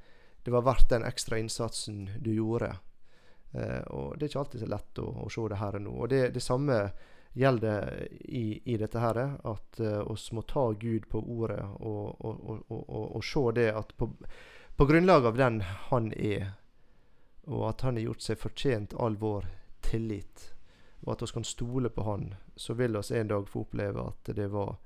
det 0.43 0.51
var 0.51 0.63
verdt 0.63 0.89
den 0.89 1.05
ekstra 1.05 1.39
innsatsen 1.39 2.11
du 2.19 2.33
gjorde. 2.35 2.77
Eh, 3.53 3.81
og 3.81 4.17
det 4.17 4.25
er 4.25 4.31
ikke 4.31 4.43
alltid 4.45 4.63
så 4.63 4.69
lett 4.71 5.01
å, 5.03 5.09
å 5.25 5.31
se 5.33 5.47
det 5.53 5.59
her 5.61 5.77
og 5.79 5.85
nå. 5.85 5.97
Og 6.05 6.09
det, 6.13 6.21
det 6.35 6.43
samme 6.45 6.79
gjelder 7.37 8.07
i, 8.25 8.45
i, 8.65 8.77
dette 8.81 8.99
her, 8.99 9.21
at 9.47 9.83
uh, 9.85 10.01
oss 10.11 10.31
må 10.35 10.43
ta 10.51 10.65
Gud 10.73 11.07
på 11.13 11.21
ordet 11.21 11.63
og, 11.79 12.25
og, 12.27 12.65
og, 12.67 13.05
og 13.21 13.23
se 13.23 13.43
det 13.55 13.69
at 13.71 13.93
på, 13.95 14.09
på, 14.75 14.87
grunnlag 14.89 15.29
av 15.31 15.39
den 15.39 15.61
han 15.93 16.11
er, 16.17 16.49
og 17.47 17.69
at 17.69 17.85
han 17.87 18.01
har 18.01 18.09
gjort 18.09 18.27
seg 18.27 18.41
fortjent 18.41 18.97
all 18.99 19.15
vår 19.21 19.47
tillit, 19.87 20.49
og 21.03 21.13
at 21.15 21.23
vi 21.23 21.33
kan 21.33 21.45
stole 21.45 21.91
på 21.91 22.05
han, 22.05 22.35
så 22.57 22.75
vil 22.75 22.99
vi 22.99 23.19
en 23.19 23.29
dag 23.29 23.49
få 23.49 23.65
oppleve 23.65 24.07
at 24.09 24.33
det 24.37 24.49
var 24.53 24.77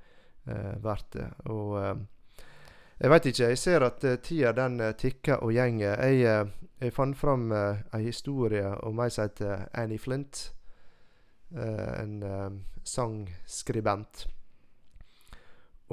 eh, 0.47 0.75
verdt 0.83 1.13
det. 1.13 1.31
Og 1.51 1.79
eh, 1.81 1.95
jeg 2.95 3.11
veit 3.11 3.27
ikke. 3.27 3.49
Jeg 3.51 3.59
ser 3.59 3.85
at 3.85 4.05
eh, 4.07 4.21
tida 4.23 4.53
den 4.55 4.79
uh, 4.81 4.93
tikker 4.95 5.43
og 5.43 5.51
gjenger. 5.53 5.99
Jeg, 5.99 6.45
uh, 6.47 6.69
jeg 6.81 6.95
fant 6.95 7.19
fram 7.19 7.51
eh, 7.53 7.83
ei 7.97 8.05
historie 8.07 8.69
om 8.87 9.01
ei 9.03 9.11
som 9.11 9.27
heter 9.27 9.67
Annie 9.73 9.99
Flint. 9.99 10.51
en 11.55 12.23
sangskribent. 12.83 14.25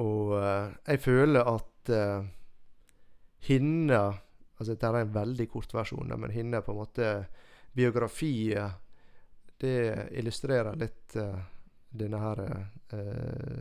Og 0.02 0.32
jeg 0.88 1.00
føler 1.00 1.44
at 1.46 1.92
henne, 3.46 4.00
Altså 4.58 4.74
dette 4.74 4.88
er 4.88 4.96
en 5.02 5.14
veldig 5.14 5.48
kort 5.50 5.74
versjon, 5.74 6.14
men 6.18 6.32
henne 6.32 6.62
på 6.62 6.72
en 6.72 6.78
måte 6.78 7.12
biografi 7.76 8.56
Det 9.62 10.08
illustrerer 10.18 10.80
litt 10.80 11.14
denne 11.94 12.22
her 12.24 12.40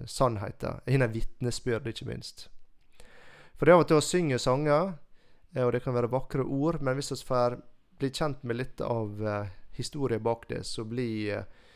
sannheten. 0.09 0.81
Denne 0.87 1.11
vitnesbyrd, 1.13 1.91
ikke 1.93 2.09
minst. 2.09 2.47
For 3.61 3.69
det 3.69 3.75
av 3.77 3.83
og 3.83 3.89
til 3.91 3.99
å 4.01 4.05
synge 4.05 4.39
sanger, 4.41 4.95
eh, 5.53 5.67
og 5.67 5.75
det 5.75 5.83
kan 5.85 5.93
være 5.93 6.09
vakre 6.09 6.47
ord, 6.49 6.79
men 6.81 6.95
hvis 6.97 7.13
vi 7.13 7.19
får 7.29 7.59
bli 8.01 8.09
kjent 8.09 8.41
med 8.49 8.57
litt 8.57 8.81
av 8.81 9.19
uh, 9.21 9.51
historien 9.77 10.23
bak 10.25 10.47
det, 10.49 10.63
så 10.65 10.87
blir 10.89 11.43
uh, 11.43 11.67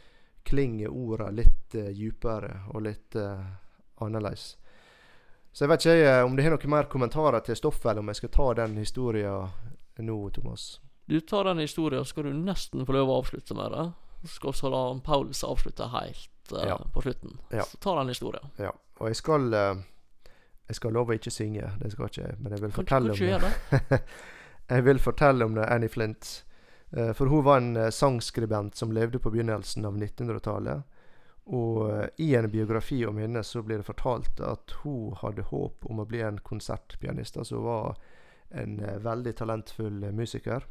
klinger 0.48 0.88
ordene 0.88 1.42
litt 1.42 1.76
uh, 1.76 1.90
djupere 1.92 2.62
og 2.72 2.86
litt 2.86 3.18
uh, 3.20 3.44
annerledes. 4.00 4.46
Så 5.52 5.66
jeg 5.66 5.74
vet 5.74 5.84
ikke 5.84 6.14
om 6.24 6.38
det 6.38 6.46
er 6.46 6.56
noen 6.56 6.72
mer 6.72 6.88
kommentarer 6.88 7.44
til 7.44 7.60
stoffet, 7.60 7.90
eller 7.90 8.00
om 8.00 8.08
jeg 8.14 8.22
skal 8.22 8.32
ta 8.32 8.48
den 8.62 8.80
historien 8.80 9.52
nå, 10.00 10.16
Thomas. 10.32 10.80
Du 11.04 11.18
tar 11.20 11.44
den 11.50 11.60
historien, 11.60 12.08
skal 12.08 12.30
du 12.30 12.32
nesten 12.32 12.88
få 12.88 12.96
lov 12.96 13.12
å 13.12 13.20
avslutte 13.20 13.60
med 13.60 13.76
det. 13.76 13.84
Skal 14.24 14.52
også 14.52 14.70
la 14.72 14.84
Paulus 15.04 15.44
avslutte 15.44 15.88
helt 15.92 16.52
uh, 16.54 16.62
ja. 16.68 16.78
på 16.94 17.02
slutten. 17.04 17.38
Ja. 17.52 17.66
Så 17.68 17.80
ta 17.82 17.98
han 17.98 18.08
historien. 18.08 18.52
Ja, 18.60 18.72
og 18.98 19.10
jeg 19.10 19.20
skal 19.20 19.50
jeg 20.64 20.78
skal 20.78 20.94
love 20.96 21.12
å 21.12 21.18
ikke 21.18 21.32
synge, 21.32 21.68
det 21.80 21.92
skal 21.92 22.08
ikke 22.08 22.22
jeg, 22.22 22.36
men 22.40 22.54
jeg 22.54 22.62
vil 22.62 22.72
kan 22.72 22.78
fortelle 22.78 23.12
om 23.12 23.44
det. 23.44 24.00
jeg 24.74 24.84
vil 24.86 25.00
fortelle 25.02 25.44
om 25.44 25.56
det, 25.58 25.66
Annie 25.68 25.92
Flint. 25.92 26.30
Uh, 26.96 27.12
for 27.12 27.28
hun 27.28 27.44
var 27.44 27.60
en 27.60 27.76
uh, 27.76 27.90
sangskribent 27.92 28.76
som 28.78 28.92
levde 28.94 29.20
på 29.20 29.32
begynnelsen 29.34 29.84
av 29.84 29.98
1900-tallet. 29.98 31.00
Og 31.52 31.80
uh, 31.90 32.04
i 32.22 32.30
en 32.38 32.48
biografi 32.50 33.02
om 33.04 33.20
henne 33.20 33.42
så 33.44 33.60
blir 33.62 33.82
det 33.82 33.88
fortalt 33.90 34.40
at 34.40 34.76
hun 34.84 35.12
hadde 35.20 35.48
håp 35.50 35.84
om 35.90 36.00
å 36.00 36.08
bli 36.08 36.22
en 36.24 36.40
konsertpianist. 36.40 37.36
Altså 37.36 37.60
hun 37.60 37.68
var 37.68 38.00
en 38.54 38.78
veldig 39.02 39.34
talentfull 39.36 40.04
musiker. 40.14 40.64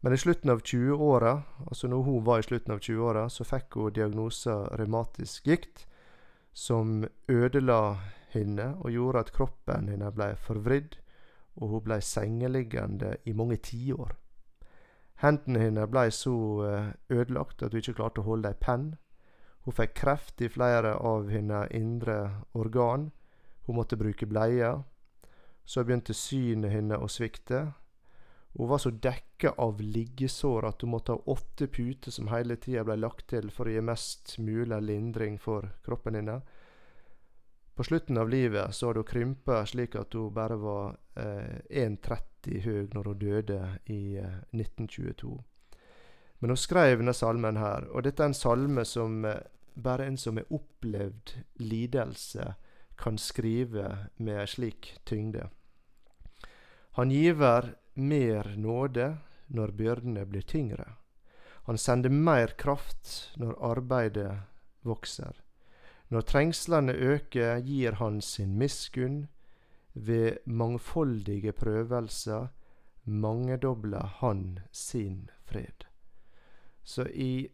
Men 0.00 0.12
i 0.12 0.18
slutten 0.18 0.50
av 0.50 0.60
20-åra, 0.60 1.42
altså 1.66 1.88
når 1.88 2.02
hun 2.02 2.24
var 2.26 2.38
i 2.38 2.46
slutten 2.46 2.74
av 2.74 2.82
20-åra, 2.84 3.28
så 3.32 3.44
fikk 3.44 3.78
hun 3.80 3.94
diagnosen 3.96 4.68
revmatisk 4.78 5.48
gikt, 5.48 5.86
som 6.52 7.04
ødela 7.28 7.96
henne 8.32 8.74
og 8.80 8.92
gjorde 8.92 9.24
at 9.24 9.32
kroppen 9.32 9.88
hennes 9.92 10.14
ble 10.14 10.30
forvridd, 10.40 10.98
og 11.56 11.72
hun 11.72 11.84
ble 11.88 12.00
sengeliggende 12.04 13.16
i 13.24 13.32
mange 13.32 13.56
tiår. 13.64 14.14
Hendene 15.22 15.62
hennes 15.64 15.88
ble 15.88 16.10
så 16.12 16.36
eh, 16.68 16.88
ødelagt 17.08 17.62
at 17.64 17.72
hun 17.72 17.80
ikke 17.80 17.96
klarte 17.96 18.20
å 18.20 18.26
holde 18.26 18.52
ei 18.52 18.58
penn. 18.60 18.90
Hun 19.64 19.74
fikk 19.74 19.94
kreft 19.96 20.42
i 20.44 20.50
flere 20.52 20.92
av 21.00 21.30
hennes 21.32 21.72
indre 21.74 22.18
organ. 22.52 23.08
Hun 23.66 23.78
måtte 23.80 23.96
bruke 23.96 24.28
bleier. 24.28 24.82
Så 25.64 25.82
begynte 25.82 26.14
synet 26.14 26.70
hennes 26.70 27.00
å 27.00 27.08
svikte. 27.10 27.64
Hun 28.56 28.68
var 28.68 28.78
så 28.78 28.90
dekka 28.90 29.50
av 29.50 29.80
liggesår 29.80 30.64
at 30.64 30.82
hun 30.82 30.90
måtte 30.90 31.12
ha 31.12 31.32
åtte 31.32 31.66
puter 31.66 32.10
som 32.10 32.30
hele 32.32 32.56
tida 32.56 32.84
ble 32.88 32.96
lagt 32.96 33.26
til 33.28 33.50
for 33.52 33.68
å 33.68 33.74
gi 33.74 33.82
mest 33.84 34.38
mulig 34.40 34.78
lindring 34.80 35.36
for 35.38 35.68
kroppen 35.84 36.16
hennes. 36.16 36.46
På 37.76 37.84
slutten 37.84 38.16
av 38.16 38.30
livet 38.32 38.74
så 38.74 38.88
hadde 38.88 39.02
hun 39.04 39.10
krympa 39.10 39.60
slik 39.68 39.98
at 40.00 40.16
hun 40.16 40.32
bare 40.32 40.56
var 40.56 40.96
eh, 41.20 41.60
1,30 41.84 42.62
høy 42.64 42.88
når 42.94 43.10
hun 43.10 43.20
døde 43.20 43.60
i 43.92 44.16
eh, 44.16 44.38
1922. 44.56 45.36
Men 46.40 46.54
hun 46.54 46.60
skrev 46.60 47.02
denne 47.02 47.12
salmen 47.12 47.60
her, 47.60 47.84
og 47.92 48.08
dette 48.08 48.24
er 48.24 48.32
en 48.32 48.40
salme 48.40 48.84
som 48.88 49.24
eh, 49.28 49.42
bare 49.76 50.08
en 50.08 50.16
som 50.16 50.40
har 50.40 50.48
opplevd 50.48 51.36
lidelse, 51.60 52.54
kan 52.96 53.18
skrive 53.20 54.08
med 54.16 54.48
slik 54.48 54.94
tyngde. 55.04 55.50
Han 56.96 57.12
giver 57.12 57.74
mer 57.96 58.54
nåde 58.56 59.16
når 59.46 59.72
byrdene 59.78 60.26
blir 60.26 60.42
tyngre. 60.42 60.92
Han 61.66 61.78
sender 61.78 62.10
mer 62.10 62.54
kraft 62.58 63.32
når 63.36 63.56
arbeidet 63.72 64.32
vokser. 64.86 65.42
Når 66.08 66.20
trengslene 66.20 66.92
øker, 66.92 67.58
gir 67.58 67.98
han 67.98 68.20
sin 68.20 68.58
miskunn. 68.58 69.26
Ved 69.92 70.38
mangfoldige 70.44 71.52
prøvelser 71.52 72.48
mangedobler 73.04 74.06
han 74.20 74.58
sin 74.70 75.30
fred. 75.42 75.86
Så 76.82 77.06
i 77.08 77.48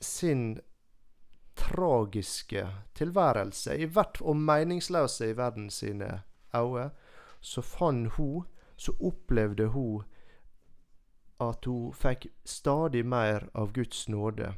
sin 0.00 0.60
tragiske 1.56 2.68
tilværelse, 2.94 3.76
i 3.76 3.84
hvert 3.84 4.20
og 4.20 4.36
meningsløse 4.36 5.30
i 5.30 5.36
verden 5.36 5.70
sine 5.70 6.22
øyne, 6.54 6.90
så 7.40 7.60
fant 7.60 8.12
hun, 8.16 8.46
så 8.76 8.92
opplevde 9.00 9.70
hun 9.72 10.04
at 11.40 11.64
hun 11.68 11.92
fikk 11.92 12.28
stadig 12.44 13.04
mer 13.06 13.48
av 13.54 13.72
Guds 13.76 14.06
nåde 14.08 14.54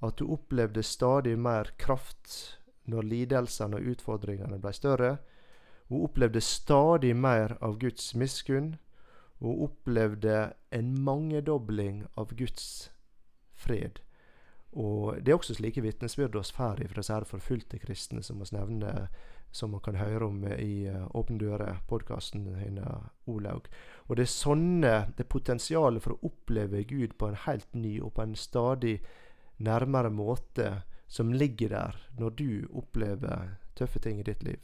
at 0.00 0.20
hun 0.20 0.30
opplevde 0.30 0.82
stadig 0.82 1.38
mer 1.38 1.70
kraft 1.76 2.58
når 2.88 3.02
lidelsene 3.02 3.80
og 3.80 3.88
utfordringene 3.92 4.60
ble 4.62 4.72
større. 4.72 5.16
Hun 5.88 6.04
opplevde 6.06 6.40
stadig 6.40 7.16
mer 7.16 7.56
av 7.60 7.78
Guds 7.82 8.14
miskunn. 8.14 8.76
Hun 9.40 9.64
opplevde 9.66 10.52
en 10.70 10.94
mangedobling 11.04 12.04
av 12.16 12.34
Guds 12.36 12.90
fred. 13.54 14.00
Og 14.72 15.24
Det 15.24 15.32
er 15.32 15.38
også 15.38 15.54
slike 15.54 15.80
vitnesbyrd 15.80 16.36
vi 16.36 16.42
får 16.44 16.82
fra 16.88 17.00
disse 17.00 17.24
forfulgte 17.24 17.78
kristne, 17.78 18.22
som 18.22 18.38
vi 18.38 18.50
nevner, 18.52 19.08
som 19.50 19.70
man 19.70 19.80
kan 19.80 19.96
høre 19.96 20.26
om 20.26 20.44
i 20.44 20.88
uh, 20.88 21.08
Åpne 21.16 21.38
dører-podkasten 21.40 22.54
hennes, 22.54 23.08
Olaug. 23.26 23.68
Og 24.06 24.16
det 24.16 24.26
er 24.26 24.32
sånne, 24.32 24.92
det 25.16 25.28
potensialet 25.28 26.02
for 26.04 26.14
å 26.14 26.28
oppleve 26.28 26.84
Gud 26.84 27.16
på 27.18 27.30
en 27.30 27.40
helt 27.46 27.74
ny 27.74 27.98
og 28.00 28.12
på 28.14 28.22
en 28.22 28.36
stadig 28.36 28.98
nærmere 29.58 30.10
måte 30.10 30.82
som 31.08 31.32
ligger 31.32 31.68
der 31.72 31.96
når 32.18 32.30
du 32.36 32.68
opplever 32.76 33.56
tøffe 33.74 33.98
ting 34.04 34.20
i 34.20 34.26
ditt 34.26 34.42
liv. 34.42 34.60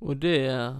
Og 0.00 0.16
det 0.22 0.76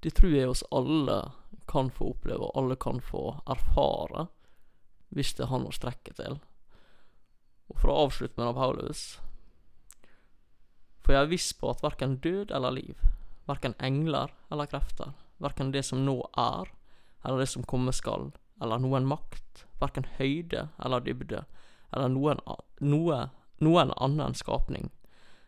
Det 0.00 0.14
tror 0.14 0.30
jeg 0.30 0.48
oss 0.48 0.62
alle 0.70 1.32
kan 1.66 1.90
få 1.90 2.12
oppleve, 2.12 2.44
og 2.44 2.52
alle 2.54 2.76
kan 2.76 3.00
få 3.00 3.40
erfare, 3.50 4.28
hvis 5.14 5.34
det 5.36 5.46
er 5.46 5.52
han 5.52 5.66
å 5.68 5.74
strekke 5.74 6.14
til. 6.18 6.38
Og 7.68 7.80
for 7.80 7.92
å 7.92 8.00
avslutte 8.06 8.40
med 8.40 8.56
Paulus 8.56 9.18
For 11.04 11.14
jeg 11.14 11.24
er 11.24 11.30
viss 11.30 11.52
på 11.56 11.70
at 11.72 11.84
verken 11.84 12.18
død 12.24 12.52
eller 12.52 12.74
liv, 12.76 13.00
verken 13.48 13.76
engler 13.80 14.32
eller 14.52 14.68
krefter, 14.68 15.14
verken 15.40 15.72
det 15.72 15.84
som 15.88 16.04
nå 16.04 16.18
er, 16.36 16.68
eller 17.24 17.40
det 17.40 17.48
som 17.48 17.64
komme 17.64 17.94
skal, 17.96 18.30
eller 18.60 18.82
noen 18.82 19.08
makt, 19.08 19.64
verken 19.80 20.04
høyde 20.18 20.68
eller 20.84 21.04
dybde, 21.04 21.44
eller 21.94 22.12
noen, 22.12 22.42
noe, 22.84 23.20
noen 23.64 23.94
annen 23.96 24.36
skapning, 24.36 24.90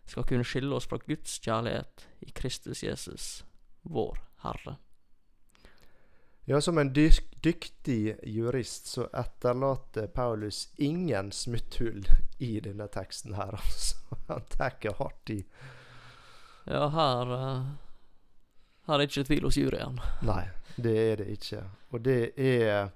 skal 0.09 0.27
kunne 0.27 0.47
skille 0.47 0.73
oss 0.75 0.89
fra 0.89 0.99
Guds 1.05 1.37
kjærlighet 1.45 2.07
i 2.25 2.33
Kristus 2.35 2.83
Jesus, 2.83 3.27
vår 3.83 4.19
Herre. 4.45 4.79
Ja, 6.45 6.61
som 6.61 6.79
en 6.79 6.93
dyk, 6.93 7.43
dyktig 7.43 8.17
jurist 8.23 8.87
så 8.87 9.07
etterlater 9.13 10.07
Paulus 10.07 10.69
ingen 10.77 11.33
smutthull 11.33 12.09
i 12.39 12.61
denne 12.61 12.89
teksten 12.89 13.35
her, 13.35 13.55
altså. 13.61 13.97
Han 14.27 14.43
tar 14.49 14.95
hardt 14.99 15.31
i. 15.31 15.45
Ja, 16.65 16.89
her 16.89 17.33
uh, 17.33 17.67
Her 18.87 18.99
er 18.99 19.07
ikke 19.07 19.25
tvil 19.25 19.47
hos 19.47 19.57
juryen. 19.57 20.01
Nei, 20.27 20.49
det 20.77 20.97
er 20.99 21.23
det 21.23 21.29
ikke. 21.37 21.63
Og 21.91 22.03
det 22.03 22.33
er 22.41 22.91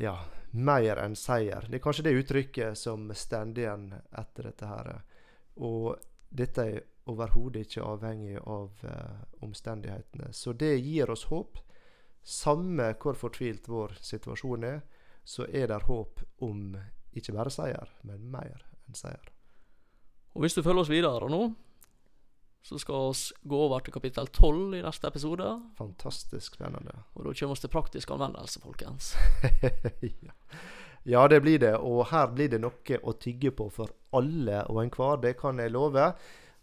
ja, 0.00 0.14
mer 0.50 1.02
enn 1.02 1.16
seier. 1.16 1.66
Det 1.68 1.78
er 1.78 1.84
kanskje 1.84 2.06
det 2.06 2.16
uttrykket 2.20 2.78
som 2.78 3.10
står 3.14 3.58
igjen 3.58 3.90
etter 4.12 4.50
dette 4.50 4.70
her. 4.70 4.92
Og 5.60 5.96
dette 6.30 6.64
er 6.64 6.84
overhodet 7.10 7.66
ikke 7.66 7.84
avhengig 7.84 8.38
av 8.40 8.84
uh, 8.84 9.44
omstendighetene. 9.44 10.32
Så 10.32 10.52
det 10.52 10.74
gir 10.78 11.10
oss 11.10 11.26
håp. 11.30 11.60
Samme 12.26 12.90
hvor 12.98 13.14
fortvilt 13.14 13.68
vår 13.70 13.94
situasjon 14.02 14.66
er, 14.66 14.80
så 15.26 15.46
er 15.46 15.70
det 15.70 15.84
håp 15.86 16.22
om 16.42 16.74
ikke 17.16 17.34
bare 17.36 17.52
seier, 17.54 17.90
men 18.06 18.24
mer 18.32 18.64
enn 18.86 18.98
seier. 18.98 19.30
Og 20.34 20.42
hvis 20.44 20.56
du 20.56 20.62
følger 20.62 20.82
oss 20.82 20.90
videre 20.92 21.30
nå, 21.32 21.44
så 22.66 22.80
skal 22.82 23.12
vi 23.14 23.50
gå 23.50 23.58
over 23.68 23.84
til 23.86 23.94
kapittel 23.94 24.26
12 24.26 24.74
i 24.74 24.82
neste 24.82 25.06
episode. 25.06 25.46
Fantastisk 25.78 26.58
spennende. 26.58 26.96
Og 27.14 27.28
da 27.28 27.34
kommer 27.38 27.54
vi 27.54 27.62
til 27.62 27.72
praktisk 27.72 28.10
anvendelse, 28.10 28.60
folkens. 28.60 29.12
ja. 30.02 30.34
ja, 31.06 31.22
det 31.30 31.40
blir 31.44 31.62
det. 31.62 31.76
Og 31.78 32.08
her 32.10 32.26
blir 32.34 32.50
det 32.50 32.60
noe 32.64 32.98
å 33.06 33.14
tygge 33.22 33.54
på 33.54 33.68
for 33.70 33.94
alle 34.18 34.64
og 34.66 34.82
enhver. 34.82 35.22
Det 35.22 35.36
kan 35.38 35.62
jeg 35.62 35.72
love. 35.76 36.10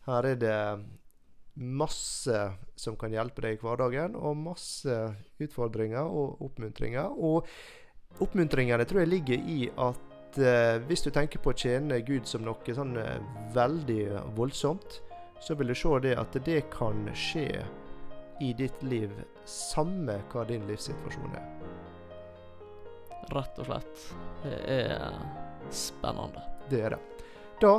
Her 0.10 0.28
er 0.28 0.44
det 0.44 0.60
masse 1.54 2.40
som 2.76 2.98
kan 2.98 3.14
hjelpe 3.14 3.44
deg 3.46 3.58
i 3.58 3.62
hverdagen, 3.62 4.18
og 4.18 4.40
masse 4.40 4.98
utfordringer 5.44 6.04
og 6.08 6.42
oppmuntringer. 6.48 7.14
Og 7.14 7.48
oppmuntringene 8.24 8.86
tror 8.90 9.04
jeg 9.04 9.14
ligger 9.14 9.48
i 9.50 9.60
at 9.72 10.40
eh, 10.42 10.82
hvis 10.88 11.06
du 11.06 11.12
tenker 11.14 11.42
på 11.44 11.54
å 11.54 11.58
tjene 11.58 12.02
Gud 12.06 12.30
som 12.30 12.46
noe 12.46 12.78
sånn 12.78 12.98
eh, 13.02 13.22
veldig 13.56 14.04
voldsomt, 14.38 15.00
så 15.44 15.58
vil 15.60 15.74
du 15.74 15.78
se 15.78 15.92
det 16.06 16.18
at 16.18 16.38
det 16.46 16.62
kan 16.74 17.06
skje 17.18 17.48
i 18.42 18.54
ditt 18.58 18.84
liv, 18.84 19.12
samme 19.46 20.18
hva 20.32 20.46
din 20.48 20.66
livssituasjon 20.68 21.36
er. 21.38 21.50
Rett 23.34 23.60
og 23.62 23.68
slett. 23.68 24.06
Det 24.44 24.58
er 24.74 25.20
spennende. 25.72 26.44
Det 26.70 26.82
er 26.88 26.96
det. 26.96 27.02
Da 27.62 27.76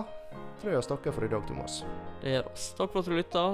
tror 0.60 0.72
jeg 0.72 0.80
vi 0.82 0.88
takker 0.92 1.16
for 1.16 1.26
i 1.26 1.32
dag, 1.32 1.42
Thomas. 1.48 1.80
Det 2.22 2.36
gjør 2.36 2.52
oss. 2.52 2.70
Takk 2.78 2.92
for 2.92 3.00
at 3.02 3.10
du 3.10 3.16
lytta. 3.18 3.44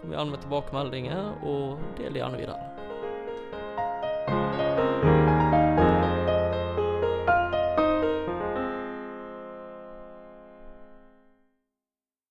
Kom 0.00 0.12
gjerne 0.14 0.32
med 0.32 0.44
tilbakemeldinger, 0.44 1.22
og 1.44 1.80
del 2.00 2.20
gjerne 2.20 2.40
videre. 2.40 2.70